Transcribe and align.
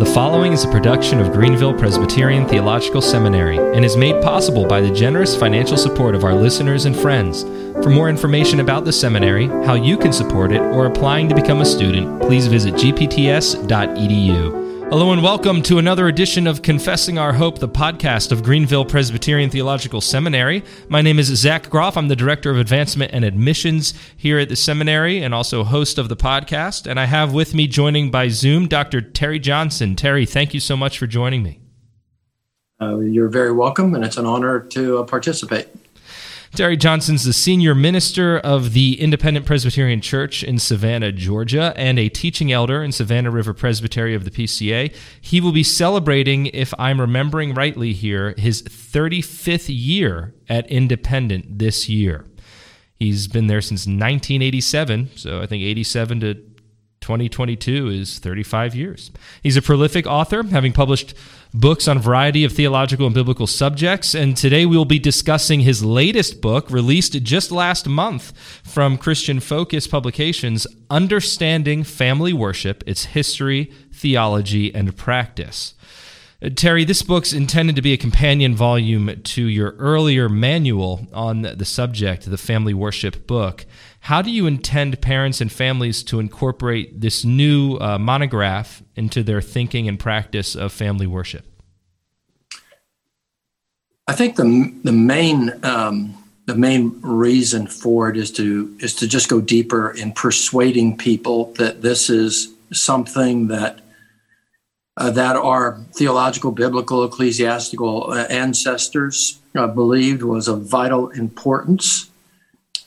The 0.00 0.06
following 0.06 0.54
is 0.54 0.64
a 0.64 0.70
production 0.70 1.20
of 1.20 1.30
Greenville 1.30 1.74
Presbyterian 1.74 2.48
Theological 2.48 3.02
Seminary 3.02 3.58
and 3.58 3.84
is 3.84 3.98
made 3.98 4.22
possible 4.22 4.64
by 4.66 4.80
the 4.80 4.90
generous 4.90 5.36
financial 5.36 5.76
support 5.76 6.14
of 6.14 6.24
our 6.24 6.32
listeners 6.32 6.86
and 6.86 6.96
friends. 6.96 7.42
For 7.84 7.90
more 7.90 8.08
information 8.08 8.60
about 8.60 8.86
the 8.86 8.94
seminary, 8.94 9.48
how 9.66 9.74
you 9.74 9.98
can 9.98 10.10
support 10.10 10.52
it, 10.52 10.62
or 10.62 10.86
applying 10.86 11.28
to 11.28 11.34
become 11.34 11.60
a 11.60 11.66
student, 11.66 12.22
please 12.22 12.46
visit 12.46 12.72
gpts.edu. 12.76 14.69
Hello 14.90 15.12
and 15.12 15.22
welcome 15.22 15.62
to 15.62 15.78
another 15.78 16.08
edition 16.08 16.48
of 16.48 16.62
Confessing 16.62 17.16
Our 17.16 17.32
Hope, 17.32 17.60
the 17.60 17.68
podcast 17.68 18.32
of 18.32 18.42
Greenville 18.42 18.84
Presbyterian 18.84 19.48
Theological 19.48 20.00
Seminary. 20.00 20.64
My 20.88 21.00
name 21.00 21.20
is 21.20 21.28
Zach 21.28 21.70
Groff. 21.70 21.96
I'm 21.96 22.08
the 22.08 22.16
Director 22.16 22.50
of 22.50 22.58
Advancement 22.58 23.12
and 23.14 23.24
Admissions 23.24 23.94
here 24.16 24.40
at 24.40 24.48
the 24.48 24.56
seminary 24.56 25.22
and 25.22 25.32
also 25.32 25.62
host 25.62 25.96
of 25.96 26.08
the 26.08 26.16
podcast. 26.16 26.90
And 26.90 26.98
I 26.98 27.04
have 27.04 27.32
with 27.32 27.54
me 27.54 27.68
joining 27.68 28.10
by 28.10 28.30
Zoom 28.30 28.66
Dr. 28.66 29.00
Terry 29.00 29.38
Johnson. 29.38 29.94
Terry, 29.94 30.26
thank 30.26 30.54
you 30.54 30.58
so 30.58 30.76
much 30.76 30.98
for 30.98 31.06
joining 31.06 31.44
me. 31.44 31.60
Uh, 32.80 32.98
you're 32.98 33.28
very 33.28 33.52
welcome, 33.52 33.94
and 33.94 34.04
it's 34.04 34.16
an 34.16 34.26
honor 34.26 34.58
to 34.58 34.98
uh, 34.98 35.04
participate. 35.04 35.68
Terry 36.54 36.76
Johnson's 36.76 37.24
the 37.24 37.32
senior 37.32 37.76
minister 37.76 38.38
of 38.38 38.72
the 38.72 39.00
Independent 39.00 39.46
Presbyterian 39.46 40.00
Church 40.00 40.42
in 40.42 40.58
Savannah, 40.58 41.12
Georgia, 41.12 41.72
and 41.76 41.96
a 41.96 42.08
teaching 42.08 42.50
elder 42.50 42.82
in 42.82 42.90
Savannah 42.90 43.30
River 43.30 43.54
Presbytery 43.54 44.16
of 44.16 44.24
the 44.24 44.32
PCA. 44.32 44.94
He 45.20 45.40
will 45.40 45.52
be 45.52 45.62
celebrating, 45.62 46.46
if 46.46 46.74
I'm 46.76 47.00
remembering 47.00 47.54
rightly 47.54 47.92
here, 47.92 48.34
his 48.36 48.62
35th 48.62 49.66
year 49.68 50.34
at 50.48 50.68
Independent 50.68 51.60
this 51.60 51.88
year. 51.88 52.26
He's 52.96 53.28
been 53.28 53.46
there 53.46 53.62
since 53.62 53.82
1987, 53.82 55.10
so 55.14 55.40
I 55.40 55.46
think 55.46 55.62
87 55.62 56.20
to 56.20 56.34
2022 57.00 57.88
is 57.88 58.18
35 58.18 58.74
years. 58.74 59.10
He's 59.42 59.56
a 59.56 59.62
prolific 59.62 60.06
author, 60.06 60.42
having 60.42 60.72
published 60.72 61.14
books 61.52 61.88
on 61.88 61.96
a 61.96 62.00
variety 62.00 62.44
of 62.44 62.52
theological 62.52 63.06
and 63.06 63.14
biblical 63.14 63.46
subjects. 63.46 64.14
And 64.14 64.36
today 64.36 64.66
we 64.66 64.76
will 64.76 64.84
be 64.84 64.98
discussing 64.98 65.60
his 65.60 65.84
latest 65.84 66.40
book, 66.40 66.70
released 66.70 67.22
just 67.22 67.50
last 67.50 67.88
month 67.88 68.32
from 68.64 68.98
Christian 68.98 69.40
Focus 69.40 69.86
Publications 69.86 70.66
Understanding 70.88 71.84
Family 71.84 72.32
Worship, 72.32 72.84
Its 72.86 73.06
History, 73.06 73.72
Theology, 73.92 74.74
and 74.74 74.96
Practice. 74.96 75.74
Uh, 76.42 76.48
Terry, 76.54 76.84
this 76.84 77.02
book's 77.02 77.32
intended 77.32 77.76
to 77.76 77.82
be 77.82 77.92
a 77.92 77.96
companion 77.96 78.54
volume 78.54 79.20
to 79.22 79.44
your 79.44 79.72
earlier 79.72 80.28
manual 80.28 81.06
on 81.12 81.42
the 81.42 81.64
subject, 81.64 82.30
the 82.30 82.38
family 82.38 82.74
worship 82.74 83.26
book. 83.26 83.66
How 84.00 84.22
do 84.22 84.30
you 84.30 84.46
intend 84.46 85.00
parents 85.02 85.40
and 85.40 85.52
families 85.52 86.02
to 86.04 86.20
incorporate 86.20 87.00
this 87.00 87.24
new 87.24 87.76
uh, 87.76 87.98
monograph 87.98 88.82
into 88.96 89.22
their 89.22 89.42
thinking 89.42 89.88
and 89.88 89.98
practice 89.98 90.54
of 90.56 90.72
family 90.72 91.06
worship? 91.06 91.44
I 94.08 94.14
think 94.14 94.36
the 94.36 94.74
the 94.82 94.92
main 94.92 95.52
um, 95.62 96.16
the 96.46 96.56
main 96.56 97.00
reason 97.02 97.66
for 97.68 98.08
it 98.08 98.16
is 98.16 98.32
to 98.32 98.74
is 98.80 98.94
to 98.96 99.06
just 99.06 99.28
go 99.28 99.40
deeper 99.40 99.90
in 99.90 100.12
persuading 100.12 100.96
people 100.96 101.52
that 101.58 101.82
this 101.82 102.10
is 102.10 102.52
something 102.72 103.48
that 103.48 103.80
uh, 105.00 105.10
that 105.10 105.34
our 105.34 105.78
theological, 105.94 106.52
biblical, 106.52 107.02
ecclesiastical 107.04 108.12
uh, 108.12 108.26
ancestors 108.28 109.40
uh, 109.56 109.66
believed 109.66 110.22
was 110.22 110.46
of 110.46 110.66
vital 110.66 111.08
importance. 111.08 112.10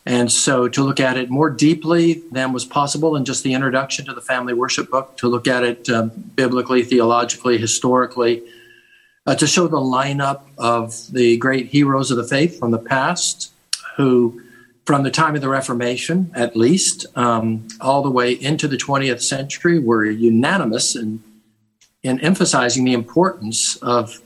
And 0.06 0.32
so 0.32 0.68
to 0.68 0.84
look 0.84 1.00
at 1.00 1.18
it 1.18 1.32
more 1.32 1.50
deeply 1.50 2.22
than 2.32 2.54
was 2.54 2.66
possible 2.66 3.16
in 3.16 3.26
just 3.26 3.44
the 3.44 3.56
introduction 3.56 4.06
to 4.06 4.14
the 4.14 4.22
family 4.22 4.54
worship 4.54 4.92
book, 4.92 5.18
to 5.18 5.28
look 5.28 5.48
at 5.48 5.64
it 5.64 5.90
um, 5.90 6.10
biblically, 6.36 6.84
theologically, 6.84 7.58
historically, 7.58 8.44
uh, 9.26 9.34
to 9.34 9.48
show 9.48 9.68
the 9.68 9.78
lineup 9.78 10.42
of 10.60 11.12
the 11.12 11.38
great 11.38 11.68
heroes 11.68 12.12
of 12.12 12.18
the 12.18 12.28
faith 12.28 12.60
from 12.60 12.70
the 12.70 12.78
past 12.78 13.52
who 13.98 14.40
from 14.86 15.02
the 15.04 15.12
time 15.12 15.34
of 15.34 15.42
the 15.42 15.48
Reformation, 15.48 16.30
at 16.36 16.58
least, 16.58 17.06
um, 17.16 17.68
all 17.80 18.04
the 18.04 18.12
way 18.12 18.34
into 18.34 18.68
the 18.68 18.76
20th 18.76 19.22
century, 19.22 19.80
were 19.80 20.04
unanimous 20.04 20.94
in 20.94 21.24
in 22.04 22.20
emphasizing 22.20 22.84
the 22.84 22.94
importance 22.94 23.78
of, 23.78 24.22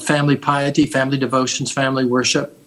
family 0.00 0.36
piety, 0.36 0.84
family 0.84 1.16
devotions, 1.16 1.72
family 1.72 2.04
worship. 2.04 2.58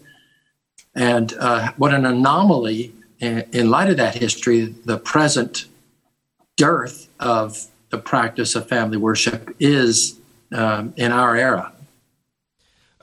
And 0.95 1.31
uh, 1.39 1.71
what 1.77 1.93
an 1.93 2.03
anomaly 2.03 2.93
in, 3.19 3.45
in 3.51 3.69
light 3.69 3.91
of 3.91 3.97
that 3.97 4.15
history, 4.15 4.73
the 4.85 4.97
present 4.97 5.65
dearth 6.55 7.07
of 7.19 7.67
the 7.91 7.99
practice 7.99 8.55
of 8.55 8.67
family 8.67 8.97
worship 8.97 9.55
is 9.59 10.19
um, 10.51 10.93
in 10.97 11.11
our 11.11 11.35
era. 11.35 11.73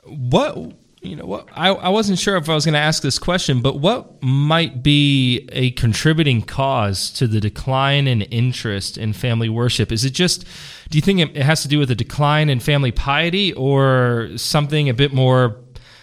What 0.03 0.73
you 1.03 1.15
know 1.15 1.25
what 1.25 1.47
I, 1.53 1.69
I 1.69 1.89
wasn't 1.89 2.17
sure 2.17 2.37
if 2.37 2.49
i 2.49 2.53
was 2.53 2.65
going 2.65 2.73
to 2.73 2.79
ask 2.79 3.03
this 3.03 3.19
question 3.19 3.61
but 3.61 3.79
what 3.79 4.21
might 4.23 4.81
be 4.81 5.47
a 5.51 5.71
contributing 5.71 6.41
cause 6.41 7.11
to 7.11 7.27
the 7.27 7.39
decline 7.39 8.07
in 8.07 8.21
interest 8.23 8.97
in 8.97 9.13
family 9.13 9.49
worship? 9.49 9.91
Is 9.91 10.05
it 10.05 10.11
just 10.11 10.45
do 10.89 10.97
you 10.97 11.01
think 11.01 11.19
it 11.19 11.35
has 11.37 11.61
to 11.63 11.67
do 11.67 11.79
with 11.79 11.91
a 11.91 11.95
decline 11.95 12.49
in 12.49 12.59
family 12.59 12.91
piety 12.91 13.53
or 13.53 14.29
something 14.37 14.89
a 14.89 14.93
bit 14.93 15.13
more 15.13 15.57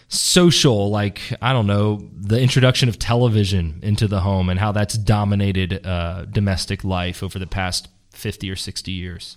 social 0.08 0.90
like 0.90 1.32
i 1.40 1.52
don't 1.52 1.68
know 1.68 2.08
the 2.16 2.40
introduction 2.40 2.88
of 2.88 2.98
television 2.98 3.78
into 3.80 4.08
the 4.08 4.18
home 4.20 4.48
and 4.48 4.58
how 4.58 4.72
that's 4.72 4.98
dominated 4.98 5.86
uh, 5.86 6.24
domestic 6.24 6.82
life 6.82 7.22
over 7.22 7.38
the 7.38 7.46
past 7.46 7.88
50 8.12 8.50
or 8.50 8.56
60 8.56 8.92
years? 8.92 9.36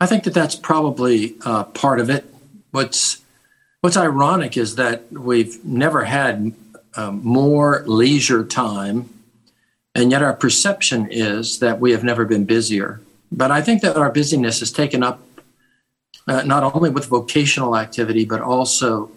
I 0.00 0.06
think 0.06 0.24
that 0.24 0.34
that's 0.34 0.56
probably 0.56 1.36
uh, 1.44 1.64
part 1.64 2.00
of 2.00 2.10
it. 2.10 2.24
What's 2.70 3.22
What's 3.84 3.98
ironic 3.98 4.56
is 4.56 4.76
that 4.76 5.12
we've 5.12 5.62
never 5.62 6.04
had 6.04 6.54
um, 6.96 7.20
more 7.22 7.84
leisure 7.86 8.42
time, 8.42 9.10
and 9.94 10.10
yet 10.10 10.22
our 10.22 10.32
perception 10.32 11.06
is 11.10 11.58
that 11.58 11.80
we 11.80 11.92
have 11.92 12.02
never 12.02 12.24
been 12.24 12.46
busier. 12.46 13.02
But 13.30 13.50
I 13.50 13.60
think 13.60 13.82
that 13.82 13.98
our 13.98 14.10
busyness 14.10 14.62
is 14.62 14.72
taken 14.72 15.02
up 15.02 15.20
uh, 16.26 16.44
not 16.44 16.74
only 16.74 16.88
with 16.88 17.04
vocational 17.04 17.76
activity, 17.76 18.24
but 18.24 18.40
also 18.40 19.10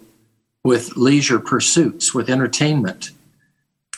with 0.62 0.98
leisure 0.98 1.38
pursuits, 1.38 2.12
with 2.12 2.28
entertainment 2.28 3.12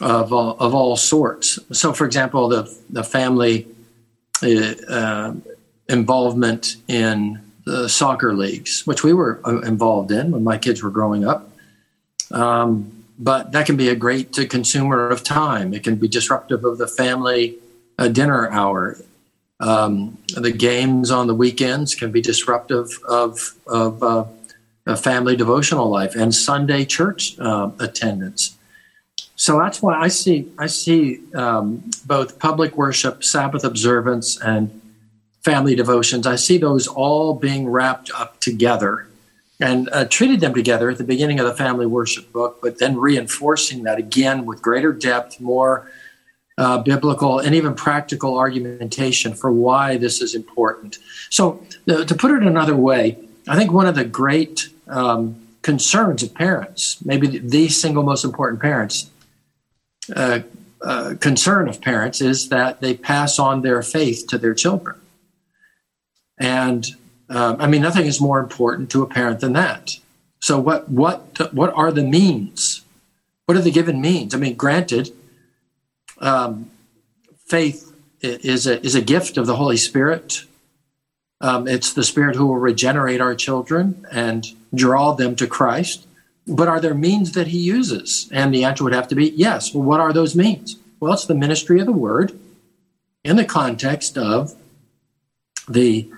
of 0.01 0.33
all, 0.33 0.57
of 0.61 0.73
all 0.73 0.97
sorts. 0.97 1.59
So, 1.73 1.93
for 1.93 2.07
example, 2.07 2.49
the, 2.49 2.79
the 2.89 3.03
family 3.03 3.67
uh, 4.41 4.75
uh 4.89 5.35
involvement 5.89 6.77
in 6.87 7.50
the 7.71 7.89
soccer 7.89 8.35
leagues, 8.35 8.87
which 8.87 9.05
we 9.05 9.13
were 9.13 9.41
uh, 9.47 9.61
involved 9.61 10.11
in 10.11 10.33
when 10.33 10.43
my 10.43 10.59
kids 10.59 10.83
were 10.83 10.91
growing 10.91 11.25
up. 11.25 11.51
Um, 12.33 12.91
but 13.19 13.53
that 13.53 13.67
can 13.67 13.77
be 13.77 13.89
a 13.89 13.95
great 13.95 14.33
consumer 14.49 15.09
of 15.09 15.23
time. 15.23 15.73
It 15.75 15.83
can 15.85 15.97
be 15.97 16.09
disruptive 16.09 16.65
of 16.65 16.79
the 16.79 16.89
family 16.89 17.57
uh, 17.99 18.09
dinner 18.09 18.51
hour. 18.51 18.97
Um, 19.61 20.19
the 20.35 20.51
games 20.51 21.11
on 21.11 21.27
the 21.27 21.35
weekends 21.35 21.95
can 21.95 22.11
be 22.11 22.23
disruptive 22.23 22.89
of, 23.07 23.55
of 23.67 24.03
uh, 24.03 24.25
a 24.87 24.97
family 24.97 25.37
devotional 25.37 25.89
life 25.89 26.17
and 26.17 26.35
Sunday 26.35 26.85
church 26.85 27.39
uh, 27.39 27.71
attendance. 27.79 28.57
So 29.37 29.59
that's 29.59 29.81
why 29.81 29.99
I 29.99 30.09
see 30.09 30.51
I 30.59 30.67
see 30.67 31.21
um, 31.35 31.91
both 32.05 32.39
public 32.39 32.77
worship, 32.77 33.25
Sabbath 33.25 33.65
observance, 33.65 34.39
and 34.41 34.80
family 35.43 35.75
devotions, 35.75 36.27
I 36.27 36.37
see 36.37 36.59
those 36.59 36.87
all 36.87 37.35
being 37.35 37.69
wrapped 37.69 38.11
up 38.15 38.41
together 38.41 39.07
and 39.61 39.89
uh, 39.93 40.07
treated 40.07 40.41
them 40.41 40.55
together 40.55 40.91
at 40.91 40.99
the 40.99 41.05
beginning 41.05 41.39
of 41.39 41.47
the 41.47 41.55
family 41.55 41.87
worship 41.87 42.33
book, 42.33 42.61
but 42.63 42.79
then 42.79 42.97
reinforcing 42.97 43.83
that 43.83 43.99
again 43.99 44.47
with 44.47 44.63
greater 44.63 44.93
depth, 44.93 45.41
more 45.41 45.91
uh, 46.57 46.79
biblical 46.79 47.39
and 47.39 47.55
even 47.55 47.75
practical 47.75 48.39
argumentation 48.39 49.35
for 49.35 49.51
why 49.53 49.97
this 49.97 50.21
is 50.21 50.35
important. 50.35 50.99
So, 51.31 51.65
uh, 51.89 52.05
to 52.05 52.15
put 52.15 52.31
it 52.31 52.43
another 52.43 52.77
way, 52.77 53.19
I 53.49 53.57
think 53.57 53.73
one 53.73 53.87
of 53.87 53.95
the 53.95 54.05
great 54.05 54.69
um, 54.89 55.47
concerns 55.63 56.23
of 56.23 56.35
parents, 56.35 56.99
maybe 57.05 57.39
the, 57.39 57.69
single 57.69 58.03
most 58.03 58.25
important 58.25 58.61
parents, 58.61 59.11
uh, 60.15 60.41
uh, 60.83 61.15
concern 61.21 61.69
of 61.69 61.81
parents, 61.81 62.21
is 62.21 62.49
that 62.49 62.81
they 62.81 62.95
pass 62.95 63.39
on 63.39 63.63
their 63.63 63.83
faith 63.83 64.27
to 64.29 64.39
their 64.39 64.55
children. 64.55 64.97
And 66.41 66.87
um, 67.29 67.57
I 67.61 67.69
mean, 67.69 67.83
nothing 67.83 68.07
is 68.07 68.21
more 68.21 68.41
important 68.41 68.91
to 68.91 69.03
a 69.03 69.07
parent 69.07 69.41
than 69.41 69.53
that. 69.53 69.99
So, 70.41 70.59
what 70.59 70.89
what 70.89 71.53
what 71.53 71.73
are 71.75 71.93
the 71.93 72.03
means? 72.03 72.83
What 73.45 73.57
are 73.57 73.63
the 73.63 73.71
given 73.71 74.01
means? 74.01 74.35
I 74.35 74.39
mean, 74.39 74.57
granted, 74.57 75.13
um, 76.19 76.71
faith 77.47 77.93
is 78.21 78.67
a 78.67 78.85
is 78.85 78.95
a 78.95 79.03
gift 79.03 79.37
of 79.37 79.47
the 79.47 79.57
Holy 79.57 79.77
Spirit. 79.77 80.45
Um, 81.43 81.69
it's 81.69 81.93
the 81.93 82.05
Spirit 82.05 82.37
who 82.37 82.47
will 82.47 82.59
regenerate 82.59 83.21
our 83.21 83.35
children 83.35 84.07
and 84.11 84.47
draw 84.75 85.13
them 85.13 85.37
to 85.37 85.47
Christ. 85.47 86.07
But 86.47 86.69
are 86.69 86.81
there 86.81 86.95
means 86.95 87.33
that 87.33 87.49
He 87.49 87.59
uses? 87.59 88.29
And 88.33 88.53
the 88.53 88.65
answer 88.65 88.85
would 88.85 88.95
have 88.95 89.09
to 89.09 89.15
be 89.15 89.31
yes. 89.31 89.75
Well, 89.75 89.85
what 89.85 90.01
are 90.01 90.13
those 90.13 90.35
means? 90.35 90.77
Well, 90.99 91.13
it's 91.13 91.27
the 91.27 91.35
ministry 91.35 91.81
of 91.81 91.87
the 91.87 91.93
Word 91.93 92.39
in 93.25 93.37
the 93.37 93.45
context 93.45 94.19
of 94.19 94.55
the 95.69 96.11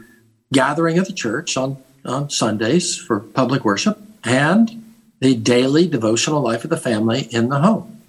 gathering 0.53 0.99
of 0.99 1.07
the 1.07 1.13
church 1.13 1.57
on, 1.57 1.79
on 2.05 2.31
Sundays 2.31 2.97
for 2.97 3.21
public 3.21 3.65
worship 3.65 3.99
and 4.25 4.83
the 5.21 5.35
daily 5.35 5.87
devotional 5.87 6.41
life 6.41 6.65
of 6.65 6.71
the 6.71 6.77
family 6.77 7.23
in 7.31 7.49
the 7.49 7.61
home. 7.61 8.01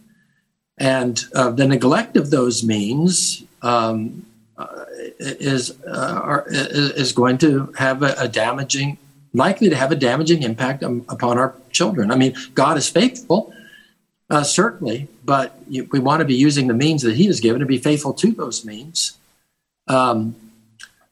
And 0.77 1.23
uh, 1.35 1.51
the 1.51 1.67
neglect 1.67 2.17
of 2.17 2.31
those 2.31 2.63
means 2.63 3.43
um, 3.61 4.25
uh, 4.57 4.85
is, 5.19 5.79
uh, 5.85 6.19
are, 6.23 6.45
is 6.49 7.11
going 7.11 7.37
to 7.39 7.71
have 7.77 8.01
a, 8.01 8.15
a, 8.17 8.27
damaging, 8.27 8.97
likely 9.33 9.69
to 9.69 9.75
have 9.75 9.91
a 9.91 9.95
damaging 9.95 10.43
impact 10.43 10.83
um, 10.83 11.05
upon 11.09 11.37
our 11.37 11.55
children. 11.71 12.11
I 12.11 12.15
mean, 12.15 12.35
God 12.55 12.77
is 12.77 12.89
faithful, 12.89 13.53
uh, 14.29 14.43
certainly, 14.43 15.07
but 15.23 15.55
you, 15.67 15.87
we 15.91 15.99
want 15.99 16.21
to 16.21 16.25
be 16.25 16.35
using 16.35 16.67
the 16.67 16.73
means 16.73 17.03
that 17.03 17.15
He 17.15 17.27
has 17.27 17.39
given 17.39 17.59
to 17.59 17.65
be 17.65 17.77
faithful 17.77 18.13
to 18.15 18.31
those 18.31 18.65
means. 18.65 19.17
Um, 19.87 20.35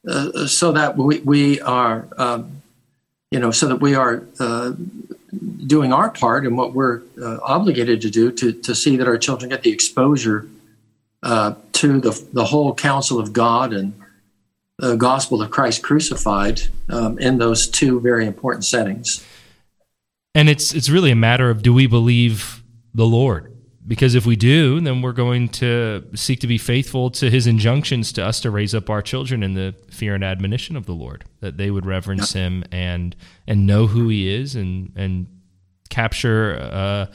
uh, 0.06 0.46
so 0.46 0.72
that 0.72 0.96
we, 0.96 1.20
we 1.20 1.60
are, 1.60 2.08
um, 2.18 2.62
you 3.30 3.38
know, 3.38 3.50
so 3.50 3.68
that 3.68 3.76
we 3.76 3.94
are 3.94 4.22
uh, 4.40 4.72
doing 5.66 5.92
our 5.92 6.10
part 6.10 6.44
and 6.44 6.56
what 6.56 6.72
we're 6.72 7.02
uh, 7.20 7.38
obligated 7.42 8.00
to 8.02 8.10
do 8.10 8.30
to, 8.32 8.52
to 8.52 8.74
see 8.74 8.96
that 8.96 9.06
our 9.06 9.16
children 9.16 9.50
get 9.50 9.62
the 9.62 9.70
exposure 9.70 10.46
uh, 11.22 11.54
to 11.72 12.00
the, 12.00 12.24
the 12.32 12.44
whole 12.44 12.74
counsel 12.74 13.18
of 13.18 13.32
God 13.32 13.72
and 13.72 13.94
the 14.78 14.96
gospel 14.96 15.40
of 15.40 15.50
Christ 15.50 15.82
crucified 15.82 16.62
um, 16.88 17.18
in 17.18 17.38
those 17.38 17.68
two 17.68 18.00
very 18.00 18.26
important 18.26 18.64
settings. 18.64 19.24
And 20.34 20.48
it's 20.48 20.74
it's 20.74 20.88
really 20.88 21.10
a 21.10 21.16
matter 21.16 21.50
of 21.50 21.62
do 21.62 21.72
we 21.72 21.86
believe 21.86 22.62
the 22.94 23.06
Lord? 23.06 23.51
Because 23.84 24.14
if 24.14 24.24
we 24.24 24.36
do, 24.36 24.80
then 24.80 25.02
we're 25.02 25.12
going 25.12 25.48
to 25.48 26.04
seek 26.14 26.38
to 26.40 26.46
be 26.46 26.56
faithful 26.58 27.10
to 27.10 27.28
his 27.28 27.48
injunctions 27.48 28.12
to 28.12 28.24
us 28.24 28.38
to 28.40 28.50
raise 28.50 28.74
up 28.74 28.88
our 28.88 29.02
children 29.02 29.42
in 29.42 29.54
the 29.54 29.74
fear 29.90 30.14
and 30.14 30.22
admonition 30.22 30.76
of 30.76 30.86
the 30.86 30.92
Lord, 30.92 31.24
that 31.40 31.56
they 31.56 31.70
would 31.70 31.84
reverence 31.84 32.34
yeah. 32.34 32.42
him 32.42 32.64
and 32.70 33.16
and 33.46 33.66
know 33.66 33.88
who 33.88 34.08
he 34.08 34.32
is 34.32 34.54
and 34.54 34.92
and 34.94 35.26
capture 35.90 36.58
uh, 36.60 37.06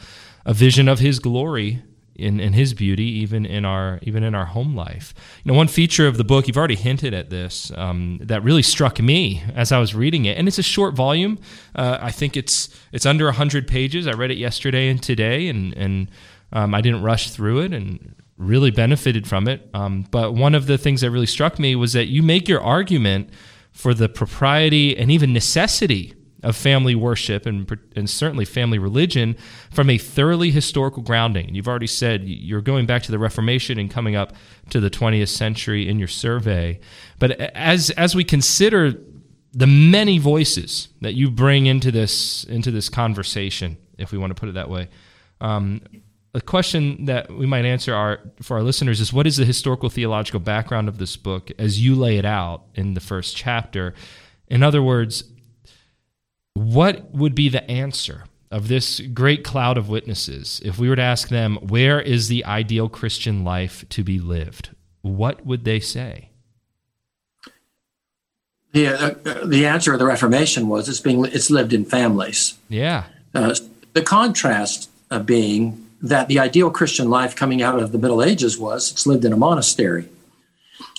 a 0.46 0.54
vision 0.54 0.90
of 0.90 1.00
his 1.00 1.20
glory 1.20 1.82
in, 2.18 2.40
in 2.40 2.54
his 2.54 2.74
beauty, 2.74 3.04
even 3.04 3.46
in 3.46 3.64
our 3.64 4.00
even 4.02 4.24
in 4.24 4.34
our 4.34 4.46
home 4.46 4.76
life. 4.76 5.14
You 5.44 5.52
know, 5.52 5.58
one 5.58 5.68
feature 5.68 6.08
of 6.08 6.18
the 6.18 6.24
book 6.24 6.48
you've 6.48 6.58
already 6.58 6.76
hinted 6.76 7.14
at 7.14 7.30
this 7.30 7.72
um, 7.76 8.20
that 8.24 8.44
really 8.44 8.64
struck 8.64 9.00
me 9.00 9.44
as 9.54 9.72
I 9.72 9.80
was 9.80 9.94
reading 9.94 10.26
it, 10.26 10.38
and 10.38 10.48
it's 10.48 10.58
a 10.58 10.64
short 10.64 10.96
volume. 10.96 11.38
Uh, 11.76 11.98
I 12.02 12.12
think 12.12 12.36
it's 12.36 12.70
it's 12.92 13.06
under 13.06 13.32
hundred 13.32 13.68
pages. 13.68 14.08
I 14.08 14.14
read 14.14 14.32
it 14.32 14.38
yesterday 14.38 14.90
and 14.90 15.02
today, 15.02 15.48
and 15.48 15.74
and 15.78 16.10
um, 16.52 16.74
I 16.74 16.82
didn't 16.82 17.02
rush 17.02 17.32
through 17.32 17.62
it 17.62 17.74
and 17.74 18.16
really 18.38 18.72
benefited 18.72 19.28
from 19.28 19.48
it. 19.48 19.70
Um, 19.74 20.06
but 20.12 20.34
one 20.34 20.56
of 20.56 20.68
the 20.68 20.78
things 20.78 21.02
that 21.02 21.12
really 21.12 21.26
struck 21.26 21.60
me 21.60 21.76
was 21.76 21.94
that 21.94 22.08
you 22.08 22.22
make 22.22 22.48
your 22.48 22.62
argument 22.62 23.30
for 23.72 23.94
the 23.94 24.08
propriety 24.08 24.98
and 24.98 25.12
even 25.12 25.34
necessity 25.34 26.14
of 26.44 26.56
family 26.56 26.94
worship 26.96 27.46
and, 27.46 27.80
and 27.96 28.10
certainly 28.10 28.46
family 28.46 28.78
religion 28.78 29.36
from 29.72 29.90
a 29.90 29.98
thoroughly 29.98 30.52
historical 30.52 31.02
grounding. 31.02 31.48
And 31.48 31.56
you've 31.56 31.68
already 31.68 31.88
said 31.88 32.24
you're 32.26 32.62
going 32.62 32.86
back 32.86 33.04
to 33.04 33.12
the 33.12 33.20
Reformation 33.20 33.80
and 33.80 33.90
coming 33.90 34.16
up 34.16 34.34
to 34.70 34.80
the 34.80 34.90
20th 34.90 35.30
century 35.30 35.90
in 35.90 35.98
your 35.98 36.08
survey. 36.08 36.80
But 37.20 37.32
as 37.32 37.90
as 37.92 38.16
we 38.16 38.24
consider 38.24 38.94
the 39.52 39.68
many 39.68 40.20
voices 40.20 40.90
that 41.02 41.16
you 41.16 41.32
bring 41.32 41.66
into 41.66 41.92
this 41.92 42.44
into 42.44 42.70
this 42.70 42.90
conversation, 42.90 43.78
if 43.98 44.12
we 44.12 44.20
want 44.20 44.30
to 44.30 44.40
put 44.40 44.50
it 44.50 44.54
that 44.54 44.70
way, 44.70 44.90
um, 45.42 45.82
a 46.38 46.42
question 46.42 47.06
that 47.06 47.32
we 47.32 47.48
might 47.48 47.66
answer 47.66 47.96
our, 47.96 48.20
for 48.44 48.58
our 48.58 48.64
listeners 48.64 49.02
is 49.02 49.12
what 49.12 49.26
is 49.26 49.38
the 49.38 49.46
historical 49.46 49.90
theological 49.90 50.40
background 50.40 50.88
of 50.88 51.00
this 51.00 51.18
book 51.18 51.50
as 51.58 51.84
you 51.84 51.96
lay 51.96 52.18
it 52.18 52.26
out 52.26 52.62
in 52.76 52.94
the 52.94 53.00
first 53.00 53.36
chapter? 53.36 53.96
In 54.48 54.62
other 54.62 54.84
words, 54.84 55.24
what 56.54 57.12
would 57.12 57.34
be 57.34 57.50
the 57.50 57.70
answer 57.70 58.26
of 58.52 58.68
this 58.68 59.00
great 59.00 59.44
cloud 59.44 59.80
of 59.80 59.90
witnesses 59.90 60.62
if 60.64 60.78
we 60.78 60.88
were 60.88 60.96
to 60.96 61.02
ask 61.02 61.30
them, 61.30 61.56
where 61.56 62.00
is 62.00 62.28
the 62.28 62.46
ideal 62.46 62.88
Christian 62.88 63.44
life 63.44 63.84
to 63.90 64.04
be 64.04 64.20
lived? 64.20 64.70
What 65.02 65.44
would 65.44 65.66
they 65.66 65.80
say? 65.80 66.30
The, 68.74 68.88
uh, 68.90 69.46
the 69.46 69.66
answer 69.66 69.92
of 69.92 69.98
the 69.98 70.06
Reformation 70.06 70.68
was 70.68 70.88
it's 70.88 71.00
being 71.00 71.26
it's 71.26 71.50
lived 71.50 71.74
in 71.74 71.84
families. 71.84 72.54
Yeah. 72.70 73.06
Uh, 73.34 73.56
the 73.94 74.04
contrast 74.04 74.92
uh, 75.10 75.18
being 75.18 75.87
that 76.02 76.28
the 76.28 76.40
ideal 76.40 76.70
Christian 76.70 77.10
life 77.10 77.36
coming 77.36 77.62
out 77.62 77.80
of 77.80 77.92
the 77.92 77.98
Middle 77.98 78.24
Ages 78.24 78.58
was 78.58 78.92
it's 78.92 79.08
lived 79.08 79.26
in 79.26 79.34
a 79.34 79.38
monastery. 79.38 80.10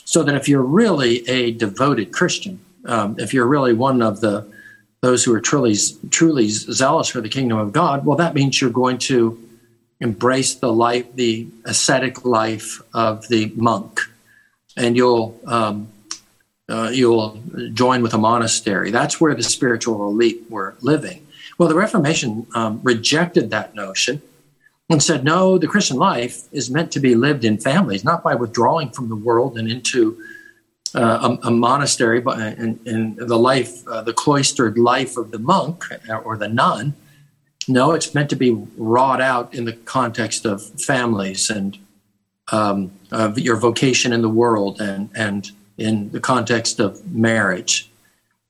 So 0.05 0.23
that 0.23 0.35
if 0.35 0.49
you're 0.49 0.63
really 0.63 1.29
a 1.29 1.53
devoted 1.53 2.13
Christian, 2.13 2.61
um, 2.87 3.17
if 3.19 3.35
you're 3.35 3.47
really 3.47 3.75
one 3.75 4.03
of 4.03 4.21
the 4.21 4.47
those 5.01 5.23
who 5.23 5.33
are 5.33 5.41
truly 5.41 5.77
truly 6.11 6.49
zealous 6.49 7.09
for 7.09 7.21
the 7.21 7.29
kingdom 7.29 7.59
of 7.59 7.73
God, 7.73 8.05
well, 8.05 8.17
that 8.17 8.35
means 8.35 8.61
you're 8.61 8.71
going 8.71 8.99
to 8.99 9.39
embrace 10.01 10.55
the 10.55 10.73
life, 10.73 11.07
the 11.15 11.47
ascetic 11.65 12.25
life 12.25 12.81
of 12.95 13.29
the 13.29 13.53
monk, 13.55 14.01
and 14.77 14.97
you'll 14.97 15.39
um, 15.47 15.89
uh, 16.69 16.91
you'll 16.93 17.41
join 17.75 18.03
with 18.03 18.15
a 18.15 18.19
monastery. 18.19 18.91
That's 18.91 19.21
where 19.21 19.35
the 19.35 19.43
spiritual 19.43 20.09
elite 20.09 20.43
were 20.51 20.75
living. 20.81 21.27
Well, 21.59 21.69
the 21.69 21.75
Reformation 21.75 22.47
um, 22.55 22.81
rejected 22.83 23.51
that 23.51 23.75
notion 23.75 24.23
and 24.91 25.03
said, 25.03 25.23
no, 25.23 25.59
the 25.59 25.67
Christian 25.67 25.99
life 25.99 26.45
is 26.51 26.71
meant 26.71 26.91
to 26.93 27.01
be 27.01 27.15
lived 27.15 27.45
in 27.45 27.59
families, 27.59 28.05
not 28.05 28.23
by 28.23 28.35
withdrawing 28.35 28.91
from 28.91 29.09
the 29.09 29.17
world 29.17 29.59
and 29.59 29.71
into 29.71 30.19
uh, 30.95 31.37
a, 31.43 31.49
a, 31.49 31.51
monastery, 31.51 32.21
but 32.21 32.39
in, 32.39 32.81
in 32.87 33.17
the 33.17 33.39
life, 33.39 33.87
uh, 33.89 34.01
the 34.01 34.15
cloistered 34.15 34.79
life 34.79 35.19
of 35.19 35.31
the 35.31 35.39
monk 35.39 35.85
or 36.25 36.39
the 36.39 36.49
nun. 36.49 36.95
No, 37.69 37.93
it's 37.93 38.15
meant 38.15 38.31
to 38.31 38.37
be 38.37 38.53
wrought 38.79 39.21
out 39.21 39.53
in 39.53 39.67
the 39.67 39.75
context 39.75 40.47
of 40.47 40.63
families 40.81 41.51
and 41.51 41.77
um, 42.51 42.91
of 43.11 43.39
your 43.39 43.57
vocation 43.57 44.15
in 44.15 44.23
the 44.23 44.29
world 44.31 44.81
and, 44.81 45.11
and 45.15 45.51
in 45.77 46.11
the 46.11 46.21
context 46.21 46.81
of 46.81 47.15
marriage. 47.15 47.91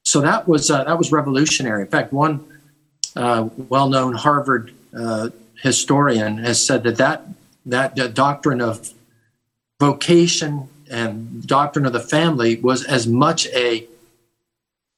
So 0.05 0.21
that 0.21 0.47
was 0.47 0.71
uh, 0.71 0.85
that 0.85 0.97
was 0.97 1.13
revolutionary. 1.13 1.83
In 1.83 1.89
fact, 1.89 2.13
one 2.13 2.45
uh, 3.17 3.49
well-known 3.57 4.15
Harvard 4.15 4.73
uh, 4.97 5.31
historian 5.63 6.39
has 6.39 6.65
said 6.65 6.83
that 6.85 6.97
that, 6.97 7.27
that 7.67 8.15
doctrine 8.15 8.61
of 8.61 8.93
vocation 9.81 10.69
and 10.91 11.47
doctrine 11.47 11.87
of 11.87 11.93
the 11.93 12.01
family 12.01 12.57
was 12.57 12.85
as 12.85 13.07
much 13.07 13.47
a 13.49 13.87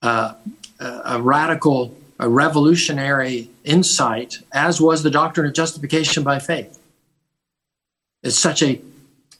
uh, 0.02 0.34
a 0.80 1.20
radical, 1.20 1.94
a 2.18 2.28
revolutionary 2.28 3.50
insight 3.64 4.38
as 4.52 4.80
was 4.80 5.02
the 5.02 5.10
doctrine 5.10 5.46
of 5.46 5.52
justification 5.52 6.22
by 6.22 6.38
faith. 6.38 6.78
It's 8.22 8.38
such 8.38 8.62
a 8.62 8.80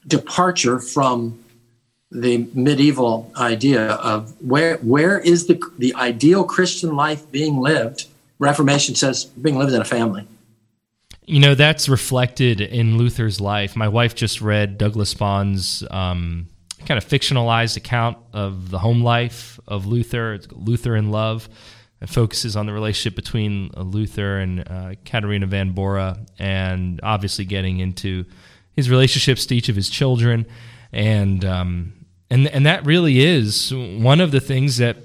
departure 0.07 0.79
from 0.79 1.43
the 2.11 2.49
medieval 2.55 3.31
idea 3.37 3.93
of 3.93 4.35
where 4.43 4.79
where 4.79 5.19
is 5.19 5.47
the 5.47 5.61
the 5.79 5.95
ideal 5.95 6.45
Christian 6.45 6.97
life 6.97 7.31
being 7.31 7.61
lived. 7.61 8.07
Reformation 8.39 8.95
says 8.95 9.25
being 9.25 9.57
lived 9.59 9.73
in 9.73 9.81
a 9.81 9.85
family. 9.85 10.27
You 11.31 11.39
know, 11.39 11.55
that's 11.55 11.89
reflected 11.89 12.61
in 12.61 12.99
Luther's 12.99 13.41
life. 13.41 13.77
My 13.77 13.87
wife 13.87 14.17
just 14.17 14.41
read 14.41 14.79
Douglas 14.79 15.15
Bond's 15.15 15.85
um, 15.89 16.49
kind 16.87 16.99
of 16.99 17.09
fictionalized 17.09 17.77
account 17.77 18.19
of 18.33 18.73
the 18.73 18.81
home 18.81 19.01
life 19.05 19.61
of 19.69 19.87
Luther. 19.87 20.41
Luther 20.51 20.97
in 20.97 21.13
Love. 21.13 21.49
It 22.01 22.09
focuses 22.09 22.57
on 22.57 22.67
the 22.67 22.73
relationship 22.73 23.15
between 23.15 23.71
Luther 23.77 24.39
and 24.41 24.69
uh, 24.69 24.95
Katharina 25.05 25.47
von 25.47 25.71
Bora, 25.71 26.19
and 26.41 26.99
obviously 27.05 27.45
getting 27.45 27.79
into 27.79 28.25
his 28.73 28.91
relationships 28.91 29.47
to 29.47 29.55
each 29.55 29.69
of 29.69 29.77
his 29.77 29.89
children, 29.89 30.47
and 30.93 31.45
um, 31.45 31.93
and 32.29 32.49
and 32.49 32.67
that 32.67 32.85
really 32.85 33.21
is 33.21 33.73
one 33.73 34.21
of 34.21 34.33
the 34.33 34.41
things 34.41 34.79
that 34.79 34.97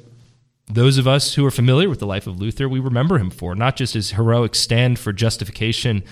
those 0.68 0.98
of 0.98 1.08
us 1.08 1.36
who 1.36 1.46
are 1.46 1.52
familiar 1.52 1.90
with 1.90 2.00
the 2.00 2.08
life 2.08 2.28
of 2.28 2.40
Luther, 2.40 2.68
we 2.68 2.80
remember 2.80 3.18
him 3.20 3.30
for, 3.30 3.56
not 3.56 3.76
just 3.76 3.94
his 3.94 4.12
heroic 4.12 4.56
stand 4.56 4.98
for 4.98 5.14
justification 5.14 6.04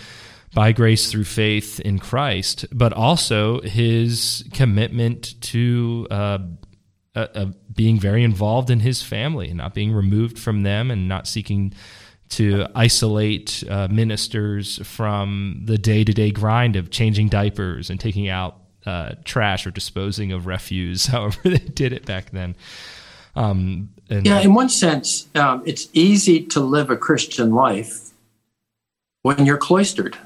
by 0.53 0.71
grace 0.71 1.11
through 1.11 1.23
faith 1.23 1.79
in 1.79 1.97
Christ, 1.97 2.65
but 2.71 2.93
also 2.93 3.61
his 3.61 4.47
commitment 4.53 5.41
to 5.41 6.07
uh, 6.11 6.37
uh, 7.15 7.27
uh, 7.33 7.45
being 7.73 7.99
very 7.99 8.23
involved 8.23 8.69
in 8.69 8.79
his 8.79 9.01
family, 9.01 9.49
and 9.49 9.57
not 9.57 9.73
being 9.73 9.91
removed 9.91 10.37
from 10.37 10.63
them, 10.63 10.91
and 10.91 11.07
not 11.07 11.27
seeking 11.27 11.73
to 12.29 12.65
isolate 12.75 13.63
uh, 13.69 13.87
ministers 13.89 14.79
from 14.87 15.61
the 15.65 15.77
day 15.77 16.03
to 16.03 16.13
day 16.13 16.31
grind 16.31 16.75
of 16.75 16.89
changing 16.89 17.29
diapers 17.29 17.89
and 17.89 17.99
taking 17.99 18.29
out 18.29 18.57
uh, 18.85 19.13
trash 19.23 19.65
or 19.65 19.71
disposing 19.71 20.31
of 20.31 20.45
refuse, 20.45 21.05
however 21.07 21.39
they 21.43 21.57
did 21.57 21.93
it 21.93 22.05
back 22.05 22.31
then. 22.31 22.55
Um, 23.35 23.89
and, 24.09 24.25
yeah, 24.25 24.39
in 24.39 24.53
one 24.53 24.69
sense, 24.69 25.27
um, 25.35 25.63
it's 25.65 25.89
easy 25.93 26.43
to 26.47 26.59
live 26.59 26.89
a 26.89 26.97
Christian 26.97 27.53
life 27.53 28.11
when 29.21 29.45
you're 29.45 29.57
cloistered. 29.57 30.17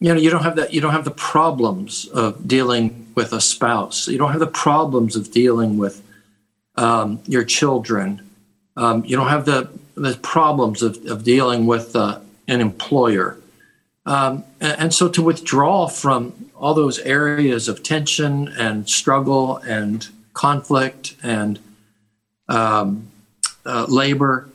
You 0.00 0.12
know, 0.12 0.20
you 0.20 0.28
don't 0.28 0.42
have 0.42 0.56
that. 0.56 0.74
You 0.74 0.80
don't 0.80 0.92
have 0.92 1.04
the 1.04 1.10
problems 1.10 2.06
of 2.08 2.46
dealing 2.46 3.06
with 3.14 3.32
a 3.32 3.40
spouse. 3.40 4.08
You 4.08 4.18
don't 4.18 4.30
have 4.30 4.40
the 4.40 4.46
problems 4.46 5.16
of 5.16 5.30
dealing 5.30 5.78
with 5.78 6.02
um, 6.76 7.20
your 7.26 7.44
children. 7.44 8.28
Um, 8.76 9.04
you 9.06 9.16
don't 9.16 9.28
have 9.28 9.46
the, 9.46 9.70
the 9.94 10.18
problems 10.20 10.82
of, 10.82 11.02
of 11.06 11.24
dealing 11.24 11.66
with 11.66 11.96
uh, 11.96 12.20
an 12.46 12.60
employer. 12.60 13.38
Um, 14.04 14.44
and, 14.60 14.80
and, 14.80 14.94
so 14.94 15.08
to 15.08 15.22
withdraw 15.22 15.88
from 15.88 16.50
all 16.54 16.74
those 16.74 16.98
areas 17.00 17.66
of 17.66 17.82
tension 17.82 18.48
and 18.48 18.88
struggle 18.88 19.56
and 19.56 20.06
conflict 20.32 21.16
and 21.22 21.58
um, 22.48 23.08
uh, 23.64 23.86
labor, 23.88 24.48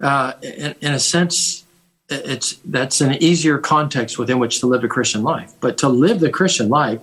uh, 0.00 0.34
in, 0.42 0.74
in, 0.80 0.92
a 0.92 0.98
sense, 0.98 1.64
it's 2.08 2.56
that's 2.64 3.00
an 3.00 3.14
easier 3.22 3.58
context 3.58 4.18
within 4.18 4.38
which 4.38 4.60
to 4.60 4.66
live 4.66 4.84
a 4.84 4.88
Christian 4.88 5.22
life. 5.22 5.52
But 5.60 5.78
to 5.78 5.88
live 5.88 6.20
the 6.20 6.30
Christian 6.30 6.68
life 6.68 7.00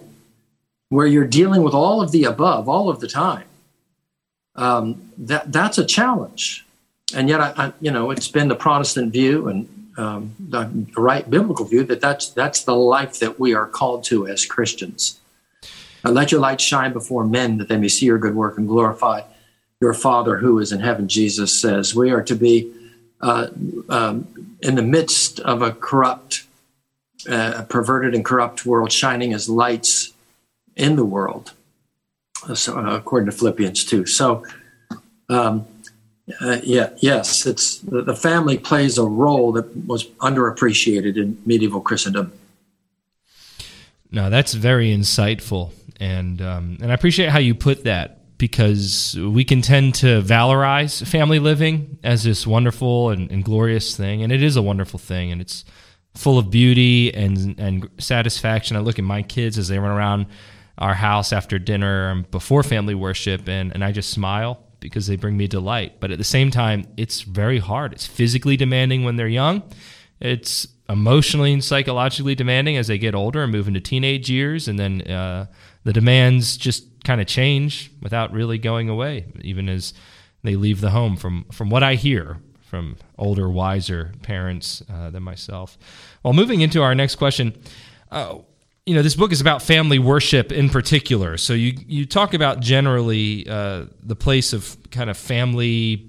where 0.89 1.07
you're 1.07 1.27
dealing 1.27 1.63
with 1.63 1.73
all 1.73 2.01
of 2.01 2.11
the 2.11 2.25
above 2.25 2.67
all 2.67 2.89
of 2.89 2.99
the 2.99 3.07
time, 3.07 3.45
um, 4.55 5.11
that 5.17 5.51
that's 5.51 5.77
a 5.77 5.85
challenge. 5.85 6.65
And 7.15 7.27
yet, 7.27 7.41
I, 7.41 7.53
I, 7.57 7.73
you 7.81 7.89
know, 7.89 8.11
it's 8.11 8.27
been 8.27 8.49
the 8.49 8.55
Protestant 8.55 9.11
view 9.11 9.47
and 9.47 9.67
um, 9.97 10.35
the 10.39 10.69
right 10.95 11.27
biblical 11.29 11.65
view 11.65 11.83
that 11.85 12.01
that's 12.01 12.29
that's 12.29 12.63
the 12.63 12.75
life 12.75 13.19
that 13.19 13.39
we 13.39 13.53
are 13.53 13.65
called 13.65 14.03
to 14.05 14.27
as 14.27 14.45
Christians. 14.45 15.19
And 16.03 16.13
let 16.13 16.31
your 16.31 16.39
light 16.39 16.61
shine 16.61 16.93
before 16.93 17.25
men 17.25 17.57
that 17.57 17.67
they 17.67 17.77
may 17.77 17.89
see 17.89 18.05
your 18.05 18.17
good 18.17 18.35
work 18.35 18.57
and 18.57 18.67
glorify 18.67 19.21
your 19.81 19.93
Father 19.93 20.37
who 20.37 20.59
is 20.59 20.71
in 20.71 20.81
heaven. 20.81 21.07
Jesus 21.07 21.59
says 21.59 21.95
we 21.95 22.11
are 22.11 22.23
to 22.23 22.35
be 22.35 22.71
uh, 23.21 23.47
um, 23.87 24.57
in 24.61 24.75
the 24.75 24.81
midst 24.81 25.39
of 25.39 25.61
a 25.61 25.71
corrupt, 25.71 26.43
uh, 27.29 27.63
perverted, 27.69 28.13
and 28.13 28.25
corrupt 28.25 28.65
world, 28.65 28.91
shining 28.91 29.33
as 29.33 29.47
lights 29.47 30.13
in 30.75 30.95
the 30.95 31.05
world, 31.05 31.53
so, 32.55 32.77
uh, 32.77 32.95
according 32.95 33.29
to 33.29 33.35
Philippians 33.35 33.83
2. 33.85 34.05
So, 34.05 34.45
um, 35.27 35.65
uh, 36.41 36.59
yeah, 36.63 36.91
yes, 36.97 37.45
it's 37.45 37.79
the, 37.79 38.01
the 38.01 38.15
family 38.15 38.57
plays 38.57 38.97
a 38.97 39.03
role 39.03 39.51
that 39.53 39.87
was 39.87 40.05
underappreciated 40.19 41.17
in 41.17 41.41
medieval 41.45 41.81
Christendom. 41.81 42.31
Now 44.11 44.29
that's 44.29 44.53
very 44.53 44.89
insightful, 44.89 45.71
and 45.99 46.41
um, 46.41 46.77
and 46.81 46.91
I 46.91 46.95
appreciate 46.95 47.29
how 47.29 47.39
you 47.39 47.53
put 47.53 47.83
that 47.83 48.18
because 48.39 49.15
we 49.19 49.43
can 49.43 49.61
tend 49.61 49.93
to 49.93 50.21
valorize 50.23 51.05
family 51.05 51.37
living 51.37 51.99
as 52.03 52.23
this 52.23 52.47
wonderful 52.47 53.09
and, 53.11 53.29
and, 53.29 53.43
glorious 53.43 53.95
thing, 53.95 54.23
and 54.23 54.31
it 54.31 54.41
is 54.41 54.55
a 54.55 54.61
wonderful 54.61 54.97
thing, 54.97 55.31
and 55.31 55.41
it's 55.41 55.65
full 56.15 56.39
of 56.39 56.49
beauty 56.49 57.13
and 57.13 57.59
and 57.59 57.87
satisfaction. 57.99 58.75
I 58.75 58.79
look 58.79 58.97
at 58.97 59.05
my 59.05 59.21
kids 59.21 59.59
as 59.59 59.67
they 59.67 59.77
run 59.77 59.91
around 59.91 60.25
our 60.79 60.93
house 60.93 61.33
after 61.33 61.59
dinner 61.59 62.09
and 62.09 62.31
before 62.31 62.63
family 62.63 62.95
worship, 62.95 63.47
and, 63.47 63.73
and 63.73 63.83
I 63.83 63.91
just 63.91 64.09
smile 64.09 64.65
because 64.79 65.07
they 65.07 65.17
bring 65.17 65.35
me 65.35 65.45
delight. 65.45 65.99
But 65.99 66.11
at 66.11 66.17
the 66.17 66.23
same 66.23 66.49
time, 66.49 66.85
it's 66.95 67.21
very 67.21 67.59
hard. 67.59 67.91
It's 67.91 68.07
physically 68.07 68.55
demanding 68.55 69.03
when 69.03 69.17
they're 69.17 69.27
young. 69.27 69.63
It's 70.21 70.65
emotionally 70.87 71.51
and 71.51 71.63
psychologically 71.63 72.35
demanding 72.35 72.77
as 72.77 72.87
they 72.87 72.97
get 72.97 73.13
older 73.13 73.43
and 73.43 73.51
move 73.51 73.67
into 73.67 73.81
teenage 73.81 74.29
years, 74.29 74.69
and 74.69 74.79
then 74.79 75.01
uh, 75.01 75.47
the 75.83 75.91
demands 75.91 76.55
just 76.55 76.85
kind 77.09 77.19
of 77.19 77.25
change 77.25 77.91
without 78.03 78.31
really 78.31 78.59
going 78.59 78.87
away, 78.87 79.25
even 79.41 79.67
as 79.67 79.95
they 80.43 80.55
leave 80.55 80.79
the 80.79 80.91
home. 80.91 81.17
From 81.17 81.43
from 81.51 81.71
what 81.71 81.81
I 81.81 81.95
hear 81.95 82.37
from 82.61 82.97
older, 83.17 83.49
wiser 83.49 84.11
parents 84.21 84.83
uh, 84.93 85.09
than 85.09 85.23
myself. 85.23 85.75
Well, 86.21 86.33
moving 86.33 86.61
into 86.61 86.83
our 86.83 86.93
next 86.93 87.15
question. 87.15 87.59
Uh, 88.11 88.37
you 88.85 88.93
know, 88.93 89.01
this 89.01 89.15
book 89.15 89.31
is 89.31 89.41
about 89.41 89.63
family 89.63 89.97
worship 89.97 90.51
in 90.51 90.69
particular. 90.69 91.37
So 91.37 91.53
you 91.53 91.73
you 91.87 92.05
talk 92.05 92.35
about 92.35 92.59
generally 92.59 93.47
uh, 93.49 93.85
the 94.03 94.15
place 94.15 94.53
of 94.53 94.77
kind 94.91 95.09
of 95.09 95.17
family 95.17 96.08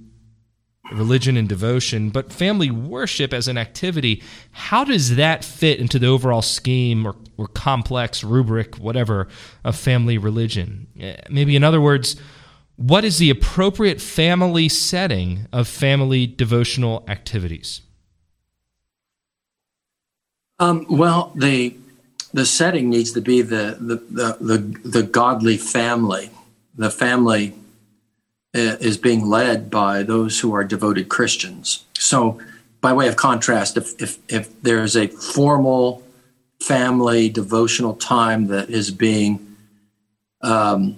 religion 0.92 1.36
and 1.36 1.48
devotion, 1.48 2.10
but 2.10 2.32
family 2.32 2.70
worship 2.70 3.32
as 3.32 3.48
an 3.48 3.56
activity, 3.58 4.22
how 4.52 4.84
does 4.84 5.16
that 5.16 5.44
fit 5.44 5.78
into 5.78 5.98
the 5.98 6.06
overall 6.06 6.42
scheme 6.42 7.06
or, 7.06 7.16
or 7.36 7.46
complex 7.46 8.24
rubric, 8.24 8.76
whatever, 8.76 9.28
of 9.64 9.76
family 9.76 10.18
religion? 10.18 10.86
Eh, 10.98 11.16
maybe, 11.28 11.56
in 11.56 11.64
other 11.64 11.80
words, 11.80 12.16
what 12.76 13.04
is 13.04 13.18
the 13.18 13.30
appropriate 13.30 14.00
family 14.00 14.68
setting 14.68 15.46
of 15.52 15.68
family 15.68 16.26
devotional 16.26 17.04
activities? 17.08 17.82
Um, 20.58 20.86
well, 20.88 21.32
the 21.34 21.74
the 22.32 22.46
setting 22.46 22.90
needs 22.90 23.12
to 23.12 23.20
be 23.20 23.42
the 23.42 23.76
the, 23.80 23.96
the 23.96 24.36
the 24.40 24.88
the 24.88 25.02
godly 25.02 25.56
family, 25.56 26.30
the 26.76 26.90
family 26.90 27.54
is 28.52 28.96
being 28.96 29.26
led 29.26 29.70
by 29.70 30.02
those 30.02 30.40
who 30.40 30.54
are 30.54 30.64
devoted 30.64 31.08
Christians. 31.08 31.84
So, 31.94 32.40
by 32.80 32.92
way 32.92 33.08
of 33.08 33.16
contrast, 33.16 33.76
if, 33.76 34.00
if, 34.00 34.18
if 34.28 34.62
there's 34.62 34.96
a 34.96 35.06
formal 35.08 36.02
family 36.60 37.28
devotional 37.28 37.94
time 37.94 38.46
that 38.48 38.70
is 38.70 38.90
being 38.90 39.56
um, 40.42 40.96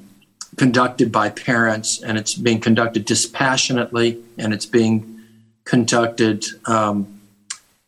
conducted 0.57 1.11
by 1.11 1.29
parents 1.29 2.01
and 2.03 2.17
it's 2.17 2.35
being 2.35 2.61
conducted 2.61 3.05
dispassionately 3.05 4.23
and 4.39 4.53
it's 4.53 4.67
being 4.67 5.21
conducted 5.65 6.45
um, 6.67 7.21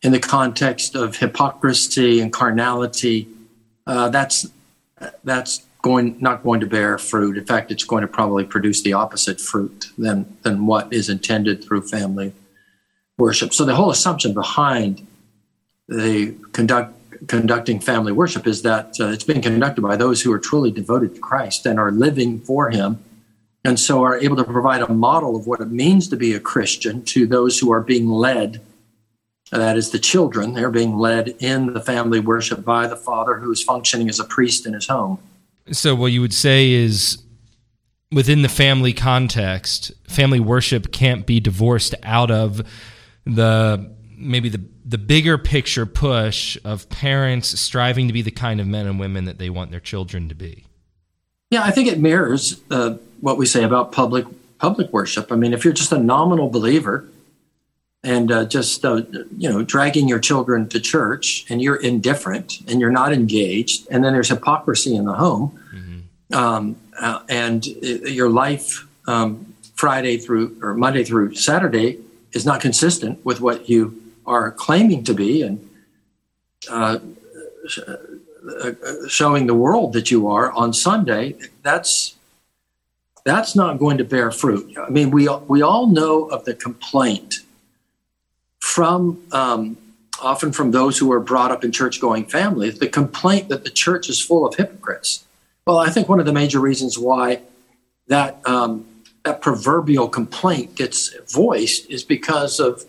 in 0.02 0.12
the 0.12 0.20
context 0.20 0.94
of 0.94 1.16
hypocrisy 1.16 2.20
and 2.20 2.32
carnality, 2.32 3.26
uh, 3.86 4.08
that's 4.10 4.46
that's 5.24 5.66
going 5.84 6.16
not 6.18 6.42
going 6.42 6.60
to 6.60 6.66
bear 6.66 6.96
fruit. 6.96 7.36
In 7.36 7.44
fact, 7.44 7.70
it's 7.70 7.84
going 7.84 8.00
to 8.00 8.08
probably 8.08 8.42
produce 8.42 8.80
the 8.82 8.94
opposite 8.94 9.38
fruit 9.38 9.90
than 9.98 10.36
than 10.42 10.66
what 10.66 10.90
is 10.90 11.10
intended 11.10 11.62
through 11.62 11.82
family 11.82 12.32
worship. 13.18 13.52
So 13.52 13.66
the 13.66 13.74
whole 13.76 13.90
assumption 13.90 14.32
behind 14.32 15.06
the 15.86 16.34
conduct 16.52 16.94
conducting 17.28 17.80
family 17.80 18.12
worship 18.12 18.46
is 18.46 18.62
that 18.62 18.98
uh, 18.98 19.08
it's 19.08 19.24
being 19.24 19.42
conducted 19.42 19.82
by 19.82 19.96
those 19.96 20.22
who 20.22 20.32
are 20.32 20.38
truly 20.38 20.70
devoted 20.70 21.14
to 21.14 21.20
Christ 21.20 21.66
and 21.66 21.78
are 21.78 21.92
living 21.92 22.40
for 22.40 22.70
Him, 22.70 23.04
and 23.62 23.78
so 23.78 24.02
are 24.04 24.18
able 24.18 24.36
to 24.36 24.44
provide 24.44 24.80
a 24.80 24.92
model 24.92 25.36
of 25.36 25.46
what 25.46 25.60
it 25.60 25.70
means 25.70 26.08
to 26.08 26.16
be 26.16 26.32
a 26.32 26.40
Christian 26.40 27.04
to 27.12 27.26
those 27.26 27.58
who 27.58 27.70
are 27.70 27.82
being 27.82 28.08
led. 28.08 28.62
That 29.52 29.76
is 29.76 29.90
the 29.90 29.98
children. 29.98 30.54
They're 30.54 30.70
being 30.70 30.96
led 30.96 31.28
in 31.40 31.74
the 31.74 31.80
family 31.80 32.20
worship 32.20 32.64
by 32.64 32.86
the 32.86 32.96
father 32.96 33.34
who 33.34 33.52
is 33.52 33.62
functioning 33.62 34.08
as 34.08 34.18
a 34.18 34.24
priest 34.24 34.66
in 34.66 34.72
his 34.72 34.88
home. 34.88 35.18
So, 35.72 35.94
what 35.94 36.12
you 36.12 36.20
would 36.20 36.34
say 36.34 36.72
is 36.72 37.22
within 38.12 38.42
the 38.42 38.48
family 38.48 38.92
context, 38.92 39.92
family 40.08 40.40
worship 40.40 40.92
can't 40.92 41.26
be 41.26 41.40
divorced 41.40 41.94
out 42.02 42.30
of 42.30 42.62
the 43.24 43.90
maybe 44.16 44.48
the 44.48 44.60
the 44.84 44.98
bigger 44.98 45.38
picture 45.38 45.86
push 45.86 46.58
of 46.64 46.88
parents 46.90 47.58
striving 47.58 48.06
to 48.06 48.12
be 48.12 48.22
the 48.22 48.30
kind 48.30 48.60
of 48.60 48.66
men 48.66 48.86
and 48.86 49.00
women 49.00 49.24
that 49.24 49.38
they 49.38 49.48
want 49.48 49.70
their 49.70 49.80
children 49.80 50.28
to 50.28 50.34
be. 50.34 50.66
Yeah, 51.50 51.62
I 51.64 51.70
think 51.70 51.88
it 51.88 51.98
mirrors 51.98 52.60
uh, 52.70 52.96
what 53.20 53.38
we 53.38 53.46
say 53.46 53.64
about 53.64 53.92
public 53.92 54.26
public 54.58 54.92
worship. 54.92 55.32
I 55.32 55.36
mean, 55.36 55.52
if 55.52 55.64
you're 55.64 55.72
just 55.74 55.92
a 55.92 55.98
nominal 55.98 56.50
believer 56.50 57.08
and 58.04 58.30
uh, 58.30 58.44
just 58.44 58.84
uh, 58.84 59.02
you 59.36 59.48
know 59.48 59.62
dragging 59.62 60.06
your 60.06 60.20
children 60.20 60.68
to 60.68 60.78
church 60.78 61.46
and 61.48 61.60
you're 61.62 61.76
indifferent 61.76 62.60
and 62.68 62.80
you're 62.80 62.92
not 62.92 63.12
engaged 63.12 63.88
and 63.90 64.04
then 64.04 64.12
there's 64.12 64.28
hypocrisy 64.28 64.94
in 64.94 65.06
the 65.06 65.14
home 65.14 65.58
mm-hmm. 65.74 66.34
um, 66.34 66.76
uh, 67.00 67.20
and 67.28 67.66
your 67.66 68.28
life 68.28 68.86
um, 69.08 69.54
friday 69.74 70.16
through 70.18 70.56
or 70.62 70.74
monday 70.74 71.02
through 71.02 71.34
saturday 71.34 71.98
is 72.32 72.44
not 72.44 72.60
consistent 72.60 73.24
with 73.24 73.40
what 73.40 73.68
you 73.68 74.00
are 74.26 74.50
claiming 74.52 75.02
to 75.02 75.14
be 75.14 75.42
and 75.42 75.68
uh, 76.70 76.98
uh, 78.62 78.72
showing 79.08 79.46
the 79.46 79.54
world 79.54 79.94
that 79.94 80.10
you 80.10 80.28
are 80.28 80.52
on 80.52 80.72
sunday 80.72 81.34
that's 81.62 82.14
that's 83.24 83.56
not 83.56 83.78
going 83.78 83.96
to 83.96 84.04
bear 84.04 84.30
fruit 84.30 84.76
i 84.78 84.90
mean 84.90 85.10
we 85.10 85.26
we 85.48 85.62
all 85.62 85.86
know 85.86 86.26
of 86.26 86.44
the 86.44 86.52
complaint 86.54 87.40
from 88.74 89.22
um, 89.30 89.76
often 90.20 90.50
from 90.50 90.72
those 90.72 90.98
who 90.98 91.12
are 91.12 91.20
brought 91.20 91.52
up 91.52 91.62
in 91.62 91.70
church 91.70 92.00
going 92.00 92.24
families 92.26 92.80
the 92.80 92.88
complaint 92.88 93.48
that 93.48 93.62
the 93.62 93.70
church 93.70 94.08
is 94.08 94.20
full 94.20 94.44
of 94.44 94.56
hypocrites. 94.56 95.24
Well, 95.64 95.78
I 95.78 95.90
think 95.90 96.08
one 96.08 96.18
of 96.18 96.26
the 96.26 96.32
major 96.32 96.58
reasons 96.58 96.98
why 96.98 97.42
that 98.08 98.40
um, 98.44 98.84
that 99.22 99.40
proverbial 99.40 100.08
complaint 100.08 100.74
gets 100.74 101.14
voiced 101.32 101.88
is 101.88 102.02
because 102.02 102.58
of 102.58 102.84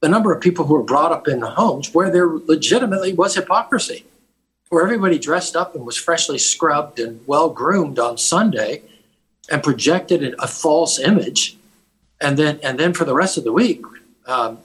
the 0.00 0.08
number 0.08 0.32
of 0.32 0.40
people 0.40 0.64
who 0.64 0.74
are 0.74 0.82
brought 0.82 1.12
up 1.12 1.28
in 1.28 1.42
homes 1.42 1.92
where 1.92 2.10
there 2.10 2.28
legitimately 2.28 3.12
was 3.12 3.34
hypocrisy, 3.34 4.06
where 4.70 4.82
everybody 4.82 5.18
dressed 5.18 5.54
up 5.54 5.74
and 5.74 5.84
was 5.84 5.98
freshly 5.98 6.38
scrubbed 6.38 6.98
and 6.98 7.20
well 7.26 7.50
groomed 7.50 7.98
on 7.98 8.16
Sunday 8.16 8.80
and 9.50 9.62
projected 9.62 10.34
a 10.38 10.48
false 10.48 10.98
image, 10.98 11.58
and 12.22 12.38
then 12.38 12.58
and 12.62 12.80
then 12.80 12.94
for 12.94 13.04
the 13.04 13.14
rest 13.14 13.36
of 13.36 13.44
the 13.44 13.52
week, 13.52 13.82
um, 14.26 14.60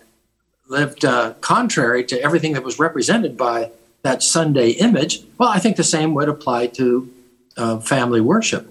lived 0.71 1.05
uh, 1.05 1.33
contrary 1.41 2.03
to 2.05 2.19
everything 2.21 2.53
that 2.53 2.63
was 2.63 2.79
represented 2.79 3.37
by 3.37 3.69
that 4.01 4.23
Sunday 4.23 4.69
image, 4.69 5.21
well, 5.37 5.49
I 5.49 5.59
think 5.59 5.75
the 5.75 5.83
same 5.83 6.15
would 6.15 6.29
apply 6.29 6.67
to 6.67 7.13
uh, 7.57 7.79
family 7.79 8.21
worship. 8.21 8.67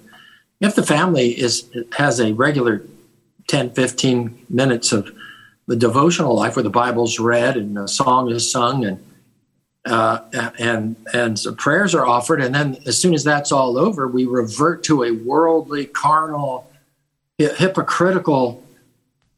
if 0.61 0.75
the 0.75 0.83
family 0.83 1.29
is 1.39 1.69
has 1.93 2.19
a 2.19 2.33
regular 2.33 2.83
10, 3.47 3.71
15 3.71 4.47
minutes 4.49 4.93
of 4.93 5.11
the 5.67 5.77
devotional 5.77 6.35
life 6.35 6.57
where 6.57 6.63
the 6.63 6.71
Bible's 6.71 7.21
read 7.21 7.57
and 7.57 7.79
a 7.79 7.87
song 7.87 8.31
is 8.31 8.51
sung 8.51 8.85
and 8.85 8.99
uh, 9.87 10.21
and 10.59 10.97
and 11.15 11.39
so 11.39 11.55
prayers 11.55 11.95
are 11.95 12.07
offered, 12.07 12.43
and 12.43 12.55
then 12.55 12.77
as 12.87 12.99
soon 12.99 13.15
as 13.15 13.25
that's 13.25 13.51
all 13.51 13.79
over, 13.79 14.07
we 14.07 14.27
revert 14.27 14.85
to 14.85 15.05
a 15.05 15.13
worldly, 15.13 15.87
carnal, 15.87 16.71
hypocritical 17.39 18.63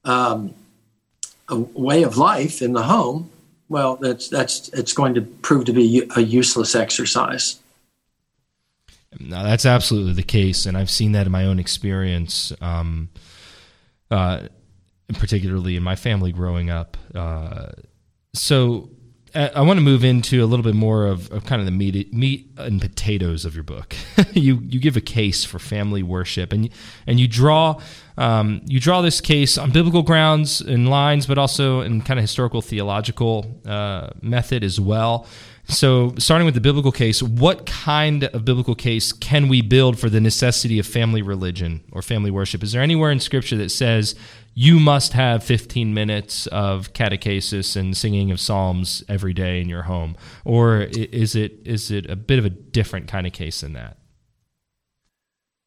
um, 0.04 0.52
way 1.56 2.02
of 2.02 2.16
life 2.16 2.62
in 2.62 2.72
the 2.72 2.82
home. 2.82 3.30
Well, 3.68 3.96
that's 3.96 4.28
that's 4.28 4.68
it's 4.70 4.92
going 4.92 5.14
to 5.14 5.22
prove 5.22 5.64
to 5.66 5.72
be 5.72 6.08
a 6.16 6.20
useless 6.20 6.74
exercise. 6.74 7.58
No, 9.18 9.42
that's 9.44 9.66
absolutely 9.66 10.14
the 10.14 10.22
case, 10.22 10.66
and 10.66 10.76
I've 10.76 10.90
seen 10.90 11.12
that 11.12 11.26
in 11.26 11.32
my 11.32 11.44
own 11.44 11.58
experience. 11.58 12.52
Um, 12.60 13.08
uh, 14.10 14.48
particularly 15.14 15.76
in 15.76 15.82
my 15.82 15.96
family 15.96 16.32
growing 16.32 16.70
up. 16.70 16.96
Uh, 17.14 17.68
so 18.34 18.90
I 19.34 19.62
want 19.62 19.78
to 19.78 19.82
move 19.82 20.04
into 20.04 20.44
a 20.44 20.46
little 20.46 20.62
bit 20.62 20.74
more 20.74 21.06
of, 21.06 21.30
of 21.32 21.46
kind 21.46 21.60
of 21.60 21.66
the 21.66 21.72
meat, 21.72 22.12
meat 22.12 22.50
and 22.58 22.80
potatoes 22.80 23.44
of 23.44 23.54
your 23.54 23.64
book. 23.64 23.96
you 24.32 24.60
you 24.68 24.78
give 24.78 24.96
a 24.96 25.00
case 25.00 25.44
for 25.44 25.58
family 25.58 26.02
worship, 26.02 26.52
and 26.52 26.68
and 27.06 27.18
you 27.18 27.26
draw 27.28 27.80
um, 28.18 28.60
you 28.66 28.78
draw 28.78 29.00
this 29.00 29.20
case 29.20 29.56
on 29.56 29.70
biblical 29.70 30.02
grounds 30.02 30.60
and 30.60 30.88
lines, 30.88 31.26
but 31.26 31.38
also 31.38 31.80
in 31.80 32.02
kind 32.02 32.18
of 32.20 32.22
historical 32.22 32.60
theological 32.60 33.60
uh, 33.66 34.10
method 34.20 34.62
as 34.62 34.78
well. 34.78 35.26
So, 35.68 36.12
starting 36.18 36.44
with 36.44 36.54
the 36.54 36.60
biblical 36.60 36.92
case, 36.92 37.22
what 37.22 37.66
kind 37.66 38.24
of 38.24 38.44
biblical 38.44 38.74
case 38.74 39.12
can 39.12 39.48
we 39.48 39.62
build 39.62 39.98
for 39.98 40.10
the 40.10 40.20
necessity 40.20 40.78
of 40.78 40.86
family 40.86 41.22
religion 41.22 41.82
or 41.92 42.02
family 42.02 42.30
worship? 42.30 42.62
Is 42.62 42.72
there 42.72 42.82
anywhere 42.82 43.10
in 43.10 43.20
Scripture 43.20 43.56
that 43.56 43.70
says 43.70 44.14
you 44.54 44.78
must 44.78 45.14
have 45.14 45.42
15 45.42 45.94
minutes 45.94 46.46
of 46.48 46.92
catechesis 46.92 47.76
and 47.76 47.96
singing 47.96 48.30
of 48.30 48.38
psalms 48.38 49.02
every 49.08 49.32
day 49.32 49.60
in 49.60 49.68
your 49.68 49.82
home, 49.82 50.16
or 50.44 50.82
is 50.82 51.34
it 51.34 51.60
is 51.64 51.90
it 51.90 52.10
a 52.10 52.16
bit 52.16 52.38
of 52.38 52.44
a 52.44 52.50
different 52.50 53.08
kind 53.08 53.26
of 53.26 53.32
case 53.32 53.62
than 53.62 53.72
that? 53.72 53.96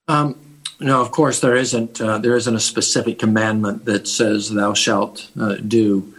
Um, 0.07 0.39
no, 0.79 1.01
of 1.01 1.11
course 1.11 1.39
there 1.39 1.55
isn't. 1.55 1.99
Uh, 1.99 2.19
there 2.19 2.35
isn't 2.35 2.55
a 2.55 2.59
specific 2.59 3.17
commandment 3.17 3.85
that 3.85 4.07
says 4.07 4.51
thou 4.51 4.73
shalt 4.73 5.29
uh, 5.39 5.55
do. 5.55 6.13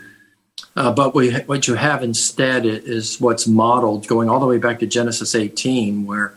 Uh, 0.74 0.92
but 0.92 1.14
we, 1.14 1.32
what 1.40 1.66
you 1.66 1.74
have 1.74 2.02
instead 2.02 2.66
is 2.66 3.20
what's 3.20 3.46
modeled, 3.46 4.06
going 4.06 4.28
all 4.28 4.40
the 4.40 4.46
way 4.46 4.58
back 4.58 4.78
to 4.78 4.86
Genesis 4.86 5.34
18, 5.34 6.04
where 6.04 6.34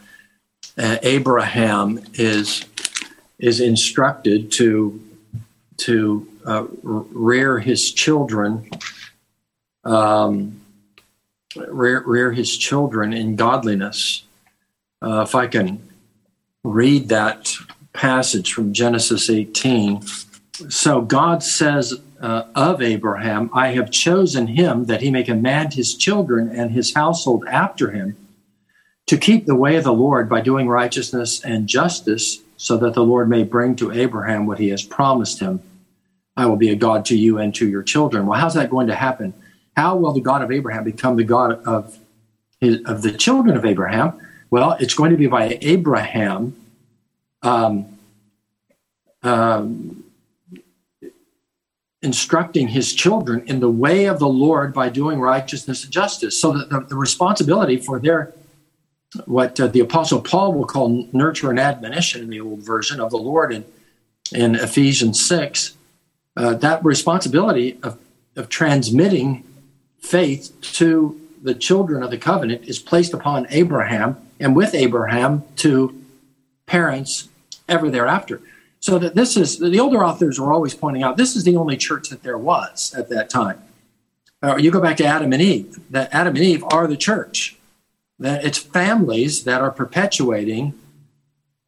uh, 0.78 0.98
Abraham 1.02 2.00
is 2.14 2.66
is 3.40 3.62
instructed 3.62 4.52
to 4.52 5.02
to 5.80 6.28
uh, 6.46 6.66
rear 6.84 7.60
his 7.60 7.92
children, 7.92 8.70
um, 9.84 10.62
rear, 11.56 12.04
rear 12.06 12.32
his 12.32 12.58
children 12.58 13.14
in 13.14 13.36
godliness. 13.36 14.24
Uh, 15.02 15.22
if 15.22 15.36
I 15.36 15.48
can 15.48 15.82
read 16.64 17.10
that 17.10 17.54
passage 17.94 18.54
from 18.54 18.74
Genesis 18.74 19.30
18. 19.30 20.02
So 20.70 21.02
God 21.02 21.42
says 21.44 21.94
uh, 22.22 22.44
of 22.56 22.82
Abraham, 22.82 23.50
I 23.54 23.70
have 23.70 23.92
chosen 23.92 24.48
him 24.48 24.86
that 24.86 25.02
he 25.02 25.12
may 25.12 25.24
command 25.24 25.74
his 25.74 25.96
children 25.96 26.50
and 26.50 26.72
his 26.72 26.94
household 26.94 27.46
after 27.48 27.92
him 27.92 28.16
to 29.08 29.18
keep 29.18 29.46
the 29.46 29.56
way 29.56 29.76
of 29.76 29.84
the 29.84 29.94
Lord 29.94 30.30
by 30.30 30.42
doing 30.42 30.68
righteousness 30.68 31.44
and 31.44 31.68
justice, 31.68 32.40
so 32.58 32.78
that 32.78 32.94
the 32.94 33.04
Lord 33.04 33.30
may 33.30 33.44
bring 33.44 33.76
to 33.78 33.92
Abraham 33.92 34.46
what 34.46 34.60
he 34.60 34.70
has 34.70 34.84
promised 34.84 35.40
him. 35.40 35.62
I 36.40 36.46
will 36.46 36.56
be 36.56 36.70
a 36.70 36.76
God 36.76 37.04
to 37.08 37.18
you 37.18 37.38
and 37.38 37.54
to 37.56 37.68
your 37.68 37.84
children. 37.84 38.26
Well, 38.26 38.40
how's 38.40 38.54
that 38.54 38.70
going 38.70 38.88
to 38.88 38.96
happen? 38.96 39.34
How 39.76 39.98
will 39.98 40.14
the 40.14 40.22
God 40.22 40.42
of 40.42 40.52
Abraham 40.52 40.86
become 40.86 41.18
the 41.18 41.26
God 41.26 41.62
of, 41.68 42.00
his, 42.62 42.82
of 42.86 43.02
the 43.02 43.12
children 43.12 43.58
of 43.58 43.66
Abraham? 43.66 44.18
Well, 44.50 44.78
it's 44.80 44.94
going 44.94 45.12
to 45.12 45.18
be 45.18 45.28
by 45.28 45.58
Abraham 45.62 46.56
um, 47.42 47.98
um, 49.22 50.06
instructing 52.02 52.70
his 52.70 52.94
children 52.94 53.44
in 53.46 53.60
the 53.60 53.70
way 53.70 54.06
of 54.06 54.20
the 54.20 54.30
Lord 54.30 54.74
by 54.74 54.88
doing 54.88 55.20
righteousness 55.20 55.84
and 55.84 55.92
justice. 55.92 56.40
So 56.40 56.58
that 56.58 56.70
the, 56.70 56.80
the 56.80 56.96
responsibility 56.96 57.76
for 57.76 58.00
their 58.00 58.34
what 59.26 59.60
uh, 59.60 59.68
the 59.68 59.82
apostle 59.82 60.22
Paul 60.22 60.54
will 60.54 60.66
call 60.66 61.06
nurture 61.12 61.50
and 61.50 61.60
admonition 61.60 62.22
in 62.22 62.30
the 62.30 62.40
old 62.40 62.60
version 62.60 63.02
of 63.02 63.10
the 63.10 63.18
Lord 63.18 63.52
in, 63.52 63.66
in 64.32 64.56
Ephesians 64.56 65.26
6 65.28 65.76
uh, 66.40 66.54
that 66.54 66.84
responsibility 66.86 67.78
of, 67.84 68.00
of 68.38 68.48
transmitting 68.48 69.44
faith 70.00 70.56
to 70.62 71.20
the 71.44 71.54
children 71.54 72.02
of 72.02 72.12
the 72.12 72.18
covenant 72.18 72.64
is 72.64 72.80
placed 72.80 73.14
upon 73.14 73.46
Abraham 73.50 74.16
and 74.40 74.56
with 74.56 74.74
Abraham 74.74 75.44
to 75.58 76.02
parents 76.66 77.28
ever 77.68 77.90
thereafter. 77.90 78.42
So 78.80 78.98
that 79.00 79.16
this 79.16 79.36
is 79.36 79.60
the 79.60 79.82
older 79.82 80.06
authors 80.06 80.40
were 80.40 80.54
always 80.54 80.74
pointing 80.74 81.04
out 81.04 81.18
this 81.18 81.36
is 81.36 81.44
the 81.44 81.58
only 81.58 81.76
church 81.76 82.08
that 82.08 82.24
there 82.24 82.38
was 82.38 82.94
at 82.98 83.10
that 83.10 83.30
time. 83.30 83.62
Uh, 84.42 84.56
you 84.56 84.72
go 84.72 84.80
back 84.80 84.96
to 84.98 85.06
Adam 85.06 85.34
and 85.34 85.42
Eve. 85.42 85.78
That 85.90 86.14
Adam 86.14 86.38
and 86.38 86.46
Eve 86.46 86.64
are 86.72 86.88
the 86.88 86.96
church. 86.96 87.58
That 88.18 88.46
it's 88.46 88.58
families 88.58 89.44
that 89.44 89.60
are 89.60 89.72
perpetuating 89.72 90.74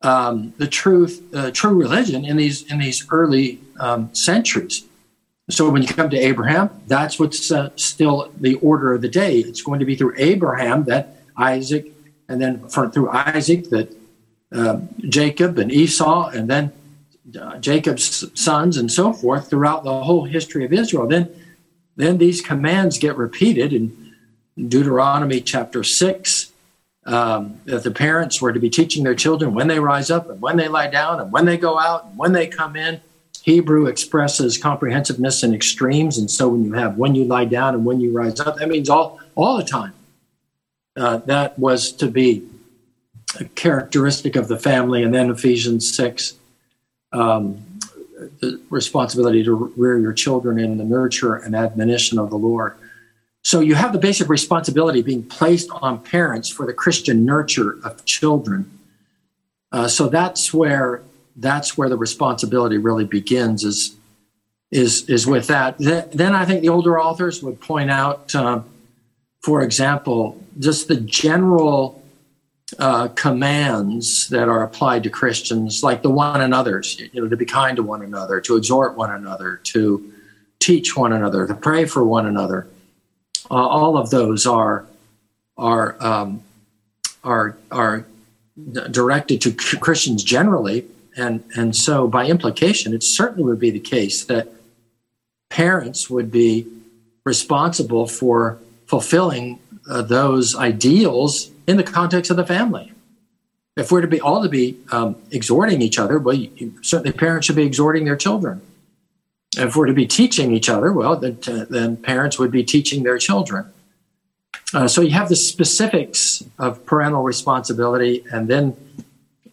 um, 0.03 0.53
the 0.57 0.67
truth, 0.67 1.21
uh, 1.33 1.51
true 1.51 1.73
religion 1.73 2.25
in 2.25 2.37
these 2.37 2.69
in 2.71 2.79
these 2.79 3.05
early 3.11 3.59
um, 3.79 4.13
centuries. 4.13 4.83
So 5.49 5.69
when 5.69 5.81
you 5.81 5.87
come 5.87 6.09
to 6.09 6.17
Abraham, 6.17 6.69
that's 6.87 7.19
what's 7.19 7.51
uh, 7.51 7.69
still 7.75 8.31
the 8.39 8.55
order 8.55 8.93
of 8.93 9.01
the 9.01 9.09
day. 9.09 9.39
It's 9.39 9.61
going 9.61 9.79
to 9.79 9.85
be 9.85 9.95
through 9.95 10.13
Abraham 10.17 10.85
that 10.85 11.17
Isaac, 11.35 11.91
and 12.29 12.41
then 12.41 12.67
through 12.69 13.09
Isaac 13.09 13.69
that 13.69 13.93
uh, 14.51 14.79
Jacob 14.99 15.57
and 15.57 15.71
Esau, 15.71 16.29
and 16.29 16.49
then 16.49 16.71
uh, 17.39 17.57
Jacob's 17.57 18.25
sons, 18.39 18.77
and 18.77 18.91
so 18.91 19.13
forth 19.13 19.49
throughout 19.49 19.83
the 19.83 20.03
whole 20.03 20.25
history 20.25 20.63
of 20.65 20.73
Israel. 20.73 21.07
Then, 21.07 21.29
then 21.95 22.17
these 22.17 22.41
commands 22.41 22.97
get 22.97 23.17
repeated 23.17 23.73
in 23.73 24.15
Deuteronomy 24.57 25.41
chapter 25.41 25.83
six 25.83 26.50
um, 27.05 27.59
that 27.65 27.83
the 27.83 27.91
parents 27.91 28.41
were 28.41 28.53
to 28.53 28.59
be 28.59 28.69
teaching 28.69 29.03
their 29.03 29.15
children 29.15 29.53
when 29.53 29.67
they 29.67 29.79
rise 29.79 30.11
up 30.11 30.29
and 30.29 30.41
when 30.41 30.57
they 30.57 30.67
lie 30.67 30.87
down 30.87 31.19
and 31.19 31.31
when 31.31 31.45
they 31.45 31.57
go 31.57 31.79
out 31.79 32.05
and 32.05 32.17
when 32.17 32.31
they 32.31 32.47
come 32.47 32.75
in. 32.75 33.01
Hebrew 33.41 33.87
expresses 33.87 34.57
comprehensiveness 34.59 35.41
in 35.41 35.55
extremes, 35.55 36.19
and 36.19 36.29
so 36.29 36.49
when 36.49 36.63
you 36.63 36.73
have 36.73 36.97
when 36.97 37.15
you 37.15 37.25
lie 37.25 37.45
down 37.45 37.73
and 37.73 37.83
when 37.83 37.99
you 37.99 38.11
rise 38.11 38.39
up, 38.39 38.57
that 38.57 38.69
means 38.69 38.87
all 38.87 39.19
all 39.33 39.57
the 39.57 39.63
time. 39.63 39.93
Uh, 40.95 41.17
that 41.17 41.57
was 41.57 41.91
to 41.93 42.07
be 42.07 42.43
a 43.39 43.45
characteristic 43.45 44.35
of 44.35 44.47
the 44.47 44.59
family, 44.59 45.01
and 45.01 45.11
then 45.11 45.31
Ephesians 45.31 45.91
six, 45.91 46.35
um, 47.13 47.65
the 48.41 48.61
responsibility 48.69 49.43
to 49.43 49.73
rear 49.75 49.97
your 49.97 50.13
children 50.13 50.59
in 50.59 50.77
the 50.77 50.83
nurture 50.83 51.35
and 51.35 51.55
admonition 51.55 52.19
of 52.19 52.29
the 52.29 52.37
Lord. 52.37 52.77
So 53.43 53.59
you 53.59 53.75
have 53.75 53.91
the 53.91 53.99
basic 53.99 54.29
responsibility 54.29 55.01
being 55.01 55.23
placed 55.23 55.69
on 55.71 56.03
parents 56.03 56.49
for 56.49 56.65
the 56.65 56.73
Christian 56.73 57.25
nurture 57.25 57.79
of 57.83 58.05
children. 58.05 58.79
Uh, 59.71 59.87
so 59.87 60.09
that's 60.09 60.53
where 60.53 61.01
that's 61.37 61.77
where 61.77 61.89
the 61.89 61.97
responsibility 61.97 62.77
really 62.77 63.05
begins 63.05 63.63
is 63.63 63.95
is 64.69 65.09
is 65.09 65.25
with 65.25 65.47
that. 65.47 65.77
Then 65.79 66.35
I 66.35 66.45
think 66.45 66.61
the 66.61 66.69
older 66.69 66.99
authors 66.99 67.41
would 67.41 67.59
point 67.59 67.89
out, 67.89 68.33
uh, 68.35 68.61
for 69.41 69.61
example, 69.61 70.41
just 70.59 70.87
the 70.87 70.97
general 70.97 72.01
uh, 72.79 73.09
commands 73.09 74.29
that 74.29 74.47
are 74.47 74.63
applied 74.63 75.03
to 75.03 75.09
Christians, 75.09 75.83
like 75.83 76.03
the 76.03 76.09
one 76.09 76.41
another's, 76.41 76.99
you 76.99 77.21
know, 77.21 77.27
to 77.27 77.35
be 77.35 77.45
kind 77.45 77.75
to 77.75 77.83
one 77.83 78.01
another, 78.01 78.39
to 78.41 78.55
exhort 78.55 78.95
one 78.95 79.11
another, 79.11 79.59
to 79.63 80.13
teach 80.59 80.95
one 80.95 81.11
another, 81.11 81.47
to 81.47 81.53
pray 81.53 81.85
for 81.85 82.03
one 82.03 82.25
another. 82.25 82.67
Uh, 83.51 83.55
all 83.55 83.97
of 83.97 84.09
those 84.11 84.47
are 84.47 84.85
are 85.57 85.97
um, 85.99 86.41
are 87.21 87.57
are 87.69 88.05
directed 88.89 89.41
to 89.41 89.51
Christians 89.77 90.23
generally, 90.23 90.85
and 91.17 91.43
and 91.57 91.75
so 91.75 92.07
by 92.07 92.27
implication, 92.27 92.93
it 92.93 93.03
certainly 93.03 93.43
would 93.43 93.59
be 93.59 93.69
the 93.69 93.79
case 93.79 94.23
that 94.23 94.47
parents 95.49 96.09
would 96.09 96.31
be 96.31 96.65
responsible 97.25 98.07
for 98.07 98.57
fulfilling 98.85 99.59
uh, 99.89 100.01
those 100.01 100.55
ideals 100.55 101.51
in 101.67 101.75
the 101.75 101.83
context 101.83 102.31
of 102.31 102.37
the 102.37 102.45
family. 102.45 102.93
If 103.75 103.91
we're 103.91 104.01
to 104.01 104.07
be 104.07 104.21
all 104.21 104.43
to 104.43 104.49
be 104.49 104.77
um, 104.93 105.17
exhorting 105.29 105.81
each 105.81 105.99
other, 105.99 106.19
well, 106.19 106.35
you, 106.35 106.73
certainly 106.81 107.11
parents 107.11 107.47
should 107.47 107.57
be 107.57 107.65
exhorting 107.65 108.05
their 108.05 108.15
children 108.15 108.61
if 109.57 109.75
we're 109.75 109.87
to 109.87 109.93
be 109.93 110.07
teaching 110.07 110.53
each 110.53 110.69
other, 110.69 110.93
well, 110.93 111.15
then, 111.15 111.37
uh, 111.47 111.65
then 111.69 111.97
parents 111.97 112.39
would 112.39 112.51
be 112.51 112.63
teaching 112.63 113.03
their 113.03 113.17
children. 113.17 113.71
Uh, 114.73 114.87
so 114.87 115.01
you 115.01 115.11
have 115.11 115.27
the 115.27 115.35
specifics 115.35 116.43
of 116.57 116.85
parental 116.85 117.23
responsibility, 117.23 118.23
and 118.31 118.47
then 118.47 118.75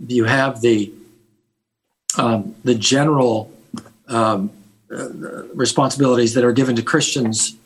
you 0.07 0.25
have 0.25 0.61
the 0.61 0.93
um, 2.17 2.55
the 2.65 2.75
general 2.75 3.53
um, 4.07 4.51
uh, 4.91 5.09
responsibilities 5.55 6.35
that 6.35 6.45
are 6.45 6.53
given 6.53 6.77
to 6.77 6.83
Christians 6.83 7.57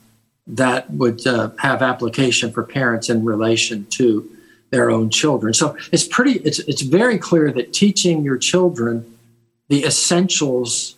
that 0.47 0.91
would 0.91 1.27
uh, 1.27 1.51
have 1.59 1.83
application 1.83 2.51
for 2.51 2.63
parents 2.63 3.09
in 3.09 3.25
relation 3.25 3.87
to 3.91 4.29
their 4.71 4.91
own 4.91 5.11
children. 5.11 5.53
So 5.53 5.77
it's 5.93 6.05
pretty 6.05 6.39
it's 6.41 6.59
it's 6.61 6.83
very 6.83 7.19
clear 7.19 7.53
that 7.53 7.73
teaching 7.73 8.25
your 8.25 8.39
children 8.39 9.07
the 9.69 9.85
essentials 9.85 10.97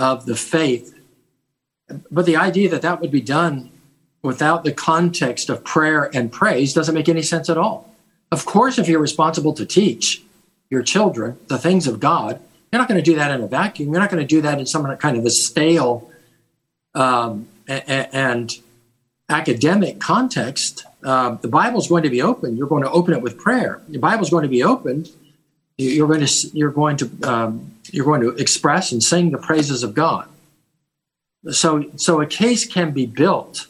of 0.00 0.26
the 0.26 0.34
faith 0.34 0.96
but 2.10 2.26
the 2.26 2.36
idea 2.36 2.68
that 2.68 2.82
that 2.82 3.00
would 3.00 3.10
be 3.10 3.20
done 3.20 3.70
without 4.22 4.64
the 4.64 4.72
context 4.72 5.48
of 5.48 5.64
prayer 5.64 6.10
and 6.14 6.30
praise 6.30 6.74
doesn't 6.74 6.94
make 6.94 7.08
any 7.08 7.22
sense 7.22 7.48
at 7.48 7.58
all. 7.58 7.94
Of 8.30 8.44
course, 8.44 8.78
if 8.78 8.88
you're 8.88 9.00
responsible 9.00 9.52
to 9.54 9.66
teach 9.66 10.22
your 10.68 10.82
children 10.82 11.38
the 11.48 11.58
things 11.58 11.86
of 11.86 12.00
God, 12.00 12.40
you're 12.70 12.80
not 12.80 12.88
going 12.88 13.02
to 13.02 13.10
do 13.10 13.16
that 13.16 13.32
in 13.32 13.42
a 13.42 13.46
vacuum. 13.46 13.90
You're 13.90 14.00
not 14.00 14.10
going 14.10 14.22
to 14.22 14.26
do 14.26 14.40
that 14.42 14.58
in 14.58 14.66
some 14.66 14.96
kind 14.98 15.16
of 15.16 15.24
a 15.24 15.30
stale 15.30 16.08
um, 16.94 17.48
and 17.66 18.56
academic 19.28 19.98
context. 19.98 20.84
Uh, 21.02 21.30
the 21.36 21.48
Bible's 21.48 21.88
going 21.88 22.04
to 22.04 22.10
be 22.10 22.22
open. 22.22 22.56
You're 22.56 22.68
going 22.68 22.84
to 22.84 22.90
open 22.90 23.14
it 23.14 23.22
with 23.22 23.38
prayer. 23.38 23.80
The 23.88 23.98
Bible's 23.98 24.30
going 24.30 24.42
to 24.42 24.48
be 24.48 24.62
opened. 24.62 25.10
You're 25.78 26.06
going 26.06 26.24
to 26.24 26.48
you're 26.52 26.70
going 26.70 26.98
to 26.98 27.10
um, 27.24 27.74
you're 27.92 28.04
going 28.04 28.22
to 28.22 28.30
express 28.30 28.92
and 28.92 29.02
sing 29.02 29.30
the 29.30 29.38
praises 29.38 29.82
of 29.82 29.94
God. 29.94 30.28
So 31.50 31.90
so 31.96 32.20
a 32.20 32.26
case 32.26 32.66
can 32.66 32.92
be 32.92 33.06
built 33.06 33.66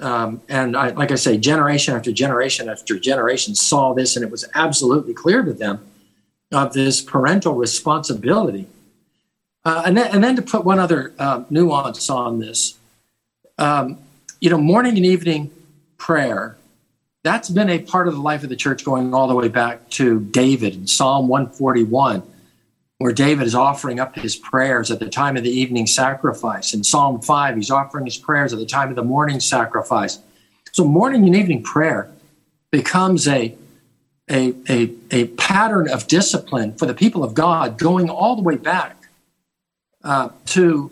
um, 0.00 0.42
and 0.48 0.76
I, 0.76 0.90
like 0.90 1.10
I 1.10 1.14
say, 1.14 1.38
generation 1.38 1.94
after 1.94 2.12
generation 2.12 2.68
after 2.68 2.98
generation 2.98 3.54
saw 3.54 3.94
this, 3.94 4.16
and 4.16 4.24
it 4.24 4.30
was 4.30 4.44
absolutely 4.54 5.14
clear 5.14 5.42
to 5.42 5.52
them 5.52 5.84
of 6.52 6.72
this 6.72 7.00
parental 7.00 7.54
responsibility. 7.54 8.66
Uh, 9.64 9.82
and, 9.86 9.96
then, 9.96 10.14
and 10.14 10.22
then 10.22 10.36
to 10.36 10.42
put 10.42 10.64
one 10.64 10.78
other 10.78 11.12
uh, 11.18 11.44
nuance 11.50 12.08
on 12.08 12.38
this, 12.38 12.78
um, 13.58 13.98
you 14.40 14.50
know, 14.50 14.58
morning 14.58 14.96
and 14.96 15.06
evening 15.06 15.50
prayer, 15.98 16.56
that's 17.24 17.50
been 17.50 17.68
a 17.68 17.80
part 17.80 18.06
of 18.06 18.14
the 18.14 18.20
life 18.20 18.44
of 18.44 18.48
the 18.48 18.56
church 18.56 18.84
going 18.84 19.12
all 19.12 19.26
the 19.26 19.34
way 19.34 19.48
back 19.48 19.88
to 19.90 20.20
David 20.20 20.74
in 20.74 20.86
Psalm 20.86 21.26
141 21.26 22.22
where 22.98 23.12
David 23.12 23.46
is 23.46 23.54
offering 23.54 24.00
up 24.00 24.16
his 24.16 24.36
prayers 24.36 24.90
at 24.90 25.00
the 25.00 25.08
time 25.08 25.36
of 25.36 25.42
the 25.42 25.50
evening 25.50 25.86
sacrifice. 25.86 26.72
In 26.72 26.82
Psalm 26.82 27.20
5, 27.20 27.56
he's 27.56 27.70
offering 27.70 28.06
his 28.06 28.16
prayers 28.16 28.52
at 28.52 28.58
the 28.58 28.66
time 28.66 28.88
of 28.88 28.96
the 28.96 29.04
morning 29.04 29.40
sacrifice. 29.40 30.18
So, 30.72 30.84
morning 30.84 31.24
and 31.26 31.36
evening 31.36 31.62
prayer 31.62 32.10
becomes 32.70 33.28
a, 33.28 33.54
a, 34.30 34.54
a, 34.68 34.90
a 35.10 35.26
pattern 35.28 35.90
of 35.90 36.06
discipline 36.06 36.74
for 36.74 36.86
the 36.86 36.94
people 36.94 37.22
of 37.22 37.34
God 37.34 37.78
going 37.78 38.08
all 38.08 38.36
the 38.36 38.42
way 38.42 38.56
back 38.56 38.96
uh, 40.02 40.30
to 40.46 40.90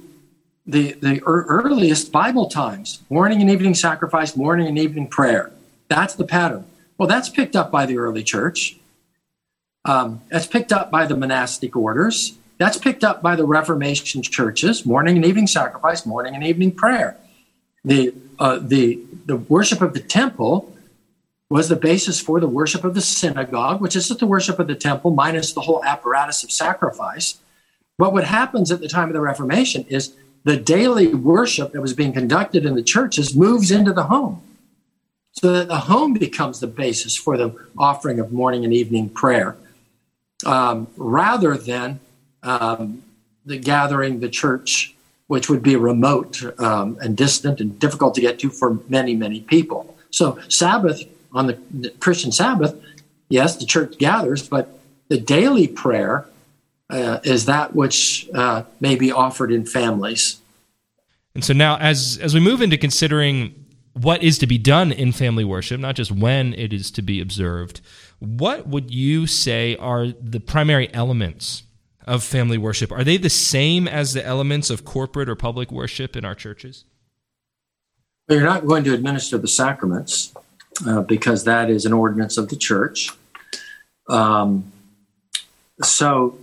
the, 0.67 0.93
the 0.93 1.23
earliest 1.25 2.11
Bible 2.11 2.49
times 2.49 3.01
morning 3.11 3.41
and 3.41 3.51
evening 3.51 3.75
sacrifice, 3.75 4.37
morning 4.37 4.67
and 4.67 4.79
evening 4.79 5.09
prayer. 5.09 5.53
That's 5.89 6.15
the 6.15 6.25
pattern. 6.25 6.67
Well, 6.97 7.09
that's 7.09 7.29
picked 7.29 7.57
up 7.57 7.71
by 7.71 7.87
the 7.87 7.99
early 7.99 8.23
church. 8.23 8.77
Um, 9.85 10.23
that's 10.31 10.47
picked 10.47 10.73
up 10.73 10.91
by 10.91 11.07
the 11.07 11.17
monastic 11.17 11.77
orders. 11.77 12.39
That's 12.59 12.79
picked 12.79 13.05
up 13.05 13.21
by 13.21 13.37
the 13.37 13.45
Reformation 13.45 14.23
churches, 14.23 14.87
morning 14.87 15.17
and 15.17 15.27
evening 15.27 15.47
sacrifice, 15.47 16.07
morning 16.07 16.35
and 16.35 16.45
evening 16.45 16.73
prayer. 16.73 17.17
The, 17.85 18.15
uh, 18.39 18.61
the, 18.63 19.01
the 19.27 19.37
worship 19.37 19.83
of 19.83 19.93
the 19.93 20.01
temple 20.01 20.75
was 21.51 21.69
the 21.69 21.77
basis 21.77 22.21
for 22.21 22.41
the 22.41 22.49
worship 22.49 22.85
of 22.85 22.95
the 22.95 23.03
synagogue, 23.03 23.81
which 23.81 23.95
is 23.95 24.09
the 24.09 24.27
worship 24.27 24.59
of 24.59 24.67
the 24.69 24.75
temple 24.75 25.11
minus 25.11 25.53
the 25.53 25.61
whole 25.61 25.85
apparatus 25.85 26.43
of 26.43 26.51
sacrifice. 26.51 27.39
But 27.99 28.13
what 28.13 28.25
happens 28.25 28.73
at 28.73 28.81
the 28.81 28.89
time 28.89 29.09
of 29.09 29.15
the 29.15 29.21
Reformation 29.21 29.85
is 29.89 30.15
the 30.45 30.57
daily 30.57 31.15
worship 31.15 31.73
that 31.73 31.81
was 31.81 31.93
being 31.93 32.13
conducted 32.13 32.65
in 32.65 32.75
the 32.75 32.83
churches 32.83 33.35
moves 33.35 33.71
into 33.71 33.93
the 33.93 34.05
home. 34.05 34.41
So 35.33 35.53
that 35.53 35.69
the 35.69 35.81
home 35.81 36.15
becomes 36.15 36.61
the 36.61 36.67
basis 36.69 37.17
for 37.17 37.37
the 37.37 37.55
offering 37.77 38.21
of 38.21 38.33
morning 38.33 38.65
and 38.65 38.73
evening 38.73 39.09
prayer 39.11 39.57
um, 40.45 40.89
rather 40.97 41.57
than 41.57 42.01
um, 42.43 43.03
the 43.45 43.59
gathering, 43.59 44.21
the 44.21 44.29
church, 44.29 44.95
which 45.27 45.49
would 45.49 45.63
be 45.63 45.77
remote 45.77 46.43
um, 46.61 46.99
and 47.01 47.17
distant 47.17 47.61
and 47.61 47.79
difficult 47.79 48.15
to 48.15 48.21
get 48.21 48.39
to 48.41 48.51
for 48.51 48.79
many, 48.89 49.15
many 49.15 49.41
people. 49.41 49.97
So, 50.11 50.39
Sabbath, 50.49 51.03
on 51.33 51.47
the, 51.49 51.91
Christian 51.99 52.31
Sabbath, 52.31 52.81
yes, 53.29 53.57
the 53.57 53.67
church 53.67 53.99
gathers, 53.99 54.49
but 54.49 54.79
the 55.09 55.19
daily 55.19 55.67
prayer 55.67 56.27
uh, 56.91 57.21
is 57.25 57.47
that 57.47 57.75
which 57.75 58.29
uh, 58.35 58.63
may 58.81 58.95
be 58.95 59.11
offered 59.11 59.51
in 59.51 59.67
families. 59.67 60.41
And 61.35 61.45
so 61.45 61.53
now, 61.53 61.77
as 61.79 62.19
as 62.23 62.33
we 62.33 62.41
move 62.41 62.63
into 62.63 62.77
considering 62.77 63.65
what 63.95 64.23
is 64.23 64.39
to 64.39 64.47
be 64.47 64.59
done 64.59 64.93
in 64.93 65.13
family 65.13 65.45
worship, 65.45 65.81
not 65.81 65.97
just 65.97 66.13
when 66.13 66.55
it 66.55 66.73
is 66.73 66.91
to 66.93 67.03
be 67.03 67.21
observed, 67.21 67.81
what 68.19 68.67
would 68.67 68.93
you 68.93 69.27
say 69.27 69.77
are 69.77 70.09
the 70.09 70.41
primary 70.41 70.93
elements 70.95 71.63
of 72.07 72.23
family 72.23 72.59
worship? 72.59 72.93
Are 72.93 73.05
they 73.05 73.17
the 73.17 73.31
same 73.31 73.89
as 73.89 74.13
the 74.13 74.25
elements 74.25 74.71
of 74.71 74.85
corporate 74.85 75.29
or 75.29 75.35
public 75.35 75.73
worship 75.73 76.17
in 76.17 76.25
our 76.25 76.35
churches? 76.35 76.85
Well, 78.29 78.39
you're 78.39 78.47
not 78.47 78.67
going 78.67 78.85
to 78.85 78.95
administer 78.95 79.39
the 79.39 79.49
sacraments 79.49 80.33
uh, 80.87 81.03
because 81.03 81.45
that 81.45 81.71
is 81.71 81.85
an 81.85 81.93
ordinance 81.93 82.37
of 82.37 82.49
the 82.49 82.57
church. 82.57 83.11
Um, 84.09 84.73
so 85.83 86.39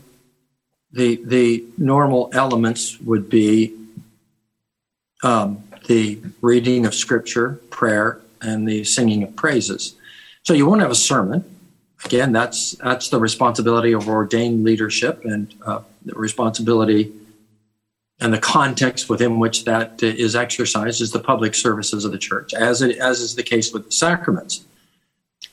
the 0.91 1.21
the 1.23 1.63
normal 1.77 2.29
elements 2.33 2.99
would 3.01 3.29
be 3.29 3.75
um, 5.23 5.63
the 5.87 6.19
reading 6.41 6.85
of 6.85 6.93
scripture, 6.93 7.61
prayer, 7.69 8.19
and 8.41 8.67
the 8.67 8.83
singing 8.83 9.23
of 9.23 9.35
praises. 9.35 9.95
So 10.43 10.53
you 10.53 10.65
won't 10.65 10.81
have 10.81 10.91
a 10.91 10.95
sermon 10.95 11.45
again, 12.05 12.31
that's 12.31 12.71
that's 12.73 13.09
the 13.09 13.19
responsibility 13.19 13.93
of 13.93 14.07
ordained 14.07 14.63
leadership 14.63 15.23
and 15.25 15.53
uh, 15.65 15.81
the 16.05 16.13
responsibility 16.15 17.11
and 18.21 18.31
the 18.31 18.39
context 18.39 19.09
within 19.09 19.39
which 19.39 19.65
that 19.65 20.01
is 20.03 20.35
exercised 20.35 21.01
is 21.01 21.11
the 21.11 21.19
public 21.19 21.55
services 21.55 22.05
of 22.05 22.11
the 22.11 22.19
church, 22.19 22.53
as 22.53 22.81
it, 22.83 22.97
as 22.97 23.19
is 23.19 23.35
the 23.35 23.43
case 23.43 23.73
with 23.73 23.85
the 23.85 23.91
sacraments. 23.91 24.63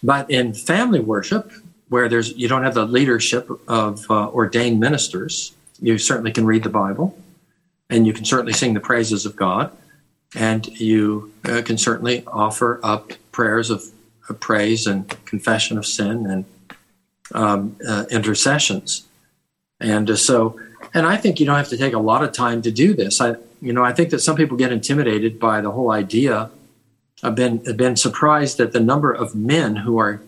But 0.02 0.30
in 0.30 0.52
family 0.52 1.00
worship, 1.00 1.50
where 1.88 2.08
there's 2.08 2.36
you 2.36 2.46
don't 2.46 2.62
have 2.62 2.74
the 2.74 2.84
leadership 2.84 3.48
of 3.66 4.08
uh, 4.10 4.28
ordained 4.28 4.78
ministers, 4.78 5.54
you 5.80 5.96
certainly 5.96 6.30
can 6.30 6.44
read 6.44 6.62
the 6.62 6.68
Bible, 6.68 7.18
and 7.88 8.06
you 8.06 8.12
can 8.12 8.26
certainly 8.26 8.52
sing 8.52 8.74
the 8.74 8.80
praises 8.80 9.24
of 9.24 9.34
God, 9.34 9.74
and 10.36 10.66
you 10.78 11.32
uh, 11.46 11.62
can 11.64 11.78
certainly 11.78 12.22
offer 12.26 12.80
up 12.82 13.12
prayers 13.32 13.70
of 13.70 13.82
praise 14.34 14.86
and 14.86 15.08
confession 15.24 15.78
of 15.78 15.86
sin 15.86 16.26
and 16.26 16.44
um, 17.34 17.76
uh, 17.86 18.04
intercessions. 18.10 19.04
And 19.80 20.10
uh, 20.10 20.16
so, 20.16 20.58
and 20.94 21.06
I 21.06 21.16
think 21.16 21.40
you 21.40 21.46
don't 21.46 21.56
have 21.56 21.68
to 21.68 21.76
take 21.76 21.92
a 21.92 21.98
lot 21.98 22.22
of 22.22 22.32
time 22.32 22.62
to 22.62 22.70
do 22.70 22.94
this. 22.94 23.20
I, 23.20 23.36
you 23.60 23.72
know, 23.72 23.84
I 23.84 23.92
think 23.92 24.10
that 24.10 24.20
some 24.20 24.36
people 24.36 24.56
get 24.56 24.72
intimidated 24.72 25.38
by 25.38 25.60
the 25.60 25.70
whole 25.70 25.90
idea. 25.90 26.50
I've 27.22 27.34
been 27.34 27.64
have 27.64 27.76
been 27.76 27.96
surprised 27.96 28.60
at 28.60 28.72
the 28.72 28.80
number 28.80 29.12
of 29.12 29.34
men 29.34 29.76
who 29.76 29.98
are 29.98 30.20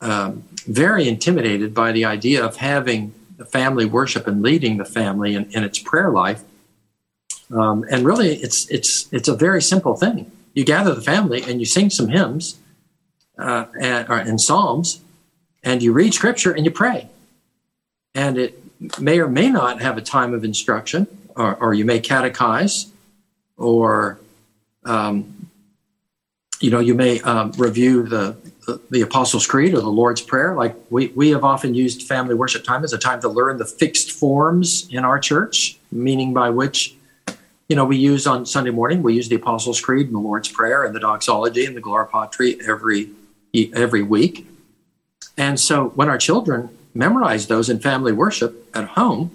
um, 0.00 0.44
very 0.66 1.08
intimidated 1.08 1.74
by 1.74 1.92
the 1.92 2.04
idea 2.04 2.44
of 2.44 2.56
having 2.56 3.14
the 3.36 3.44
family 3.44 3.84
worship 3.84 4.26
and 4.26 4.42
leading 4.42 4.78
the 4.78 4.84
family 4.84 5.34
in, 5.34 5.50
in 5.52 5.64
its 5.64 5.78
prayer 5.78 6.10
life. 6.10 6.42
Um, 7.50 7.84
and 7.90 8.04
really, 8.04 8.34
it's 8.36 8.68
it's 8.70 9.10
it's 9.12 9.28
a 9.28 9.36
very 9.36 9.62
simple 9.62 9.96
thing. 9.96 10.30
You 10.54 10.64
gather 10.64 10.94
the 10.94 11.02
family 11.02 11.42
and 11.42 11.60
you 11.60 11.66
sing 11.66 11.90
some 11.90 12.08
hymns, 12.08 12.58
uh, 13.38 13.66
and, 13.80 14.28
in 14.28 14.38
Psalms, 14.38 15.00
and 15.62 15.82
you 15.82 15.92
read 15.92 16.14
Scripture 16.14 16.52
and 16.52 16.64
you 16.64 16.70
pray. 16.70 17.08
And 18.14 18.38
it 18.38 18.60
may 19.00 19.20
or 19.20 19.28
may 19.28 19.50
not 19.50 19.80
have 19.80 19.96
a 19.96 20.02
time 20.02 20.34
of 20.34 20.44
instruction, 20.44 21.06
or, 21.36 21.54
or 21.56 21.74
you 21.74 21.84
may 21.84 22.00
catechize, 22.00 22.88
or 23.56 24.18
um, 24.84 25.50
you 26.60 26.70
know 26.70 26.80
you 26.80 26.94
may 26.94 27.20
um, 27.20 27.52
review 27.52 28.04
the, 28.04 28.36
the, 28.66 28.80
the 28.90 29.00
Apostles' 29.02 29.46
Creed 29.46 29.74
or 29.74 29.80
the 29.80 29.88
Lord's 29.88 30.22
Prayer. 30.22 30.54
Like 30.54 30.74
we 30.90 31.08
we 31.08 31.30
have 31.30 31.44
often 31.44 31.74
used 31.74 32.02
family 32.02 32.34
worship 32.34 32.64
time 32.64 32.82
as 32.82 32.92
a 32.92 32.98
time 32.98 33.20
to 33.20 33.28
learn 33.28 33.58
the 33.58 33.66
fixed 33.66 34.12
forms 34.12 34.88
in 34.90 35.04
our 35.04 35.18
church, 35.18 35.78
meaning 35.92 36.32
by 36.32 36.50
which 36.50 36.96
you 37.68 37.76
know, 37.76 37.84
we 37.84 37.98
use 37.98 38.26
on 38.26 38.46
Sunday 38.46 38.70
morning, 38.70 39.02
we 39.02 39.14
use 39.14 39.28
the 39.28 39.36
Apostles' 39.36 39.80
Creed 39.80 40.06
and 40.06 40.14
the 40.14 40.20
Lord's 40.20 40.48
Prayer 40.48 40.84
and 40.84 40.94
the 40.94 41.00
doxology 41.00 41.66
and 41.66 41.76
the 41.76 41.82
Gloria 41.82 42.06
Patri 42.06 42.58
every 42.66 43.10
every 43.54 44.02
week. 44.02 44.46
And 45.36 45.58
so 45.58 45.88
when 45.90 46.08
our 46.08 46.18
children 46.18 46.70
memorize 46.94 47.46
those 47.46 47.68
in 47.68 47.78
family 47.78 48.12
worship 48.12 48.68
at 48.74 48.88
home, 48.88 49.30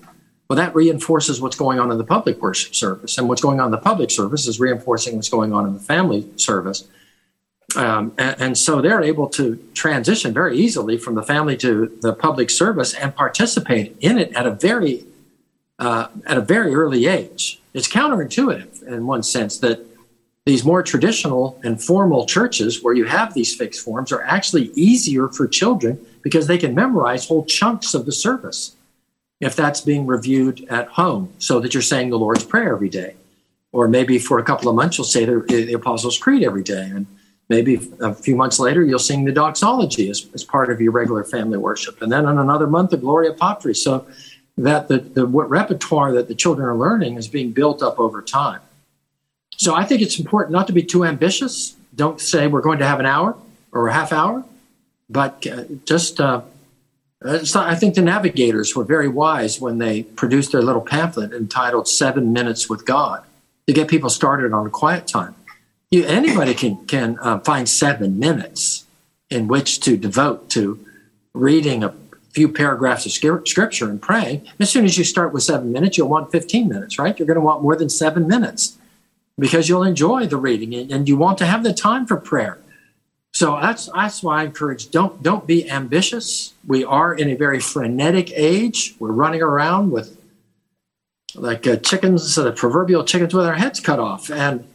well, 0.49 0.57
that 0.57 0.75
reinforces 0.75 1.41
what's 1.41 1.55
going 1.55 1.79
on 1.79 1.91
in 1.91 1.97
the 1.97 2.03
public 2.03 2.41
worship 2.41 2.75
service. 2.75 3.17
And 3.17 3.27
what's 3.27 3.41
going 3.41 3.59
on 3.59 3.67
in 3.67 3.71
the 3.71 3.77
public 3.77 4.11
service 4.11 4.47
is 4.47 4.59
reinforcing 4.59 5.15
what's 5.15 5.29
going 5.29 5.53
on 5.53 5.65
in 5.65 5.73
the 5.73 5.79
family 5.79 6.27
service. 6.35 6.87
Um, 7.75 8.13
and, 8.17 8.41
and, 8.41 8.57
so 8.57 8.81
they're 8.81 9.01
able 9.01 9.27
to 9.29 9.57
transition 9.73 10.31
very 10.33 10.57
easily 10.57 10.97
from 10.97 11.15
the 11.15 11.23
family 11.23 11.57
to 11.57 11.87
the 12.01 12.13
public 12.13 12.51
service 12.51 12.93
and 12.93 13.15
participate 13.15 13.95
in 13.99 14.19
it 14.19 14.31
at 14.33 14.45
a 14.45 14.51
very 14.51 15.05
uh, 15.79 16.07
at 16.27 16.37
a 16.37 16.41
very 16.41 16.75
early 16.75 17.07
age. 17.07 17.59
It's 17.73 17.87
counterintuitive 17.87 18.83
in 18.83 19.07
one 19.07 19.23
sense 19.23 19.57
that 19.59 19.79
these 20.45 20.65
more 20.65 20.83
traditional 20.83 21.59
and 21.63 21.81
formal 21.81 22.25
churches 22.25 22.83
where 22.83 22.93
you 22.93 23.05
have 23.05 23.33
these 23.33 23.55
fixed 23.55 23.83
forms 23.83 24.11
are 24.11 24.23
actually 24.23 24.71
easier 24.75 25.29
for 25.29 25.47
children 25.47 26.05
because 26.21 26.47
they 26.47 26.57
can 26.57 26.75
memorize 26.75 27.27
whole 27.27 27.45
chunks 27.45 27.93
of 27.93 28.05
the 28.05 28.11
service 28.11 28.75
if 29.39 29.55
that's 29.55 29.81
being 29.81 30.05
reviewed 30.05 30.65
at 30.69 30.87
home 30.89 31.31
so 31.39 31.59
that 31.59 31.73
you're 31.73 31.81
saying 31.81 32.09
the 32.09 32.19
Lord's 32.19 32.43
Prayer 32.43 32.73
every 32.73 32.89
day. 32.89 33.15
Or 33.71 33.87
maybe 33.87 34.19
for 34.19 34.37
a 34.37 34.43
couple 34.43 34.69
of 34.69 34.75
months 34.75 34.97
you'll 34.97 35.05
say 35.05 35.25
the, 35.25 35.39
the 35.47 35.73
Apostles' 35.73 36.17
Creed 36.17 36.43
every 36.43 36.63
day. 36.63 36.91
And 36.93 37.07
maybe 37.47 37.79
a 38.01 38.13
few 38.13 38.35
months 38.35 38.59
later 38.59 38.83
you'll 38.83 38.99
sing 38.99 39.23
the 39.23 39.31
doxology 39.31 40.09
as, 40.09 40.27
as 40.33 40.43
part 40.43 40.69
of 40.69 40.81
your 40.81 40.91
regular 40.91 41.23
family 41.23 41.57
worship. 41.57 42.01
And 42.01 42.11
then 42.11 42.27
in 42.27 42.37
another 42.37 42.67
month, 42.67 42.91
the 42.91 42.97
Gloria 42.97 43.33
Patri. 43.33 43.73
So 43.73 44.07
that 44.57 44.87
the, 44.87 44.99
the 44.99 45.25
repertoire 45.25 46.11
that 46.11 46.27
the 46.27 46.35
children 46.35 46.67
are 46.67 46.77
learning 46.77 47.15
is 47.15 47.27
being 47.27 47.51
built 47.51 47.81
up 47.81 47.99
over 47.99 48.21
time. 48.21 48.61
So 49.57 49.75
I 49.75 49.85
think 49.85 50.01
it's 50.01 50.19
important 50.19 50.51
not 50.51 50.67
to 50.67 50.73
be 50.73 50.83
too 50.83 51.05
ambitious. 51.05 51.75
Don't 51.95 52.19
say 52.19 52.47
we're 52.47 52.61
going 52.61 52.79
to 52.79 52.85
have 52.85 52.99
an 52.99 53.05
hour 53.05 53.37
or 53.71 53.87
a 53.87 53.93
half 53.93 54.11
hour, 54.11 54.43
but 55.09 55.45
uh, 55.47 55.63
just. 55.85 56.19
Uh, 56.19 56.41
I 57.25 57.75
think 57.75 57.95
the 57.95 58.01
navigators 58.01 58.75
were 58.75 58.83
very 58.83 59.07
wise 59.07 59.61
when 59.61 59.77
they 59.77 60.03
produced 60.03 60.51
their 60.51 60.61
little 60.61 60.81
pamphlet 60.81 61.31
entitled 61.31 61.87
Seven 61.87 62.33
Minutes 62.33 62.69
with 62.69 62.85
God 62.85 63.23
to 63.65 63.73
get 63.73 63.87
people 63.87 64.09
started 64.09 64.51
on 64.51 64.67
a 64.67 64.69
quiet 64.69 65.07
time. 65.07 65.33
You, 65.89 66.05
anybody 66.05 66.53
can, 66.53 66.85
can 66.85 67.17
uh, 67.21 67.39
find 67.39 67.69
seven 67.69 68.19
minutes 68.19 68.85
in 69.29 69.47
which 69.47 69.79
to 69.81 69.95
devote 69.95 70.49
to 70.49 70.83
reading 71.33 71.83
a 71.83 71.93
few 72.31 72.49
paragraphs 72.49 73.05
of 73.05 73.11
scripture 73.47 73.89
and 73.89 74.01
praying. 74.01 74.47
As 74.59 74.69
soon 74.69 74.85
as 74.85 74.97
you 74.97 75.03
start 75.03 75.33
with 75.33 75.43
seven 75.43 75.71
minutes, 75.71 75.97
you'll 75.97 76.09
want 76.09 76.31
15 76.31 76.67
minutes, 76.67 76.99
right? 76.99 77.17
You're 77.17 77.27
going 77.27 77.35
to 77.35 77.41
want 77.41 77.61
more 77.61 77.75
than 77.75 77.89
seven 77.89 78.27
minutes 78.27 78.77
because 79.37 79.67
you'll 79.67 79.83
enjoy 79.83 80.25
the 80.27 80.37
reading 80.37 80.91
and 80.91 81.07
you 81.07 81.17
want 81.17 81.37
to 81.39 81.45
have 81.45 81.63
the 81.63 81.73
time 81.73 82.05
for 82.05 82.17
prayer. 82.17 82.59
So 83.33 83.57
that's 83.59 83.87
that's 83.87 84.21
why 84.21 84.41
I 84.41 84.43
encourage 84.45 84.91
don't 84.91 85.23
don't 85.23 85.47
be 85.47 85.69
ambitious. 85.69 86.53
We 86.67 86.85
are 86.85 87.13
in 87.15 87.29
a 87.29 87.35
very 87.35 87.59
frenetic 87.59 88.31
age. 88.35 88.95
We're 88.99 89.11
running 89.11 89.41
around 89.41 89.91
with 89.91 90.17
like 91.33 91.65
uh, 91.65 91.77
chickens, 91.77 92.35
the 92.35 92.51
proverbial 92.51 93.03
chickens 93.05 93.33
with 93.33 93.47
our 93.47 93.55
heads 93.55 93.79
cut 93.79 93.99
off, 93.99 94.29
and 94.29 94.67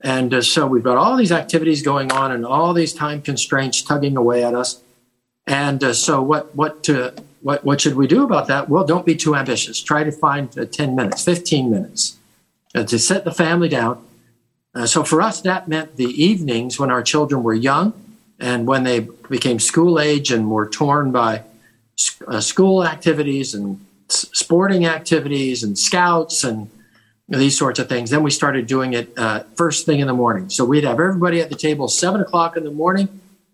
and 0.00 0.32
uh, 0.32 0.40
so 0.40 0.66
we've 0.66 0.82
got 0.82 0.96
all 0.96 1.14
these 1.14 1.30
activities 1.30 1.82
going 1.82 2.10
on 2.10 2.32
and 2.32 2.46
all 2.46 2.72
these 2.72 2.94
time 2.94 3.20
constraints 3.20 3.82
tugging 3.82 4.16
away 4.16 4.42
at 4.42 4.54
us. 4.54 4.82
And 5.46 5.84
uh, 5.84 5.92
so 5.92 6.22
what 6.22 6.56
what 6.56 6.82
to 6.84 7.12
what 7.42 7.66
what 7.66 7.82
should 7.82 7.96
we 7.96 8.06
do 8.06 8.24
about 8.24 8.46
that? 8.46 8.70
Well, 8.70 8.86
don't 8.86 9.04
be 9.04 9.14
too 9.14 9.36
ambitious. 9.36 9.78
Try 9.82 10.04
to 10.04 10.12
find 10.12 10.58
uh, 10.58 10.64
ten 10.64 10.94
minutes, 10.94 11.22
fifteen 11.22 11.70
minutes 11.70 12.16
uh, 12.74 12.84
to 12.84 12.98
set 12.98 13.24
the 13.24 13.32
family 13.32 13.68
down. 13.68 14.04
Uh, 14.74 14.86
so 14.86 15.02
for 15.02 15.20
us, 15.20 15.40
that 15.42 15.68
meant 15.68 15.96
the 15.96 16.04
evenings 16.04 16.78
when 16.78 16.90
our 16.90 17.02
children 17.02 17.42
were 17.42 17.54
young 17.54 17.92
and 18.38 18.66
when 18.66 18.84
they 18.84 19.00
became 19.28 19.58
school 19.58 19.98
age 19.98 20.30
and 20.30 20.50
were 20.50 20.68
torn 20.68 21.10
by 21.10 21.42
uh, 22.26 22.40
school 22.40 22.84
activities 22.84 23.54
and 23.54 23.84
s- 24.08 24.26
sporting 24.32 24.86
activities 24.86 25.62
and 25.62 25.78
scouts 25.78 26.44
and 26.44 26.70
these 27.28 27.56
sorts 27.56 27.78
of 27.78 27.88
things. 27.88 28.10
Then 28.10 28.22
we 28.22 28.30
started 28.30 28.66
doing 28.66 28.92
it 28.92 29.16
uh, 29.16 29.42
first 29.54 29.86
thing 29.86 30.00
in 30.00 30.06
the 30.06 30.14
morning. 30.14 30.50
So 30.50 30.64
we'd 30.64 30.84
have 30.84 30.98
everybody 31.00 31.40
at 31.40 31.48
the 31.48 31.56
table 31.56 31.88
seven 31.88 32.20
o'clock 32.20 32.56
in 32.56 32.64
the 32.64 32.70
morning. 32.70 33.08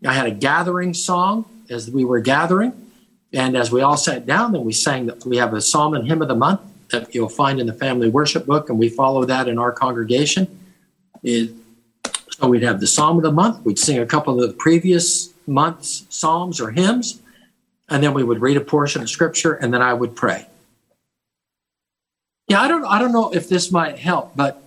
I 0.04 0.12
had 0.12 0.26
a 0.26 0.30
gathering 0.30 0.94
song 0.94 1.46
as 1.68 1.90
we 1.90 2.04
were 2.04 2.20
gathering. 2.20 2.72
And 3.32 3.56
as 3.56 3.72
we 3.72 3.82
all 3.82 3.96
sat 3.96 4.24
down, 4.24 4.52
then 4.52 4.64
we 4.64 4.72
sang 4.72 5.06
that 5.06 5.26
we 5.26 5.36
have 5.38 5.52
a 5.52 5.60
psalm 5.60 5.94
and 5.94 6.06
hymn 6.06 6.22
of 6.22 6.28
the 6.28 6.34
month 6.34 6.60
that 6.90 7.14
you'll 7.14 7.28
find 7.28 7.60
in 7.60 7.66
the 7.66 7.72
family 7.72 8.08
worship 8.08 8.46
book, 8.46 8.68
and 8.68 8.78
we 8.78 8.88
follow 8.88 9.24
that 9.24 9.48
in 9.48 9.58
our 9.58 9.72
congregation. 9.72 10.46
It, 11.22 11.50
so 12.30 12.48
we'd 12.48 12.62
have 12.62 12.80
the 12.80 12.86
psalm 12.86 13.16
of 13.16 13.22
the 13.22 13.32
month, 13.32 13.64
we'd 13.64 13.78
sing 13.78 13.98
a 13.98 14.06
couple 14.06 14.42
of 14.42 14.48
the 14.48 14.54
previous 14.54 15.32
month's 15.46 16.04
psalms 16.10 16.60
or 16.60 16.70
hymns, 16.70 17.20
and 17.88 18.02
then 18.02 18.14
we 18.14 18.22
would 18.22 18.40
read 18.40 18.56
a 18.56 18.60
portion 18.60 19.02
of 19.02 19.08
scripture, 19.08 19.54
and 19.54 19.72
then 19.72 19.82
I 19.82 19.94
would 19.94 20.14
pray. 20.14 20.46
Yeah, 22.48 22.60
I 22.60 22.68
don't, 22.68 22.84
I 22.84 22.98
don't 22.98 23.12
know 23.12 23.32
if 23.32 23.48
this 23.48 23.72
might 23.72 23.98
help, 23.98 24.36
but 24.36 24.62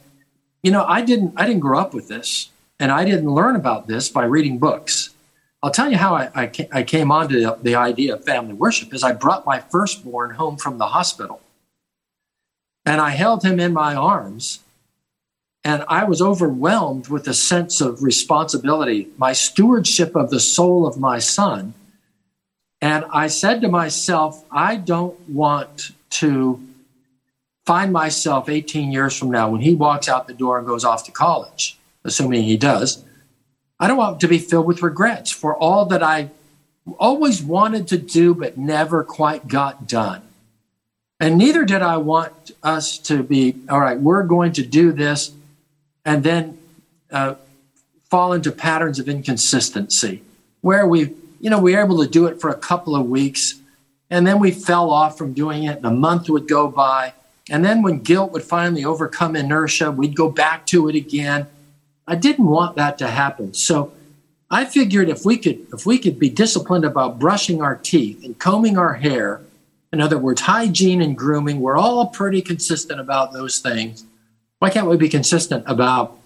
you 0.63 0.71
know, 0.71 0.83
I 0.83 1.01
didn't, 1.01 1.33
I 1.37 1.45
didn't 1.45 1.61
grow 1.61 1.79
up 1.79 1.93
with 1.93 2.07
this, 2.07 2.49
and 2.79 2.91
I 2.91 3.05
didn't 3.05 3.29
learn 3.29 3.55
about 3.55 3.87
this 3.87 4.09
by 4.09 4.25
reading 4.25 4.57
books. 4.57 5.11
I'll 5.61 5.71
tell 5.71 5.91
you 5.91 5.97
how 5.97 6.15
I, 6.15 6.29
I, 6.35 6.51
I 6.71 6.83
came 6.83 7.11
onto 7.11 7.39
the, 7.39 7.57
the 7.61 7.75
idea 7.75 8.15
of 8.15 8.23
family 8.23 8.53
worship 8.53 8.93
is 8.93 9.03
I 9.03 9.11
brought 9.11 9.45
my 9.45 9.59
firstborn 9.59 10.31
home 10.31 10.57
from 10.57 10.77
the 10.77 10.87
hospital 10.87 11.41
and 12.89 12.99
I 12.99 13.11
held 13.11 13.43
him 13.43 13.59
in 13.59 13.71
my 13.71 13.93
arms. 13.93 14.61
And 15.63 15.85
I 15.87 16.05
was 16.05 16.23
overwhelmed 16.23 17.07
with 17.07 17.27
a 17.27 17.35
sense 17.35 17.81
of 17.81 18.01
responsibility, 18.01 19.09
my 19.15 19.31
stewardship 19.31 20.15
of 20.15 20.31
the 20.31 20.39
soul 20.39 20.87
of 20.87 20.97
my 20.97 21.19
son. 21.19 21.75
And 22.81 23.05
I 23.13 23.27
said 23.27 23.61
to 23.61 23.67
myself, 23.67 24.43
I 24.51 24.75
don't 24.75 25.19
want 25.29 25.91
to 26.21 26.59
find 27.67 27.93
myself 27.93 28.49
18 28.49 28.91
years 28.91 29.15
from 29.15 29.29
now 29.29 29.51
when 29.51 29.61
he 29.61 29.75
walks 29.75 30.09
out 30.09 30.25
the 30.25 30.33
door 30.33 30.57
and 30.57 30.65
goes 30.65 30.83
off 30.83 31.05
to 31.05 31.11
college, 31.11 31.77
assuming 32.03 32.41
he 32.41 32.57
does. 32.57 33.05
I 33.79 33.87
don't 33.87 33.97
want 33.97 34.19
to 34.21 34.27
be 34.27 34.39
filled 34.39 34.65
with 34.65 34.81
regrets 34.81 35.29
for 35.29 35.55
all 35.55 35.85
that 35.85 36.01
I 36.01 36.31
always 36.97 37.43
wanted 37.43 37.87
to 37.89 37.99
do 37.99 38.33
but 38.33 38.57
never 38.57 39.03
quite 39.03 39.47
got 39.47 39.87
done. 39.87 40.23
And 41.19 41.37
neither 41.37 41.65
did 41.65 41.81
I 41.81 41.97
want 41.97 42.51
us 42.63 42.97
to 42.99 43.23
be, 43.23 43.55
all 43.69 43.79
right, 43.79 43.99
we're 43.99 44.23
going 44.23 44.53
to 44.53 44.65
do 44.65 44.91
this 44.91 45.31
and 46.05 46.23
then 46.23 46.57
uh, 47.11 47.35
fall 48.09 48.33
into 48.33 48.51
patterns 48.51 48.99
of 48.99 49.09
inconsistency 49.09 50.23
where 50.61 50.87
we, 50.87 51.13
you 51.41 51.49
know, 51.49 51.59
we 51.59 51.75
were 51.75 51.81
able 51.81 52.01
to 52.03 52.09
do 52.09 52.25
it 52.27 52.39
for 52.39 52.49
a 52.49 52.57
couple 52.57 52.95
of 52.95 53.05
weeks 53.07 53.55
and 54.09 54.25
then 54.25 54.39
we 54.39 54.51
fell 54.51 54.89
off 54.89 55.17
from 55.17 55.33
doing 55.33 55.63
it 55.63 55.77
and 55.77 55.85
a 55.85 55.91
month 55.91 56.29
would 56.29 56.47
go 56.47 56.67
by. 56.67 57.13
And 57.49 57.65
then 57.65 57.81
when 57.81 57.99
guilt 57.99 58.31
would 58.31 58.43
finally 58.43 58.85
overcome 58.85 59.35
inertia, 59.35 59.91
we'd 59.91 60.15
go 60.15 60.29
back 60.29 60.65
to 60.67 60.87
it 60.87 60.95
again. 60.95 61.47
I 62.07 62.15
didn't 62.15 62.45
want 62.45 62.75
that 62.77 62.97
to 62.99 63.07
happen. 63.07 63.53
So 63.53 63.91
I 64.49 64.65
figured 64.65 65.09
if 65.09 65.25
we 65.25 65.37
could 65.37 65.67
if 65.73 65.85
we 65.85 65.99
could 65.99 66.17
be 66.17 66.29
disciplined 66.29 66.85
about 66.85 67.19
brushing 67.19 67.61
our 67.61 67.75
teeth 67.75 68.23
and 68.23 68.37
combing 68.39 68.77
our 68.77 68.95
hair 68.95 69.41
in 69.91 70.01
other 70.01 70.17
words, 70.17 70.41
hygiene 70.41 71.01
and 71.01 71.17
grooming, 71.17 71.61
we're 71.61 71.77
all 71.77 72.07
pretty 72.07 72.41
consistent 72.41 72.99
about 72.99 73.33
those 73.33 73.59
things. 73.59 74.05
Why 74.59 74.69
can't 74.69 74.87
we 74.87 74.97
be 74.97 75.09
consistent 75.09 75.63
about 75.67 76.17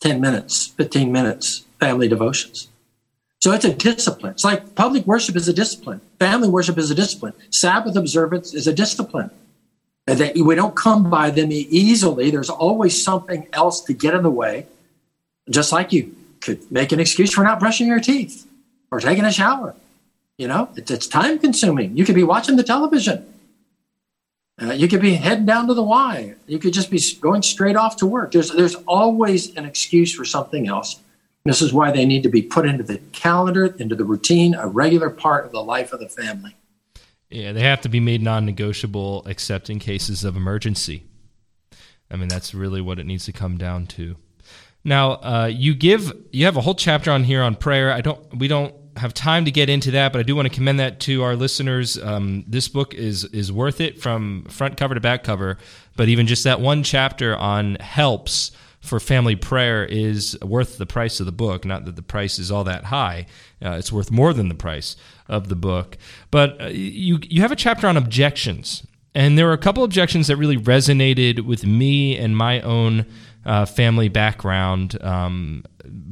10 0.00 0.20
minutes, 0.20 0.66
15 0.68 1.10
minutes, 1.10 1.64
family 1.80 2.08
devotions? 2.08 2.68
So 3.40 3.52
it's 3.52 3.64
a 3.64 3.72
discipline. 3.72 4.32
It's 4.32 4.44
like 4.44 4.74
public 4.74 5.06
worship 5.06 5.36
is 5.36 5.48
a 5.48 5.52
discipline. 5.52 6.00
Family 6.18 6.48
worship 6.48 6.76
is 6.76 6.90
a 6.90 6.94
discipline. 6.94 7.34
Sabbath 7.50 7.96
observance 7.96 8.52
is 8.52 8.66
a 8.66 8.74
discipline. 8.74 9.30
And 10.06 10.18
that 10.18 10.36
we 10.36 10.54
don't 10.54 10.74
come 10.74 11.08
by 11.08 11.30
them 11.30 11.52
easily. 11.52 12.30
There's 12.30 12.50
always 12.50 13.02
something 13.02 13.46
else 13.52 13.82
to 13.82 13.92
get 13.92 14.14
in 14.14 14.22
the 14.22 14.30
way. 14.30 14.66
Just 15.48 15.72
like 15.72 15.92
you 15.92 16.14
could 16.40 16.70
make 16.70 16.92
an 16.92 17.00
excuse 17.00 17.32
for 17.32 17.44
not 17.44 17.60
brushing 17.60 17.86
your 17.86 18.00
teeth 18.00 18.46
or 18.90 19.00
taking 19.00 19.24
a 19.24 19.32
shower 19.32 19.74
you 20.38 20.46
know, 20.48 20.70
it's, 20.76 20.90
it's 20.90 21.06
time 21.06 21.38
consuming. 21.38 21.96
You 21.96 22.04
could 22.04 22.14
be 22.14 22.22
watching 22.22 22.56
the 22.56 22.62
television. 22.62 23.26
Uh, 24.60 24.72
you 24.72 24.88
could 24.88 25.00
be 25.00 25.14
heading 25.14 25.46
down 25.46 25.68
to 25.68 25.74
the 25.74 25.82
Y. 25.82 26.34
You 26.46 26.58
could 26.58 26.72
just 26.72 26.90
be 26.90 27.00
going 27.20 27.42
straight 27.42 27.76
off 27.76 27.96
to 27.98 28.06
work. 28.06 28.32
There's 28.32 28.50
there's 28.50 28.74
always 28.86 29.54
an 29.56 29.64
excuse 29.64 30.12
for 30.14 30.24
something 30.24 30.66
else. 30.66 31.00
This 31.44 31.62
is 31.62 31.72
why 31.72 31.92
they 31.92 32.04
need 32.04 32.22
to 32.24 32.28
be 32.28 32.42
put 32.42 32.66
into 32.66 32.82
the 32.82 32.98
calendar, 33.12 33.66
into 33.78 33.94
the 33.94 34.04
routine, 34.04 34.54
a 34.54 34.66
regular 34.66 35.10
part 35.10 35.46
of 35.46 35.52
the 35.52 35.62
life 35.62 35.92
of 35.92 36.00
the 36.00 36.08
family. 36.08 36.56
Yeah, 37.30 37.52
they 37.52 37.62
have 37.62 37.80
to 37.82 37.88
be 37.88 38.00
made 38.00 38.22
non-negotiable, 38.22 39.24
except 39.26 39.70
in 39.70 39.78
cases 39.78 40.24
of 40.24 40.36
emergency. 40.36 41.04
I 42.10 42.16
mean, 42.16 42.28
that's 42.28 42.54
really 42.54 42.80
what 42.80 42.98
it 42.98 43.06
needs 43.06 43.26
to 43.26 43.32
come 43.32 43.58
down 43.58 43.86
to. 43.88 44.16
Now, 44.82 45.12
uh, 45.12 45.50
you 45.52 45.74
give 45.74 46.12
you 46.32 46.46
have 46.46 46.56
a 46.56 46.62
whole 46.62 46.74
chapter 46.74 47.10
on 47.10 47.24
here 47.24 47.42
on 47.42 47.54
prayer. 47.54 47.92
I 47.92 48.00
don't 48.00 48.38
we 48.38 48.48
don't 48.48 48.74
have 48.98 49.14
time 49.14 49.44
to 49.44 49.50
get 49.50 49.68
into 49.68 49.90
that, 49.92 50.12
but 50.12 50.18
I 50.18 50.22
do 50.22 50.36
want 50.36 50.48
to 50.48 50.54
commend 50.54 50.80
that 50.80 51.00
to 51.00 51.22
our 51.22 51.36
listeners. 51.36 51.98
Um, 52.02 52.44
this 52.46 52.68
book 52.68 52.94
is 52.94 53.24
is 53.26 53.50
worth 53.50 53.80
it 53.80 54.00
from 54.00 54.44
front 54.48 54.76
cover 54.76 54.94
to 54.94 55.00
back 55.00 55.24
cover. 55.24 55.58
But 55.96 56.08
even 56.08 56.26
just 56.26 56.44
that 56.44 56.60
one 56.60 56.82
chapter 56.82 57.36
on 57.36 57.76
helps 57.76 58.52
for 58.80 59.00
family 59.00 59.34
prayer 59.34 59.84
is 59.84 60.38
worth 60.40 60.78
the 60.78 60.86
price 60.86 61.20
of 61.20 61.26
the 61.26 61.32
book. 61.32 61.64
Not 61.64 61.84
that 61.84 61.96
the 61.96 62.02
price 62.02 62.38
is 62.38 62.50
all 62.50 62.64
that 62.64 62.84
high; 62.84 63.26
uh, 63.64 63.72
it's 63.72 63.92
worth 63.92 64.10
more 64.10 64.32
than 64.32 64.48
the 64.48 64.54
price 64.54 64.96
of 65.28 65.48
the 65.48 65.56
book. 65.56 65.96
But 66.30 66.60
uh, 66.60 66.66
you 66.66 67.18
you 67.22 67.42
have 67.42 67.52
a 67.52 67.56
chapter 67.56 67.86
on 67.86 67.96
objections, 67.96 68.86
and 69.14 69.38
there 69.38 69.46
were 69.46 69.52
a 69.52 69.58
couple 69.58 69.84
objections 69.84 70.26
that 70.26 70.36
really 70.36 70.56
resonated 70.56 71.40
with 71.40 71.64
me 71.64 72.16
and 72.16 72.36
my 72.36 72.60
own 72.60 73.06
uh, 73.44 73.64
family 73.64 74.08
background. 74.08 75.02
Um, 75.02 75.64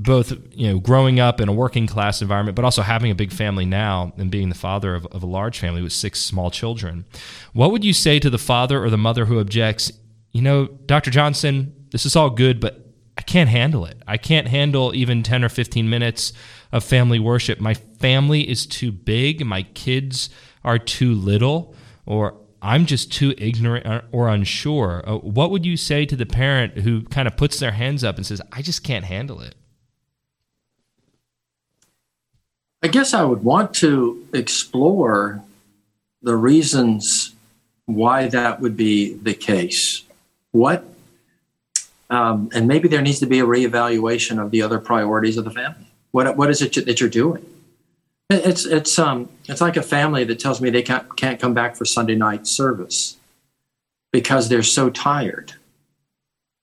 both 0.07 0.33
you 0.53 0.69
know 0.69 0.79
growing 0.79 1.21
up 1.21 1.39
in 1.41 1.49
a 1.51 1.53
working 1.53 1.87
class 1.87 2.23
environment, 2.23 2.57
but 2.57 2.65
also 2.65 2.81
having 2.81 3.11
a 3.11 3.15
big 3.15 3.31
family 3.31 3.67
now 3.67 4.15
and 4.17 4.31
being 4.31 4.49
the 4.49 4.55
father 4.55 4.95
of, 4.95 5.05
of 5.07 5.23
a 5.23 5.27
large 5.27 5.59
family 5.59 5.83
with 5.83 5.93
six 5.93 6.23
small 6.23 6.51
children. 6.51 7.05
What 7.53 7.71
would 7.73 7.85
you 7.85 7.93
say 7.93 8.19
to 8.21 8.31
the 8.31 8.39
father 8.39 8.83
or 8.83 8.89
the 8.89 8.97
mother 8.97 9.27
who 9.27 9.39
objects? 9.39 9.93
You 10.33 10.41
know, 10.41 10.67
Dr. 10.67 11.11
Johnson, 11.11 11.75
this 11.91 12.07
is 12.07 12.17
all 12.17 12.31
good, 12.31 12.61
but 12.61 12.87
I 13.19 13.23
can't 13.23 13.51
handle 13.51 13.85
it. 13.85 14.01
I 14.07 14.17
can't 14.17 14.49
handle 14.49 14.95
even 14.95 15.23
10 15.23 15.45
or 15.45 15.49
15 15.49 15.89
minutes 15.89 16.33
of 16.73 16.85
family 16.85 17.19
worship. 17.19 17.61
My 17.61 17.75
family 17.75 18.49
is 18.49 18.67
too 18.67 18.93
big. 18.93 19.45
My 19.45 19.63
kids 19.63 20.31
are 20.65 20.79
too 20.79 21.15
little, 21.15 21.75
or 22.05 22.35
I'm 22.63 22.87
just 22.87 23.13
too 23.13 23.35
ignorant 23.39 24.05
or 24.13 24.29
unsure. 24.29 25.03
Uh, 25.07 25.17
what 25.19 25.51
would 25.51 25.65
you 25.65 25.77
say 25.77 26.05
to 26.07 26.17
the 26.17 26.27
parent 26.27 26.79
who 26.79 27.03
kind 27.05 27.27
of 27.27 27.37
puts 27.37 27.59
their 27.59 27.73
hands 27.73 28.05
up 28.05 28.17
and 28.17 28.27
says, 28.27 28.43
I 28.53 28.63
just 28.63 28.85
can't 28.85 29.05
handle 29.05 29.41
it? 29.41 29.55
I 32.87 32.89
guess 32.89 33.15
I 33.15 33.25
would 33.25 33.43
want 33.43 33.75
to 33.83 34.25
explore 34.33 35.43
the 36.23 36.37
reasons 36.37 37.35
why 37.87 38.29
that 38.29 38.61
would 38.61 38.77
be 38.77 39.15
the 39.15 39.35
case. 39.35 40.05
What, 40.53 40.85
um, 42.11 42.49
and 42.55 42.69
maybe 42.69 42.87
there 42.87 43.03
needs 43.03 43.19
to 43.19 43.27
be 43.27 43.41
a 43.41 43.45
reevaluation 43.45 44.41
of 44.41 44.53
the 44.53 44.63
other 44.63 44.79
priorities 44.79 45.37
of 45.37 45.45
the 45.45 45.51
family. 45.51 45.89
What, 46.13 46.37
what 46.37 46.49
is 46.49 46.63
it 46.63 46.87
that 46.87 47.01
you're 47.01 47.09
doing? 47.11 47.45
It's 48.31 48.65
it's 48.65 49.01
um 49.01 49.31
it's 49.47 49.61
like 49.61 49.77
a 49.77 49.83
family 49.83 50.23
that 50.23 50.39
tells 50.39 50.61
me 50.61 50.71
they 50.71 50.83
can't 50.83 51.17
can't 51.17 51.41
come 51.41 51.55
back 51.55 51.75
for 51.75 51.85
Sunday 51.85 52.15
night 52.15 52.47
service 52.47 53.17
because 54.13 54.49
they're 54.49 54.63
so 54.63 54.91
tired. 54.91 55.55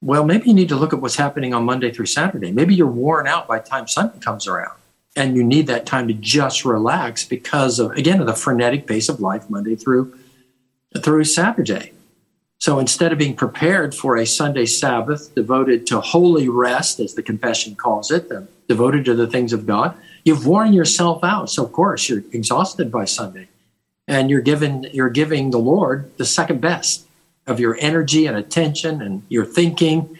Well, 0.01 0.23
maybe 0.23 0.47
you 0.47 0.53
need 0.53 0.69
to 0.69 0.77
look 0.77 0.93
at 0.93 1.01
what's 1.01 1.17
happening 1.17 1.53
on 1.53 1.65
Monday 1.65 1.91
through 1.91 2.05
Saturday. 2.05 2.53
Maybe 2.53 2.75
you're 2.75 2.87
worn 2.87 3.27
out 3.27 3.45
by 3.45 3.59
the 3.59 3.67
time 3.67 3.89
Sunday 3.89 4.19
comes 4.19 4.47
around 4.47 4.77
and 5.15 5.35
you 5.35 5.43
need 5.43 5.67
that 5.67 5.85
time 5.85 6.07
to 6.07 6.13
just 6.13 6.65
relax 6.65 7.23
because 7.23 7.79
of 7.79 7.91
again 7.91 8.19
of 8.19 8.27
the 8.27 8.33
frenetic 8.33 8.87
pace 8.87 9.09
of 9.09 9.19
life 9.19 9.49
Monday 9.49 9.75
through 9.75 10.17
through 11.01 11.23
Saturday. 11.23 11.91
So 12.59 12.79
instead 12.79 13.11
of 13.11 13.17
being 13.17 13.35
prepared 13.35 13.93
for 13.93 14.15
a 14.15 14.25
Sunday 14.25 14.65
Sabbath 14.65 15.35
devoted 15.35 15.85
to 15.87 15.99
holy 15.99 16.47
rest, 16.47 16.99
as 16.99 17.13
the 17.13 17.23
confession 17.23 17.75
calls 17.75 18.09
it, 18.09 18.31
um, 18.31 18.47
devoted 18.69 19.03
to 19.05 19.15
the 19.15 19.27
things 19.27 19.51
of 19.51 19.65
God, 19.65 19.97
you've 20.23 20.47
worn 20.47 20.71
yourself 20.71 21.23
out. 21.23 21.49
So 21.49 21.65
of 21.65 21.73
course 21.73 22.07
you're 22.07 22.23
exhausted 22.31 22.89
by 22.91 23.05
Sunday, 23.05 23.49
and 24.07 24.29
you're 24.29 24.41
given 24.41 24.87
you're 24.93 25.09
giving 25.09 25.51
the 25.51 25.59
Lord 25.59 26.11
the 26.17 26.25
second 26.25 26.61
best 26.61 27.05
of 27.45 27.59
your 27.59 27.77
energy 27.81 28.25
and 28.25 28.37
attention 28.37 29.01
and 29.01 29.23
your 29.27 29.45
thinking 29.45 30.17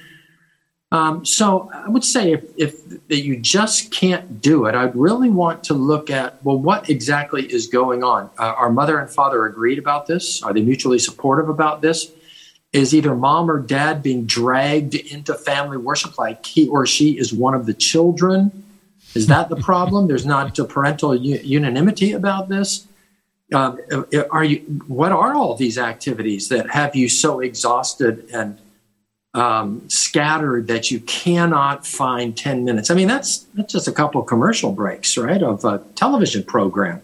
um, 0.93 1.25
so 1.25 1.71
I 1.73 1.89
would 1.89 2.03
say 2.03 2.33
if, 2.33 2.43
if 2.55 3.07
that 3.07 3.23
you 3.23 3.35
just 3.35 3.91
can't 3.91 4.39
do 4.41 4.67
it, 4.67 4.75
I'd 4.75 4.95
really 4.95 5.31
want 5.31 5.63
to 5.65 5.73
look 5.73 6.11
at 6.11 6.41
well, 6.45 6.59
what 6.59 6.87
exactly 6.87 7.51
is 7.51 7.65
going 7.65 8.03
on? 8.03 8.29
Uh, 8.37 8.53
are 8.55 8.71
mother 8.71 8.99
and 8.99 9.09
father 9.09 9.47
agreed 9.47 9.79
about 9.79 10.05
this? 10.05 10.43
Are 10.43 10.53
they 10.53 10.61
mutually 10.61 10.99
supportive 10.99 11.49
about 11.49 11.81
this? 11.81 12.11
Is 12.73 12.93
either 12.93 13.15
mom 13.15 13.49
or 13.49 13.59
dad 13.59 14.03
being 14.03 14.25
dragged 14.27 14.93
into 14.93 15.33
family 15.33 15.77
worship 15.77 16.19
like 16.19 16.45
he 16.45 16.67
or 16.67 16.85
she 16.85 17.17
is 17.17 17.33
one 17.33 17.55
of 17.55 17.65
the 17.65 17.73
children? 17.73 18.63
Is 19.15 19.25
that 19.27 19.49
the 19.49 19.55
problem? 19.55 20.07
There's 20.07 20.27
not 20.27 20.57
a 20.59 20.63
parental 20.63 21.15
unanimity 21.15 22.11
about 22.11 22.49
this. 22.49 22.87
Um, 23.51 23.79
are 24.29 24.43
you? 24.43 24.59
What 24.87 25.11
are 25.11 25.33
all 25.33 25.55
these 25.55 25.79
activities 25.79 26.49
that 26.49 26.69
have 26.69 26.95
you 26.95 27.09
so 27.09 27.39
exhausted 27.39 28.29
and 28.31 28.59
um, 29.33 29.87
scattered 29.89 30.67
that 30.67 30.91
you 30.91 30.99
cannot 31.01 31.85
find 31.85 32.37
10 32.37 32.63
minutes. 32.63 32.91
I 32.91 32.95
mean, 32.95 33.07
that's, 33.07 33.39
that's 33.55 33.73
just 33.73 33.87
a 33.87 33.91
couple 33.91 34.21
commercial 34.21 34.71
breaks, 34.71 35.17
right, 35.17 35.41
of 35.41 35.65
a 35.65 35.79
television 35.95 36.43
program. 36.43 37.01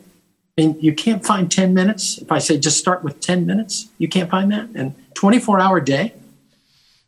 I 0.57 0.61
mean, 0.61 0.77
you 0.79 0.93
can't 0.93 1.25
find 1.25 1.51
10 1.51 1.73
minutes. 1.73 2.17
If 2.19 2.31
I 2.31 2.39
say 2.39 2.57
just 2.57 2.77
start 2.77 3.03
with 3.03 3.19
10 3.21 3.45
minutes, 3.45 3.89
you 3.97 4.07
can't 4.07 4.29
find 4.29 4.51
that. 4.51 4.69
And 4.75 4.93
24 5.15 5.59
hour 5.59 5.79
day. 5.79 6.13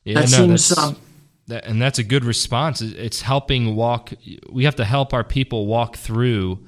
Yeah, 0.04 0.22
that 0.22 0.32
no, 0.32 0.38
seems. 0.38 0.78
Um, 0.78 0.98
that, 1.48 1.66
and 1.66 1.82
that's 1.82 2.00
a 2.00 2.04
good 2.04 2.26
response. 2.26 2.82
It's 2.82 3.22
helping 3.22 3.76
walk. 3.76 4.14
We 4.50 4.64
have 4.64 4.78
to 4.78 4.86
help 4.86 5.14
our 5.14 5.24
people 5.24 5.68
walk 5.68 5.98
through, 5.98 6.66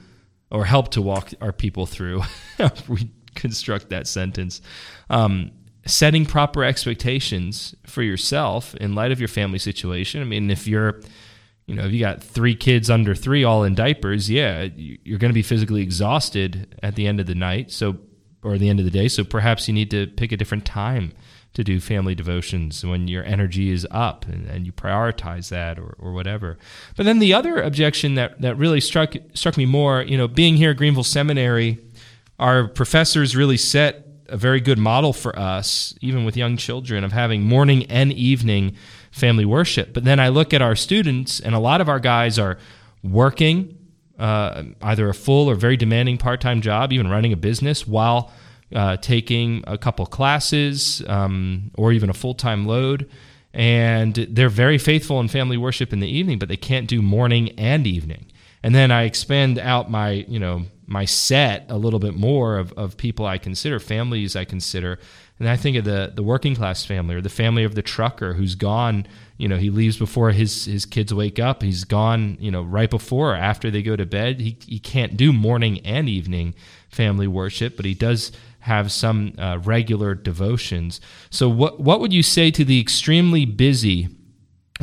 or 0.52 0.66
help 0.66 0.92
to 0.92 1.02
walk 1.02 1.32
our 1.42 1.52
people 1.52 1.86
through. 1.86 2.22
we 2.88 3.10
construct 3.34 3.90
that 3.90 4.06
sentence. 4.06 4.62
Um, 5.10 5.52
setting 5.86 6.26
proper 6.26 6.64
expectations 6.64 7.76
for 7.86 8.02
yourself 8.02 8.74
in 8.76 8.96
light 8.96 9.12
of 9.12 9.20
your 9.20 9.28
family 9.28 9.60
situation. 9.60 10.22
I 10.22 10.26
mean, 10.26 10.50
if 10.50 10.68
you're, 10.68 11.02
you 11.66 11.76
know, 11.76 11.86
if 11.86 11.92
you 11.92 12.00
got 12.00 12.24
three 12.24 12.56
kids 12.56 12.90
under 12.90 13.14
three 13.14 13.44
all 13.44 13.64
in 13.64 13.76
diapers, 13.76 14.30
yeah, 14.30 14.68
you're 14.76 15.20
going 15.20 15.32
to 15.32 15.36
be 15.36 15.42
physically 15.42 15.82
exhausted 15.82 16.76
at 16.82 16.96
the 16.96 17.08
end 17.08 17.20
of 17.20 17.26
the 17.26 17.36
night. 17.36 17.72
So, 17.72 17.98
or 18.44 18.58
the 18.58 18.70
end 18.70 18.80
of 18.80 18.86
the 18.86 18.92
day. 18.92 19.08
So 19.08 19.24
perhaps 19.24 19.68
you 19.68 19.74
need 19.74 19.90
to 19.92 20.08
pick 20.08 20.32
a 20.32 20.38
different 20.38 20.66
time 20.66 21.14
to 21.54 21.64
do 21.64 21.80
family 21.80 22.16
devotions 22.16 22.84
when 22.84 23.08
your 23.08 23.24
energy 23.24 23.72
is 23.72 23.88
up 23.92 24.26
and, 24.26 24.48
and, 24.48 24.66
you 24.66 24.72
prioritize 24.72 25.50
that 25.50 25.78
or, 25.78 25.96
or 26.00 26.12
whatever. 26.12 26.58
But 26.98 27.06
then 27.06 27.20
the 27.20 27.34
other 27.34 27.62
objection 27.62 28.16
that, 28.16 28.42
that 28.42 28.58
really 28.58 28.82
struck 28.82 29.14
struck 29.34 29.56
me 29.56 29.66
more, 29.66 30.02
you 30.02 30.18
know, 30.18 30.28
being 30.28 30.58
here 30.58 30.72
at 30.72 30.78
Greenville 30.78 31.04
Seminary, 31.04 31.78
our 32.40 32.68
professors 32.68 33.36
really 33.36 33.58
set 33.58 34.03
a 34.34 34.38
very 34.38 34.60
good 34.60 34.80
model 34.80 35.14
for 35.14 35.38
us, 35.38 35.94
even 36.02 36.26
with 36.26 36.36
young 36.36 36.58
children, 36.58 37.04
of 37.04 37.12
having 37.12 37.44
morning 37.44 37.86
and 37.86 38.12
evening 38.12 38.76
family 39.12 39.46
worship. 39.46 39.94
But 39.94 40.06
then 40.06 40.20
I 40.20 40.30
look 40.30 40.56
at 40.56 40.62
our 40.62 40.76
students, 40.76 41.40
and 41.40 41.54
a 41.54 41.60
lot 41.60 41.82
of 41.82 41.88
our 41.88 42.00
guys 42.00 42.40
are 42.40 42.58
working 43.04 43.78
uh, 44.18 44.64
either 44.82 45.08
a 45.08 45.14
full 45.14 45.50
or 45.50 45.56
very 45.56 45.78
demanding 45.78 46.18
part 46.18 46.42
time 46.42 46.62
job, 46.62 46.92
even 46.92 47.08
running 47.10 47.32
a 47.32 47.38
business, 47.38 47.88
while 47.88 48.32
uh, 48.76 48.98
taking 48.98 49.64
a 49.68 49.78
couple 49.78 50.04
classes 50.08 51.04
um, 51.08 51.70
or 51.76 51.92
even 51.92 52.10
a 52.10 52.14
full 52.14 52.34
time 52.34 52.66
load. 52.66 53.08
And 53.54 54.16
they're 54.16 54.50
very 54.50 54.80
faithful 54.80 55.20
in 55.20 55.28
family 55.28 55.58
worship 55.58 55.94
in 55.94 56.00
the 56.00 56.10
evening, 56.10 56.40
but 56.40 56.50
they 56.50 56.58
can't 56.58 56.88
do 56.88 57.04
morning 57.04 57.50
and 57.60 57.86
evening. 57.86 58.26
And 58.64 58.74
then 58.74 58.90
I 58.90 59.04
expand 59.04 59.60
out 59.60 59.92
my, 59.92 60.26
you 60.28 60.40
know, 60.40 60.66
my 60.94 61.04
set 61.06 61.66
a 61.70 61.78
little 61.78 62.00
bit 62.00 62.14
more 62.14 62.58
of, 62.58 62.72
of 62.74 62.96
people 62.96 63.26
I 63.26 63.40
consider, 63.40 63.80
families 63.80 64.36
I 64.36 64.46
consider. 64.46 65.00
And 65.40 65.50
I 65.50 65.58
think 65.58 65.76
of 65.76 65.84
the, 65.84 66.14
the 66.14 66.24
working 66.24 66.56
class 66.56 66.86
family 66.86 67.16
or 67.16 67.22
the 67.22 67.30
family 67.30 67.64
of 67.64 67.74
the 67.74 67.82
trucker 67.82 68.34
who's 68.34 68.54
gone, 68.54 69.08
you 69.38 69.48
know, 69.48 69.58
he 69.58 69.72
leaves 69.72 69.98
before 69.98 70.32
his, 70.32 70.66
his 70.66 70.86
kids 70.86 71.12
wake 71.12 71.40
up. 71.40 71.64
He's 71.64 71.84
gone, 71.84 72.38
you 72.40 72.52
know, 72.52 72.62
right 72.62 72.90
before 72.90 73.34
or 73.34 73.36
after 73.36 73.72
they 73.72 73.82
go 73.82 73.96
to 73.96 74.06
bed. 74.06 74.40
He, 74.40 74.56
he 74.66 74.80
can't 74.80 75.18
do 75.18 75.34
morning 75.34 75.80
and 75.80 76.08
evening 76.08 76.54
family 76.90 77.28
worship, 77.28 77.76
but 77.76 77.86
he 77.86 77.96
does 77.96 78.32
have 78.60 78.92
some 78.92 79.34
uh, 79.40 79.58
regular 79.64 80.14
devotions. 80.14 81.02
So, 81.32 81.50
what, 81.50 81.80
what 81.80 82.00
would 82.00 82.14
you 82.14 82.24
say 82.24 82.52
to 82.52 82.64
the 82.64 82.80
extremely 82.80 83.44
busy 83.46 84.08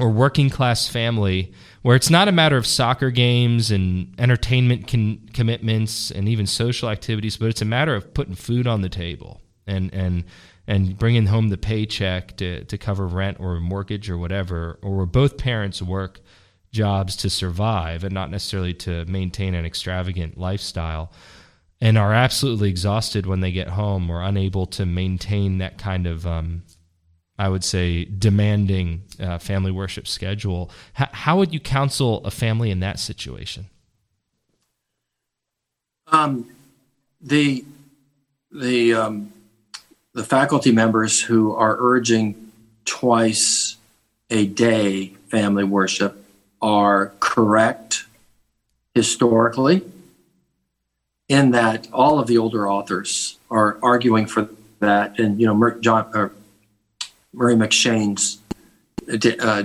or 0.01 0.11
working 0.11 0.51
class 0.51 0.89
family 0.89 1.53
where 1.83 1.97
it's 1.97 2.11
not 2.11 2.29
a 2.29 2.33
matter 2.33 2.57
of 2.57 2.67
soccer 2.67 3.11
games 3.11 3.71
and 3.71 4.15
entertainment 4.19 4.87
con- 4.87 5.29
commitments 5.33 6.11
and 6.11 6.29
even 6.29 6.47
social 6.47 6.89
activities, 6.89 7.37
but 7.37 7.49
it's 7.49 7.63
a 7.63 7.67
matter 7.67 7.95
of 7.95 8.13
putting 8.13 8.35
food 8.35 8.67
on 8.67 8.83
the 8.83 8.89
table 8.89 9.41
and 9.67 9.93
and 9.95 10.25
and 10.67 10.99
bringing 10.99 11.27
home 11.27 11.49
the 11.49 11.59
paycheck 11.59 12.37
to 12.37 12.65
to 12.65 12.79
cover 12.79 13.07
rent 13.07 13.39
or 13.41 13.59
mortgage 13.61 14.11
or 14.11 14.19
whatever, 14.19 14.79
or 14.83 14.97
where 14.97 15.07
both 15.07 15.39
parents 15.39 15.81
work 15.81 16.21
jobs 16.73 17.17
to 17.17 17.31
survive 17.31 18.05
and 18.05 18.15
not 18.15 18.31
necessarily 18.31 18.73
to 18.73 19.05
maintain 19.07 19.55
an 19.55 19.65
extravagant 19.65 20.39
lifestyle 20.39 21.13
and 21.81 21.99
are 21.99 22.13
absolutely 22.13 22.69
exhausted 22.69 23.27
when 23.27 23.41
they 23.41 23.51
get 23.51 23.69
home 23.69 24.11
or 24.11 24.23
unable 24.23 24.67
to 24.67 24.87
maintain 24.87 25.59
that 25.59 25.79
kind 25.79 26.07
of 26.07 26.27
um, 26.27 26.63
I 27.40 27.48
would 27.48 27.64
say, 27.64 28.05
demanding 28.05 29.03
uh, 29.18 29.38
family 29.38 29.70
worship 29.70 30.07
schedule. 30.07 30.70
H- 31.00 31.09
how 31.12 31.38
would 31.38 31.55
you 31.55 31.59
counsel 31.59 32.22
a 32.26 32.31
family 32.31 32.70
in 32.70 32.81
that 32.81 32.98
situation? 32.98 33.70
Um, 36.08 36.50
the 37.19 37.65
the 38.52 38.92
um, 38.92 39.33
the 40.12 40.23
faculty 40.23 40.71
members 40.71 41.23
who 41.23 41.54
are 41.54 41.79
urging 41.81 42.52
twice 42.85 43.77
a 44.29 44.44
day 44.44 45.15
family 45.29 45.65
worship 45.65 46.23
are 46.60 47.15
correct 47.21 48.04
historically 48.94 49.81
in 51.31 51.52
that 51.52 51.88
all 51.90 52.19
of 52.19 52.27
the 52.27 52.37
older 52.37 52.69
authors 52.69 53.38
are 53.50 53.79
arguing 53.83 54.27
for 54.27 54.50
that 54.81 55.19
and 55.19 55.40
you 55.40 55.46
know 55.46 55.71
John 55.81 56.10
Murray 57.33 57.56
M'Cheyne's 57.56 58.38
uh, 59.40 59.64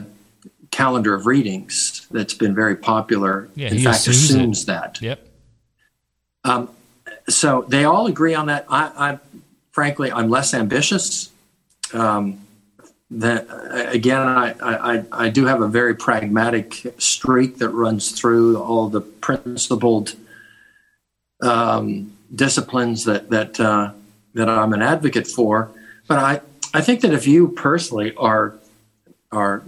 calendar 0.71 1.13
of 1.13 1.25
readings 1.25 2.07
that's 2.11 2.33
been 2.33 2.53
very 2.53 2.75
popular. 2.75 3.49
Yeah, 3.55 3.69
in 3.69 3.83
fact, 3.83 4.07
assumes, 4.07 4.29
assumes 4.29 4.65
that. 4.65 5.01
Yep. 5.01 5.27
Um, 6.43 6.69
so 7.27 7.65
they 7.67 7.85
all 7.85 8.07
agree 8.07 8.35
on 8.35 8.47
that. 8.47 8.65
I, 8.69 8.91
I 8.97 9.19
frankly, 9.71 10.11
I'm 10.11 10.29
less 10.29 10.53
ambitious. 10.53 11.31
Um, 11.93 12.41
that 13.11 13.47
again, 13.93 14.21
I, 14.21 14.55
I, 14.61 15.03
I 15.11 15.29
do 15.29 15.45
have 15.45 15.61
a 15.61 15.67
very 15.67 15.95
pragmatic 15.95 16.95
streak 16.97 17.59
that 17.59 17.69
runs 17.69 18.11
through 18.11 18.57
all 18.61 18.89
the 18.89 19.01
principled 19.01 20.15
um, 21.41 22.15
disciplines 22.33 23.05
that 23.05 23.29
that 23.29 23.59
uh, 23.59 23.91
that 24.33 24.49
I'm 24.49 24.73
an 24.73 24.81
advocate 24.81 25.27
for. 25.27 25.71
But 26.07 26.17
I, 26.19 26.41
I 26.75 26.81
think 26.81 26.99
that 27.01 27.13
if 27.13 27.25
you 27.25 27.47
personally 27.47 28.13
are 28.15 28.55
are 29.31 29.63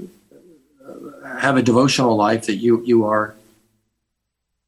have 1.25 1.55
a 1.55 1.61
devotional 1.61 2.17
life 2.17 2.47
that 2.47 2.57
you 2.57 2.83
you 2.83 3.05
are 3.05 3.33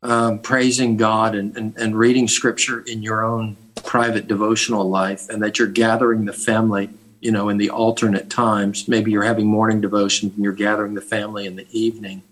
um, 0.01 0.39
praising 0.39 0.95
God 0.95 1.35
and, 1.35 1.57
and, 1.57 1.75
and 1.77 1.97
reading 1.97 2.29
Scripture 2.29 2.79
in 2.79 3.03
your 3.03 3.25
own 3.25 3.57
private 3.83 4.29
devotional 4.29 4.89
life, 4.89 5.27
and 5.29 5.43
that 5.43 5.59
you're 5.59 5.67
gathering 5.67 6.23
the 6.23 6.31
family 6.31 6.89
you 7.19 7.29
know, 7.29 7.49
in 7.49 7.57
the 7.57 7.69
alternate 7.69 8.29
times. 8.29 8.87
Maybe 8.87 9.11
you're 9.11 9.23
having 9.23 9.45
morning 9.45 9.81
devotions 9.81 10.33
and 10.35 10.41
you're 10.41 10.53
gathering 10.53 10.93
the 10.93 11.01
family 11.01 11.45
in 11.45 11.57
the 11.57 11.67
evening. 11.71 12.23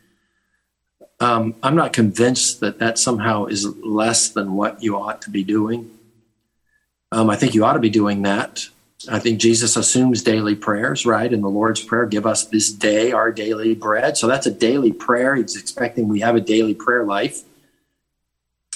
Um, 1.20 1.55
I'm 1.62 1.76
not 1.76 1.91
convinced 1.91 2.62
that 2.62 2.80
that 2.80 2.97
somehow 2.97 3.47
is 3.47 3.66
less 3.84 4.30
than 4.30 4.53
what 4.53 4.82
you 4.82 4.95
ought 4.95 5.22
to 5.24 5.30
be 5.30 5.43
doing. 5.43 5.91
Um, 7.12 7.30
I 7.30 7.36
think 7.36 7.53
you 7.53 7.66
ought 7.66 7.74
to 7.74 7.80
be 7.80 7.89
doing 7.89 8.22
that. 8.22 8.70
I 9.09 9.19
think 9.19 9.39
Jesus 9.39 9.75
assumes 9.75 10.23
daily 10.23 10.55
prayers, 10.55 11.05
right? 11.05 11.31
In 11.31 11.41
the 11.41 11.49
Lord's 11.49 11.83
Prayer, 11.83 12.05
give 12.05 12.25
us 12.25 12.45
this 12.45 12.71
day 12.71 13.11
our 13.11 13.31
daily 13.31 13.75
bread. 13.75 14.17
So 14.17 14.25
that's 14.25 14.47
a 14.47 14.51
daily 14.51 14.91
prayer. 14.91 15.35
He's 15.35 15.55
expecting 15.55 16.07
we 16.07 16.21
have 16.21 16.35
a 16.35 16.41
daily 16.41 16.73
prayer 16.73 17.03
life. 17.03 17.41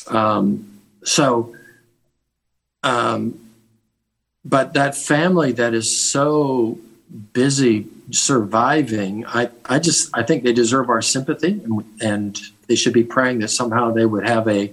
Um, 0.08 0.80
so, 1.04 1.56
um, 2.84 3.40
but 4.46 4.74
that 4.74 4.96
family 4.96 5.54
that 5.54 5.74
is 5.74 6.00
so 6.00 6.78
busy 7.34 7.88
surviving, 8.12 9.26
I, 9.26 9.50
I 9.66 9.80
just 9.80 10.10
I 10.14 10.24
think 10.24 10.44
they 10.44 10.54
deserve 10.54 10.90
our 10.90 11.02
sympathy, 11.02 11.62
and, 11.64 11.84
and 12.02 12.40
they 12.68 12.76
should 12.76 12.94
be 12.94 13.04
praying 13.04 13.40
that 13.40 13.50
somehow 13.50 13.92
they 13.92 14.06
would 14.06 14.28
have 14.28 14.48
a 14.48 14.72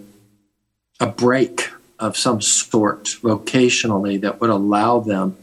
a 1.01 1.07
break 1.07 1.71
of 1.99 2.17
some 2.17 2.41
sort 2.41 3.05
vocationally 3.05 4.21
that 4.21 4.41
would 4.41 4.51
allow 4.51 5.01
them 5.01 5.37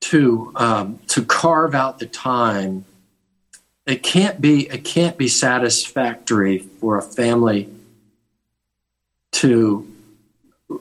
to 0.00 0.52
um, 0.56 0.98
to 1.08 1.24
carve 1.24 1.74
out 1.74 1.98
the 1.98 2.06
time. 2.06 2.84
It 3.86 4.02
can't 4.02 4.40
be 4.40 4.68
it 4.68 4.84
can't 4.84 5.16
be 5.16 5.28
satisfactory 5.28 6.58
for 6.58 6.98
a 6.98 7.02
family 7.02 7.68
to 9.32 9.88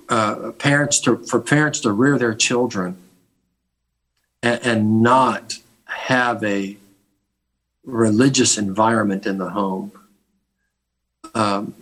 uh, 0.09 0.51
parents 0.57 0.99
to 1.01 1.17
for 1.17 1.39
parents 1.39 1.79
to 1.81 1.91
rear 1.91 2.17
their 2.17 2.33
children 2.33 2.97
and, 4.41 4.59
and 4.63 5.01
not 5.01 5.57
have 5.85 6.43
a 6.43 6.77
religious 7.83 8.57
environment 8.57 9.25
in 9.25 9.37
the 9.37 9.49
home. 9.49 9.91
Um, 11.33 11.73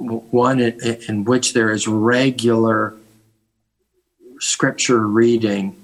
one 0.00 0.60
in, 0.60 0.80
in, 1.08 1.24
which 1.24 1.52
there 1.52 1.70
is 1.70 1.86
regular 1.86 2.94
scripture 4.38 5.06
reading 5.06 5.76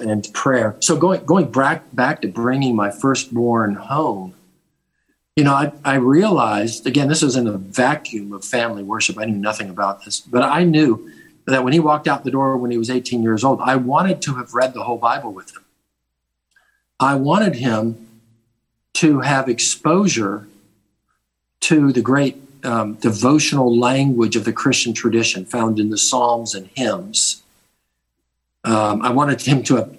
and 0.00 0.28
prayer. 0.32 0.76
So 0.80 0.96
going 0.96 1.24
going 1.24 1.50
back 1.50 1.84
back 1.94 2.22
to 2.22 2.28
bringing 2.28 2.74
my 2.74 2.90
firstborn 2.90 3.74
home, 3.74 4.34
you 5.36 5.44
know, 5.44 5.52
I, 5.52 5.72
I 5.84 5.94
realized 5.96 6.86
again, 6.86 7.08
this 7.08 7.22
was 7.22 7.36
in 7.36 7.46
a 7.46 7.58
vacuum 7.58 8.32
of 8.32 8.44
family 8.44 8.82
worship. 8.82 9.18
I 9.18 9.24
knew 9.24 9.36
nothing 9.36 9.68
about 9.68 10.04
this, 10.04 10.20
but 10.20 10.42
I 10.42 10.64
knew 10.64 11.10
that 11.46 11.64
when 11.64 11.72
he 11.72 11.80
walked 11.80 12.06
out 12.06 12.24
the 12.24 12.30
door 12.30 12.56
when 12.56 12.70
he 12.70 12.78
was 12.78 12.90
18 12.90 13.22
years 13.22 13.44
old, 13.44 13.60
I 13.60 13.76
wanted 13.76 14.22
to 14.22 14.34
have 14.36 14.54
read 14.54 14.74
the 14.74 14.84
whole 14.84 14.98
Bible 14.98 15.32
with 15.32 15.54
him. 15.54 15.64
I 17.00 17.16
wanted 17.16 17.56
him 17.56 18.06
to 18.94 19.20
have 19.20 19.48
exposure 19.48 20.46
to 21.60 21.92
the 21.92 22.02
great 22.02 22.36
um, 22.64 22.94
devotional 22.94 23.76
language 23.78 24.36
of 24.36 24.44
the 24.44 24.52
Christian 24.52 24.92
tradition 24.92 25.44
found 25.44 25.78
in 25.78 25.90
the 25.90 25.98
Psalms 25.98 26.54
and 26.54 26.68
hymns. 26.74 27.42
Um, 28.64 29.02
I 29.02 29.10
wanted 29.10 29.40
him 29.42 29.62
to 29.64 29.76
have, 29.76 29.96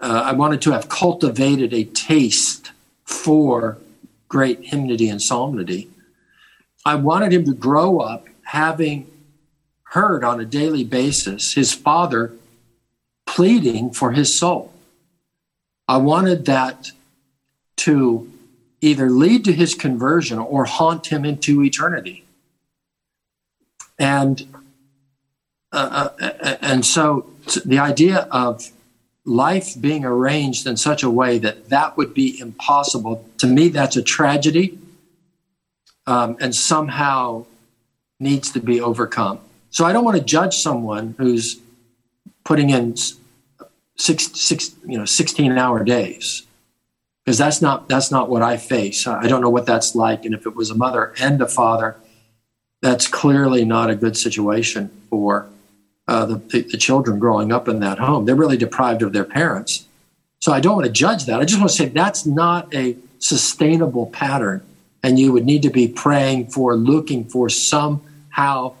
uh, 0.00 0.22
I 0.24 0.32
wanted 0.32 0.60
to 0.62 0.72
have 0.72 0.88
cultivated 0.88 1.72
a 1.72 1.84
taste 1.84 2.72
for 3.04 3.78
great 4.28 4.66
hymnody 4.66 5.08
and 5.08 5.20
psalmody. 5.20 5.88
I 6.84 6.94
wanted 6.94 7.32
him 7.32 7.44
to 7.44 7.54
grow 7.54 7.98
up 7.98 8.26
having 8.44 9.06
heard 9.84 10.24
on 10.24 10.40
a 10.40 10.44
daily 10.44 10.84
basis 10.84 11.54
his 11.54 11.72
father 11.72 12.32
pleading 13.26 13.90
for 13.90 14.12
his 14.12 14.36
soul. 14.36 14.72
I 15.86 15.98
wanted 15.98 16.46
that 16.46 16.92
to 17.78 18.30
either 18.80 19.10
lead 19.10 19.44
to 19.44 19.52
his 19.52 19.74
conversion 19.74 20.38
or 20.38 20.64
haunt 20.64 21.06
him 21.06 21.24
into 21.24 21.62
eternity. 21.62 22.24
And 23.98 24.54
uh, 25.72 26.08
uh 26.20 26.56
and 26.60 26.84
so 26.84 27.30
the 27.64 27.78
idea 27.78 28.28
of 28.30 28.70
life 29.24 29.80
being 29.80 30.04
arranged 30.04 30.66
in 30.66 30.76
such 30.76 31.02
a 31.02 31.10
way 31.10 31.38
that 31.38 31.68
that 31.68 31.96
would 31.96 32.14
be 32.14 32.38
impossible. 32.40 33.24
To 33.38 33.46
me, 33.46 33.68
that's 33.68 33.96
a 33.96 34.02
tragedy 34.02 34.78
um, 36.06 36.36
and 36.40 36.54
somehow 36.54 37.46
needs 38.18 38.50
to 38.52 38.60
be 38.60 38.80
overcome. 38.80 39.38
So 39.70 39.84
I 39.84 39.92
don't 39.92 40.04
want 40.04 40.16
to 40.16 40.24
judge 40.24 40.56
someone 40.56 41.14
who's 41.18 41.60
putting 42.44 42.70
in 42.70 42.96
six, 43.96 44.26
six, 44.40 44.74
you 44.86 44.98
know, 44.98 45.04
16 45.04 45.56
hour 45.56 45.84
days 45.84 46.42
because 47.30 47.38
that's 47.38 47.62
not, 47.62 47.88
that's 47.88 48.10
not 48.10 48.28
what 48.28 48.42
I 48.42 48.56
face. 48.56 49.06
I 49.06 49.28
don't 49.28 49.40
know 49.40 49.50
what 49.50 49.64
that's 49.64 49.94
like. 49.94 50.24
And 50.24 50.34
if 50.34 50.46
it 50.46 50.56
was 50.56 50.68
a 50.68 50.74
mother 50.74 51.14
and 51.20 51.40
a 51.40 51.46
father, 51.46 51.94
that's 52.82 53.06
clearly 53.06 53.64
not 53.64 53.88
a 53.88 53.94
good 53.94 54.16
situation 54.16 54.90
for 55.08 55.48
uh, 56.08 56.26
the, 56.26 56.34
the, 56.62 56.76
children 56.76 57.20
growing 57.20 57.52
up 57.52 57.68
in 57.68 57.78
that 57.78 58.00
home. 58.00 58.24
They're 58.24 58.34
really 58.34 58.56
deprived 58.56 59.02
of 59.02 59.12
their 59.12 59.22
parents. 59.22 59.86
So 60.40 60.52
I 60.52 60.58
don't 60.58 60.74
want 60.74 60.86
to 60.86 60.92
judge 60.92 61.26
that. 61.26 61.38
I 61.38 61.44
just 61.44 61.60
want 61.60 61.70
to 61.70 61.76
say 61.76 61.86
that's 61.86 62.26
not 62.26 62.74
a 62.74 62.96
sustainable 63.20 64.06
pattern. 64.06 64.66
And 65.04 65.16
you 65.16 65.30
would 65.32 65.44
need 65.44 65.62
to 65.62 65.70
be 65.70 65.86
praying 65.86 66.48
for, 66.48 66.74
looking 66.74 67.26
for 67.26 67.48
somehow 67.48 68.74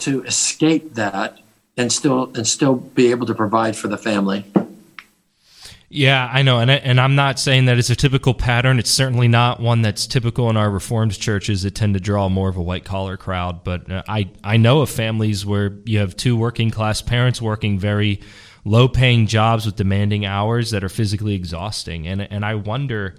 to 0.00 0.22
escape 0.24 0.92
that 0.96 1.38
and 1.78 1.90
still 1.90 2.30
and 2.34 2.46
still 2.46 2.74
be 2.74 3.10
able 3.10 3.24
to 3.28 3.34
provide 3.34 3.76
for 3.76 3.88
the 3.88 3.96
family. 3.96 4.44
Yeah, 5.96 6.28
I 6.32 6.42
know, 6.42 6.58
and 6.58 6.72
I, 6.72 6.74
and 6.74 7.00
I'm 7.00 7.14
not 7.14 7.38
saying 7.38 7.66
that 7.66 7.78
it's 7.78 7.88
a 7.88 7.94
typical 7.94 8.34
pattern. 8.34 8.80
It's 8.80 8.90
certainly 8.90 9.28
not 9.28 9.60
one 9.60 9.80
that's 9.82 10.08
typical 10.08 10.50
in 10.50 10.56
our 10.56 10.68
Reformed 10.68 11.16
churches 11.16 11.62
that 11.62 11.76
tend 11.76 11.94
to 11.94 12.00
draw 12.00 12.28
more 12.28 12.48
of 12.48 12.56
a 12.56 12.62
white 12.62 12.84
collar 12.84 13.16
crowd. 13.16 13.62
But 13.62 13.88
uh, 13.88 14.02
I 14.08 14.28
I 14.42 14.56
know 14.56 14.80
of 14.80 14.90
families 14.90 15.46
where 15.46 15.78
you 15.84 16.00
have 16.00 16.16
two 16.16 16.36
working 16.36 16.72
class 16.72 17.00
parents 17.00 17.40
working 17.40 17.78
very 17.78 18.20
low 18.64 18.88
paying 18.88 19.28
jobs 19.28 19.66
with 19.66 19.76
demanding 19.76 20.26
hours 20.26 20.72
that 20.72 20.82
are 20.82 20.88
physically 20.88 21.34
exhausting, 21.36 22.08
and 22.08 22.22
and 22.22 22.44
I 22.44 22.56
wonder. 22.56 23.14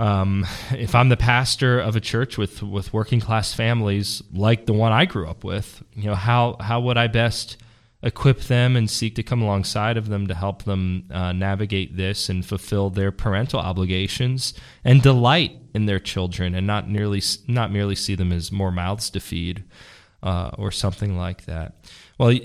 Um, 0.00 0.46
if 0.70 0.94
I'm 0.94 1.08
the 1.08 1.16
pastor 1.16 1.80
of 1.80 1.96
a 1.96 2.00
church 2.00 2.38
with, 2.38 2.62
with 2.62 2.92
working 2.92 3.18
class 3.18 3.52
families 3.52 4.22
like 4.32 4.64
the 4.64 4.72
one 4.72 4.92
I 4.92 5.06
grew 5.06 5.28
up 5.28 5.42
with, 5.42 5.82
you 5.96 6.04
know, 6.04 6.14
how, 6.14 6.56
how 6.60 6.78
would 6.82 6.96
I 6.96 7.08
best 7.08 7.56
equip 8.02 8.40
them 8.42 8.76
and 8.76 8.88
seek 8.88 9.14
to 9.16 9.22
come 9.22 9.42
alongside 9.42 9.96
of 9.96 10.08
them 10.08 10.26
to 10.28 10.34
help 10.34 10.62
them 10.62 11.04
uh, 11.10 11.32
navigate 11.32 11.96
this 11.96 12.28
and 12.28 12.46
fulfill 12.46 12.90
their 12.90 13.10
parental 13.10 13.58
obligations 13.58 14.54
and 14.84 15.02
delight 15.02 15.56
in 15.74 15.86
their 15.86 15.98
children 15.98 16.54
and 16.54 16.66
not 16.66 16.88
nearly 16.88 17.20
not 17.48 17.72
merely 17.72 17.96
see 17.96 18.14
them 18.14 18.32
as 18.32 18.52
more 18.52 18.70
mouths 18.70 19.10
to 19.10 19.18
feed 19.20 19.64
uh, 20.22 20.50
or 20.56 20.70
something 20.70 21.16
like 21.16 21.44
that. 21.46 21.74
Well, 22.18 22.36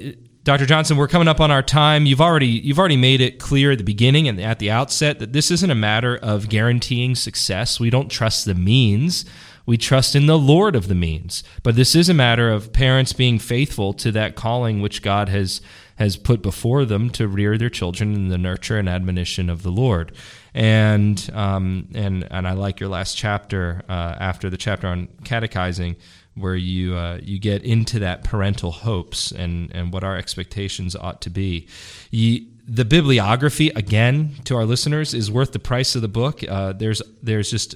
Dr. 0.43 0.65
Johnson, 0.65 0.97
we're 0.97 1.07
coming 1.07 1.27
up 1.27 1.39
on 1.39 1.51
our 1.51 1.63
time. 1.63 2.05
You've 2.05 2.19
already 2.19 2.47
you've 2.47 2.79
already 2.79 2.97
made 2.97 3.21
it 3.21 3.39
clear 3.39 3.71
at 3.71 3.77
the 3.77 3.83
beginning 3.83 4.27
and 4.27 4.41
at 4.41 4.59
the 4.59 4.71
outset 4.71 5.19
that 5.19 5.33
this 5.33 5.51
isn't 5.51 5.71
a 5.71 5.75
matter 5.75 6.17
of 6.17 6.49
guaranteeing 6.49 7.15
success. 7.15 7.79
We 7.79 7.89
don't 7.89 8.09
trust 8.09 8.45
the 8.45 8.55
means. 8.55 9.23
We 9.65 9.77
trust 9.77 10.15
in 10.15 10.25
the 10.25 10.37
Lord 10.37 10.75
of 10.75 10.87
the 10.87 10.95
means. 10.95 11.43
But 11.63 11.75
this 11.75 11.95
is 11.95 12.09
a 12.09 12.13
matter 12.13 12.51
of 12.51 12.73
parents 12.73 13.13
being 13.13 13.39
faithful 13.39 13.93
to 13.93 14.11
that 14.11 14.35
calling 14.35 14.81
which 14.81 15.01
God 15.01 15.29
has 15.29 15.61
has 15.95 16.17
put 16.17 16.41
before 16.41 16.85
them 16.85 17.09
to 17.11 17.27
rear 17.27 17.57
their 17.57 17.69
children 17.69 18.15
in 18.15 18.29
the 18.29 18.37
nurture 18.37 18.79
and 18.79 18.89
admonition 18.89 19.47
of 19.49 19.61
the 19.61 19.71
Lord. 19.71 20.11
And 20.53 21.29
um, 21.33 21.87
and 21.93 22.27
and 22.29 22.47
I 22.47 22.53
like 22.53 22.79
your 22.79 22.89
last 22.89 23.15
chapter 23.15 23.83
uh, 23.87 24.15
after 24.19 24.49
the 24.49 24.57
chapter 24.57 24.87
on 24.87 25.07
catechizing, 25.23 25.95
where 26.35 26.55
you 26.55 26.95
uh, 26.95 27.19
you 27.23 27.39
get 27.39 27.63
into 27.63 27.99
that 27.99 28.23
parental 28.23 28.71
hopes 28.71 29.31
and 29.31 29.71
and 29.73 29.93
what 29.93 30.03
our 30.03 30.17
expectations 30.17 30.95
ought 30.95 31.21
to 31.21 31.29
be. 31.29 31.67
You, 32.11 32.47
the 32.67 32.85
bibliography 32.85 33.69
again 33.69 34.35
to 34.45 34.55
our 34.55 34.65
listeners 34.65 35.13
is 35.13 35.31
worth 35.31 35.51
the 35.51 35.59
price 35.59 35.95
of 35.95 36.01
the 36.01 36.07
book. 36.07 36.43
Uh, 36.47 36.73
there's 36.73 37.01
there's 37.21 37.49
just 37.49 37.75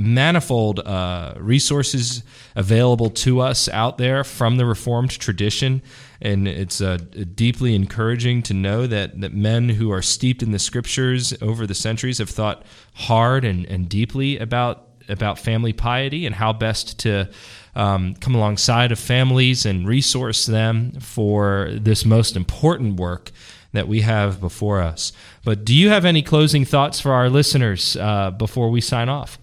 manifold 0.00 0.80
uh, 0.80 1.34
resources 1.36 2.22
available 2.56 3.10
to 3.10 3.40
us 3.40 3.68
out 3.68 3.98
there 3.98 4.24
from 4.24 4.56
the 4.56 4.64
Reformed 4.64 5.10
tradition. 5.10 5.82
And 6.22 6.48
it's 6.48 6.80
uh, 6.80 6.98
deeply 7.34 7.74
encouraging 7.74 8.42
to 8.44 8.54
know 8.54 8.86
that, 8.86 9.20
that 9.20 9.34
men 9.34 9.68
who 9.70 9.92
are 9.92 10.02
steeped 10.02 10.42
in 10.42 10.52
the 10.52 10.58
scriptures 10.58 11.34
over 11.42 11.66
the 11.66 11.74
centuries 11.74 12.18
have 12.18 12.30
thought 12.30 12.64
hard 12.94 13.44
and, 13.44 13.66
and 13.66 13.88
deeply 13.88 14.38
about, 14.38 14.88
about 15.08 15.38
family 15.38 15.72
piety 15.72 16.26
and 16.26 16.34
how 16.34 16.52
best 16.52 16.98
to 17.00 17.28
um, 17.74 18.14
come 18.16 18.34
alongside 18.34 18.92
of 18.92 18.98
families 18.98 19.66
and 19.66 19.86
resource 19.86 20.46
them 20.46 20.92
for 21.00 21.68
this 21.72 22.04
most 22.04 22.36
important 22.36 22.98
work 22.98 23.30
that 23.72 23.86
we 23.86 24.00
have 24.00 24.40
before 24.40 24.80
us. 24.80 25.12
But 25.44 25.64
do 25.64 25.74
you 25.74 25.90
have 25.90 26.04
any 26.04 26.22
closing 26.22 26.64
thoughts 26.64 27.00
for 27.00 27.12
our 27.12 27.30
listeners 27.30 27.96
uh, 27.96 28.30
before 28.32 28.70
we 28.70 28.80
sign 28.80 29.08
off? 29.08 29.38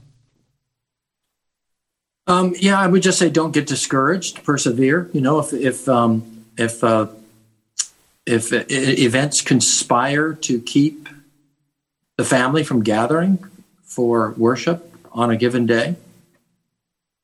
Um, 2.27 2.53
yeah, 2.59 2.79
I 2.79 2.87
would 2.87 3.01
just 3.01 3.17
say 3.17 3.29
don't 3.29 3.53
get 3.53 3.67
discouraged. 3.67 4.43
Persevere. 4.43 5.09
You 5.13 5.21
know, 5.21 5.39
if 5.39 5.53
if 5.53 5.87
um, 5.87 6.45
if 6.57 6.83
uh, 6.83 7.07
if 8.25 8.51
events 8.51 9.41
conspire 9.41 10.33
to 10.33 10.59
keep 10.59 11.07
the 12.17 12.25
family 12.25 12.63
from 12.63 12.83
gathering 12.83 13.39
for 13.83 14.31
worship 14.37 14.93
on 15.13 15.31
a 15.31 15.37
given 15.37 15.65
day, 15.65 15.95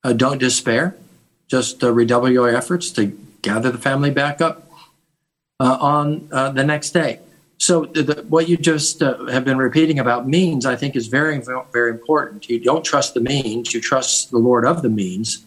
uh, 0.03 0.13
don't 0.13 0.37
despair. 0.37 0.95
Just 1.47 1.83
uh, 1.83 1.91
redouble 1.91 2.31
your 2.31 2.49
efforts 2.49 2.89
to 2.91 3.07
gather 3.41 3.69
the 3.69 3.77
family 3.77 4.09
back 4.09 4.39
up 4.39 4.71
uh, 5.59 5.77
on 5.79 6.29
uh, 6.31 6.49
the 6.51 6.63
next 6.63 6.91
day. 6.91 7.19
So 7.63 7.85
the, 7.85 8.25
what 8.27 8.49
you 8.49 8.57
just 8.57 9.01
uh, 9.01 9.23
have 9.27 9.45
been 9.45 9.57
repeating 9.57 9.97
about 9.97 10.27
means, 10.27 10.65
I 10.65 10.75
think, 10.75 10.97
is 10.97 11.07
very, 11.07 11.41
very 11.71 11.91
important. 11.91 12.49
You 12.49 12.59
don't 12.59 12.83
trust 12.83 13.13
the 13.13 13.21
means; 13.21 13.73
you 13.73 13.79
trust 13.79 14.31
the 14.31 14.37
Lord 14.37 14.65
of 14.65 14.81
the 14.81 14.89
means. 14.89 15.45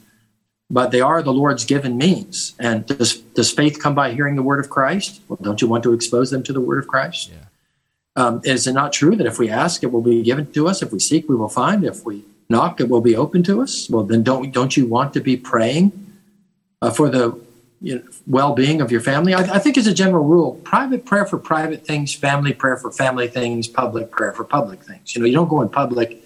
But 0.71 0.93
they 0.93 1.03
are 1.03 1.23
the 1.23 1.35
Lord's 1.35 1.67
given 1.67 1.99
means. 1.99 2.55
And 2.59 2.87
does, 2.87 3.19
does 3.19 3.53
faith 3.53 3.83
come 3.83 3.95
by 3.95 4.15
hearing 4.15 4.35
the 4.35 4.43
word 4.43 4.61
of 4.61 4.71
Christ? 4.71 5.21
Well, 5.29 5.39
don't 5.43 5.61
you 5.61 5.69
want 5.69 5.83
to 5.85 5.93
expose 5.93 6.31
them 6.31 6.43
to 6.45 6.55
the 6.55 6.61
word 6.61 6.79
of 6.79 6.89
Christ? 6.89 7.31
Yeah. 7.31 7.45
Um, 8.17 8.41
is 8.45 8.67
it 8.67 8.73
not 8.73 8.95
true 8.95 9.15
that 9.15 9.27
if 9.27 9.39
we 9.39 9.51
ask, 9.51 9.83
it 9.83 9.93
will 9.93 10.01
be 10.01 10.23
given 10.23 10.51
to 10.53 10.69
us? 10.69 10.81
If 10.81 10.93
we 10.93 10.99
seek, 10.99 11.29
we 11.29 11.37
will 11.37 11.51
find. 11.51 11.85
If 11.85 12.07
we 12.07 12.25
knock, 12.49 12.81
it 12.81 12.89
will 12.89 13.03
be 13.03 13.15
open 13.15 13.43
to 13.43 13.61
us. 13.61 13.91
Well, 13.91 14.05
then 14.05 14.23
don't 14.23 14.51
don't 14.53 14.75
you 14.75 14.87
want 14.87 15.13
to 15.13 15.21
be 15.21 15.37
praying 15.37 15.93
uh, 16.81 16.91
for 16.91 17.11
the 17.11 17.39
you 17.81 17.97
know, 17.97 18.03
well-being 18.27 18.81
of 18.81 18.91
your 18.91 19.01
family. 19.01 19.35
I, 19.35 19.41
I, 19.41 19.59
think 19.59 19.77
as 19.77 19.87
a 19.87 19.95
general 19.95 20.25
rule, 20.25 20.55
private 20.65 21.05
prayer 21.05 21.27
for 21.27 21.39
private 21.39 21.87
things, 21.87 22.15
family 22.15 22.55
prayer 22.55 22.77
for 22.77 22.91
family 22.91 23.29
things, 23.29 23.69
public 23.69 24.11
prayer 24.11 24.33
for 24.33 24.45
public 24.45 24.83
things. 24.83 25.15
You 25.15 25.21
know, 25.21 25.27
you 25.27 25.35
don't 25.35 25.49
go 25.49 25.61
in 25.61 25.69
public 25.69 26.25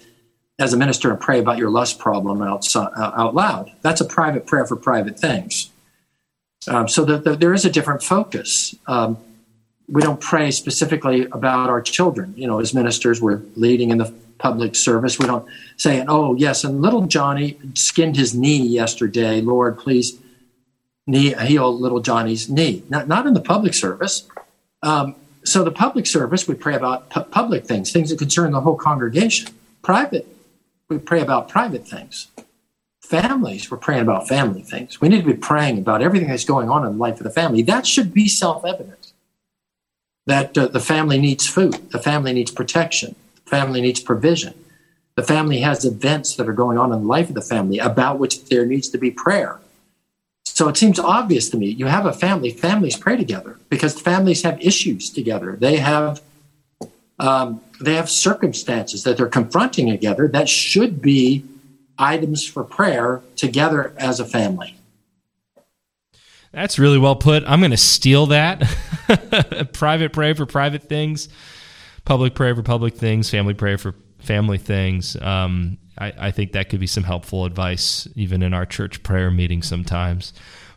as 0.59 0.73
a 0.73 0.77
minister 0.77 1.11
and 1.11 1.19
pray 1.19 1.39
about 1.39 1.57
your 1.57 1.69
lust 1.69 1.99
problem 1.99 2.41
out, 2.41 2.73
uh, 2.75 2.89
out 2.95 3.35
loud. 3.35 3.71
That's 3.81 3.99
a 3.99 4.05
private 4.05 4.45
prayer 4.45 4.65
for 4.65 4.75
private 4.75 5.19
things. 5.19 5.69
Um, 6.67 6.87
so 6.87 7.03
that 7.05 7.23
the, 7.23 7.35
there 7.35 7.53
is 7.53 7.65
a 7.65 7.69
different 7.69 8.03
focus. 8.03 8.75
Um, 8.87 9.17
we 9.89 10.01
don't 10.01 10.21
pray 10.21 10.51
specifically 10.51 11.25
about 11.31 11.69
our 11.69 11.81
children. 11.81 12.33
You 12.37 12.47
know, 12.47 12.59
as 12.59 12.73
ministers, 12.73 13.19
we're 13.19 13.41
leading 13.55 13.89
in 13.89 13.97
the 13.97 14.13
public 14.37 14.75
service. 14.75 15.17
We 15.17 15.25
don't 15.25 15.47
say, 15.77 16.05
"Oh, 16.07 16.35
yes," 16.35 16.63
and 16.63 16.81
little 16.81 17.07
Johnny 17.07 17.59
skinned 17.73 18.15
his 18.15 18.35
knee 18.35 18.61
yesterday. 18.61 19.41
Lord, 19.41 19.79
please 19.79 20.19
knee, 21.07 21.33
heal 21.33 21.77
little 21.77 21.99
Johnny's 21.99 22.49
knee. 22.49 22.83
Not, 22.89 23.07
not 23.07 23.25
in 23.27 23.33
the 23.33 23.41
public 23.41 23.73
service. 23.73 24.27
Um, 24.83 25.15
so 25.43 25.63
the 25.63 25.71
public 25.71 26.05
service, 26.05 26.47
we 26.47 26.55
pray 26.55 26.75
about 26.75 27.09
pu- 27.09 27.23
public 27.23 27.65
things, 27.65 27.91
things 27.91 28.09
that 28.09 28.19
concern 28.19 28.51
the 28.51 28.61
whole 28.61 28.75
congregation. 28.75 29.53
Private, 29.81 30.27
we 30.89 30.99
pray 30.99 31.21
about 31.21 31.49
private 31.49 31.87
things. 31.87 32.27
Families, 33.01 33.69
we're 33.69 33.77
praying 33.77 34.03
about 34.03 34.27
family 34.27 34.61
things. 34.61 35.01
We 35.01 35.09
need 35.09 35.21
to 35.21 35.27
be 35.27 35.33
praying 35.33 35.79
about 35.79 36.01
everything 36.01 36.29
that's 36.29 36.45
going 36.45 36.69
on 36.69 36.85
in 36.85 36.93
the 36.93 36.97
life 36.97 37.17
of 37.17 37.23
the 37.23 37.31
family. 37.31 37.61
That 37.61 37.85
should 37.87 38.13
be 38.13 38.27
self-evident. 38.27 39.11
That 40.27 40.57
uh, 40.57 40.67
the 40.67 40.79
family 40.79 41.19
needs 41.19 41.47
food, 41.47 41.89
the 41.91 41.99
family 41.99 42.31
needs 42.31 42.51
protection, 42.51 43.15
the 43.43 43.49
family 43.49 43.81
needs 43.81 43.99
provision. 43.99 44.53
The 45.15 45.23
family 45.23 45.59
has 45.59 45.83
events 45.83 46.35
that 46.35 46.47
are 46.47 46.53
going 46.53 46.77
on 46.77 46.93
in 46.93 47.01
the 47.01 47.07
life 47.07 47.27
of 47.27 47.35
the 47.35 47.41
family 47.41 47.79
about 47.79 48.17
which 48.17 48.45
there 48.45 48.65
needs 48.65 48.87
to 48.89 48.97
be 48.97 49.11
prayer 49.11 49.59
so 50.53 50.67
it 50.67 50.77
seems 50.77 50.99
obvious 50.99 51.49
to 51.49 51.57
me. 51.57 51.67
You 51.67 51.85
have 51.87 52.05
a 52.05 52.13
family, 52.13 52.51
families 52.51 52.97
pray 52.97 53.15
together 53.15 53.57
because 53.69 53.99
families 53.99 54.43
have 54.43 54.59
issues 54.61 55.09
together. 55.09 55.55
They 55.55 55.77
have 55.77 56.21
um, 57.19 57.61
they 57.79 57.95
have 57.95 58.09
circumstances 58.09 59.03
that 59.03 59.15
they're 59.15 59.27
confronting 59.27 59.89
together 59.89 60.27
that 60.29 60.49
should 60.49 61.01
be 61.01 61.45
items 61.97 62.45
for 62.45 62.63
prayer 62.63 63.21
together 63.35 63.93
as 63.97 64.19
a 64.19 64.25
family. 64.25 64.75
That's 66.51 66.79
really 66.79 66.97
well 66.97 67.15
put. 67.15 67.43
I'm 67.45 67.59
going 67.59 67.71
to 67.71 67.77
steal 67.77 68.25
that. 68.27 68.59
private 69.73 70.11
prayer 70.11 70.35
for 70.35 70.45
private 70.45 70.83
things, 70.83 71.29
public 72.03 72.33
prayer 72.33 72.55
for 72.55 72.63
public 72.63 72.95
things, 72.95 73.29
family 73.29 73.53
prayer 73.53 73.77
for 73.77 73.95
family 74.19 74.57
things. 74.57 75.15
Um, 75.15 75.77
I, 75.97 76.13
I 76.17 76.31
think 76.31 76.51
that 76.53 76.69
could 76.69 76.79
be 76.79 76.87
some 76.87 77.03
helpful 77.03 77.45
advice 77.45 78.07
even 78.15 78.41
in 78.41 78.53
our 78.53 78.65
church 78.65 79.03
prayer 79.03 79.31
meeting 79.31 79.61
sometimes. 79.61 80.33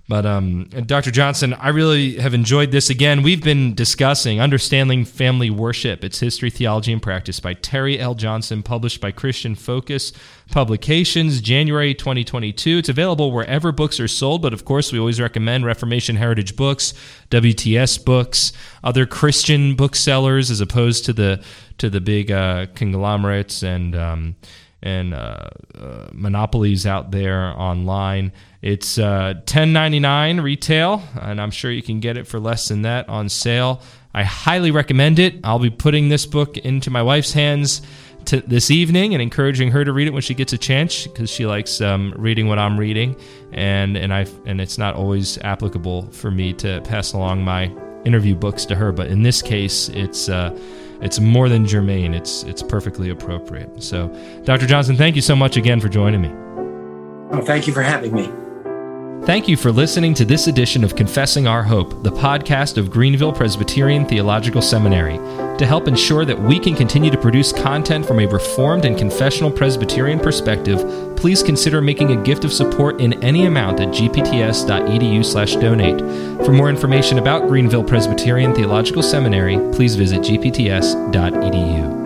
But 0.06 0.26
um, 0.26 0.64
Dr. 0.84 1.10
Johnson, 1.10 1.54
I 1.54 1.70
really 1.70 2.18
have 2.18 2.34
enjoyed 2.34 2.72
this. 2.72 2.90
Again, 2.90 3.22
we've 3.22 3.42
been 3.42 3.74
discussing 3.74 4.38
Understanding 4.38 5.06
Family 5.06 5.48
Worship, 5.48 6.04
its 6.04 6.20
history, 6.20 6.50
theology, 6.50 6.92
and 6.92 7.00
practice 7.00 7.40
by 7.40 7.54
Terry 7.54 7.98
L. 7.98 8.14
Johnson, 8.14 8.62
published 8.62 9.00
by 9.00 9.12
Christian 9.12 9.54
Focus 9.54 10.12
Publications, 10.50 11.40
January 11.40 11.94
2022. 11.94 12.78
It's 12.78 12.90
available 12.90 13.32
wherever 13.32 13.72
books 13.72 13.98
are 13.98 14.08
sold, 14.08 14.42
but 14.42 14.52
of 14.52 14.66
course, 14.66 14.92
we 14.92 14.98
always 14.98 15.22
recommend 15.22 15.64
Reformation 15.64 16.16
Heritage 16.16 16.54
Books, 16.54 16.92
WTS 17.30 18.04
Books, 18.04 18.52
other 18.82 19.06
Christian 19.06 19.74
booksellers, 19.74 20.50
as 20.50 20.60
opposed 20.60 21.06
to 21.06 21.14
the 21.14 21.42
to 21.78 21.88
the 21.88 22.00
big 22.00 22.30
uh, 22.30 22.66
conglomerates 22.74 23.62
and 23.62 23.96
um, 23.96 24.36
and 24.84 25.14
uh, 25.14 25.48
uh, 25.74 26.08
monopolies 26.12 26.86
out 26.86 27.10
there 27.10 27.58
online. 27.58 28.32
It's 28.60 28.98
uh, 28.98 29.34
$10.99 29.46 30.42
retail, 30.42 31.02
and 31.20 31.40
I'm 31.40 31.50
sure 31.50 31.70
you 31.70 31.82
can 31.82 32.00
get 32.00 32.18
it 32.18 32.26
for 32.26 32.38
less 32.38 32.68
than 32.68 32.82
that 32.82 33.08
on 33.08 33.30
sale. 33.30 33.80
I 34.12 34.24
highly 34.24 34.70
recommend 34.70 35.18
it. 35.18 35.40
I'll 35.42 35.58
be 35.58 35.70
putting 35.70 36.10
this 36.10 36.26
book 36.26 36.58
into 36.58 36.90
my 36.90 37.02
wife's 37.02 37.32
hands 37.32 37.80
to 38.26 38.42
this 38.42 38.70
evening 38.70 39.14
and 39.14 39.22
encouraging 39.22 39.70
her 39.70 39.84
to 39.84 39.92
read 39.92 40.06
it 40.06 40.12
when 40.12 40.22
she 40.22 40.34
gets 40.34 40.52
a 40.52 40.58
chance 40.58 41.06
because 41.06 41.30
she 41.30 41.46
likes 41.46 41.80
um, 41.80 42.12
reading 42.16 42.46
what 42.46 42.58
I'm 42.58 42.78
reading, 42.78 43.16
and 43.52 43.96
and 43.96 44.12
I 44.12 44.26
and 44.44 44.60
it's 44.60 44.78
not 44.78 44.94
always 44.94 45.38
applicable 45.38 46.10
for 46.10 46.30
me 46.30 46.52
to 46.54 46.80
pass 46.82 47.14
along 47.14 47.42
my 47.42 47.74
interview 48.04 48.34
books 48.34 48.66
to 48.66 48.74
her, 48.74 48.92
but 48.92 49.06
in 49.06 49.22
this 49.22 49.40
case, 49.40 49.88
it's. 49.88 50.28
Uh, 50.28 50.56
it's 51.04 51.20
more 51.20 51.48
than 51.48 51.66
germane. 51.66 52.14
It's 52.14 52.42
it's 52.44 52.62
perfectly 52.62 53.10
appropriate. 53.10 53.82
So, 53.82 54.08
Dr. 54.44 54.66
Johnson, 54.66 54.96
thank 54.96 55.16
you 55.16 55.22
so 55.22 55.36
much 55.36 55.56
again 55.56 55.80
for 55.80 55.88
joining 55.88 56.22
me. 56.22 56.30
Oh, 57.30 57.42
thank 57.44 57.66
you 57.66 57.72
for 57.72 57.82
having 57.82 58.12
me. 58.12 58.30
Thank 59.22 59.46
you 59.48 59.56
for 59.56 59.72
listening 59.72 60.12
to 60.14 60.24
this 60.26 60.48
edition 60.48 60.84
of 60.84 60.96
Confessing 60.96 61.46
Our 61.46 61.62
Hope, 61.62 62.02
the 62.02 62.12
podcast 62.12 62.76
of 62.76 62.90
Greenville 62.90 63.32
Presbyterian 63.32 64.04
Theological 64.04 64.60
Seminary. 64.60 65.16
To 65.56 65.64
help 65.64 65.88
ensure 65.88 66.26
that 66.26 66.38
we 66.38 66.58
can 66.58 66.74
continue 66.74 67.10
to 67.10 67.16
produce 67.16 67.50
content 67.50 68.04
from 68.04 68.20
a 68.20 68.26
Reformed 68.26 68.84
and 68.84 68.98
confessional 68.98 69.50
Presbyterian 69.50 70.20
perspective, 70.20 71.16
please 71.16 71.42
consider 71.42 71.80
making 71.80 72.12
a 72.12 72.22
gift 72.22 72.44
of 72.44 72.52
support 72.52 73.00
in 73.00 73.14
any 73.24 73.46
amount 73.46 73.80
at 73.80 73.88
gpts.edu/donate. 73.88 76.44
For 76.44 76.52
more 76.52 76.68
information 76.68 77.18
about 77.18 77.48
Greenville 77.48 77.84
Presbyterian 77.84 78.54
Theological 78.54 79.02
Seminary, 79.02 79.56
please 79.72 79.96
visit 79.96 80.20
gpts.edu. 80.20 82.03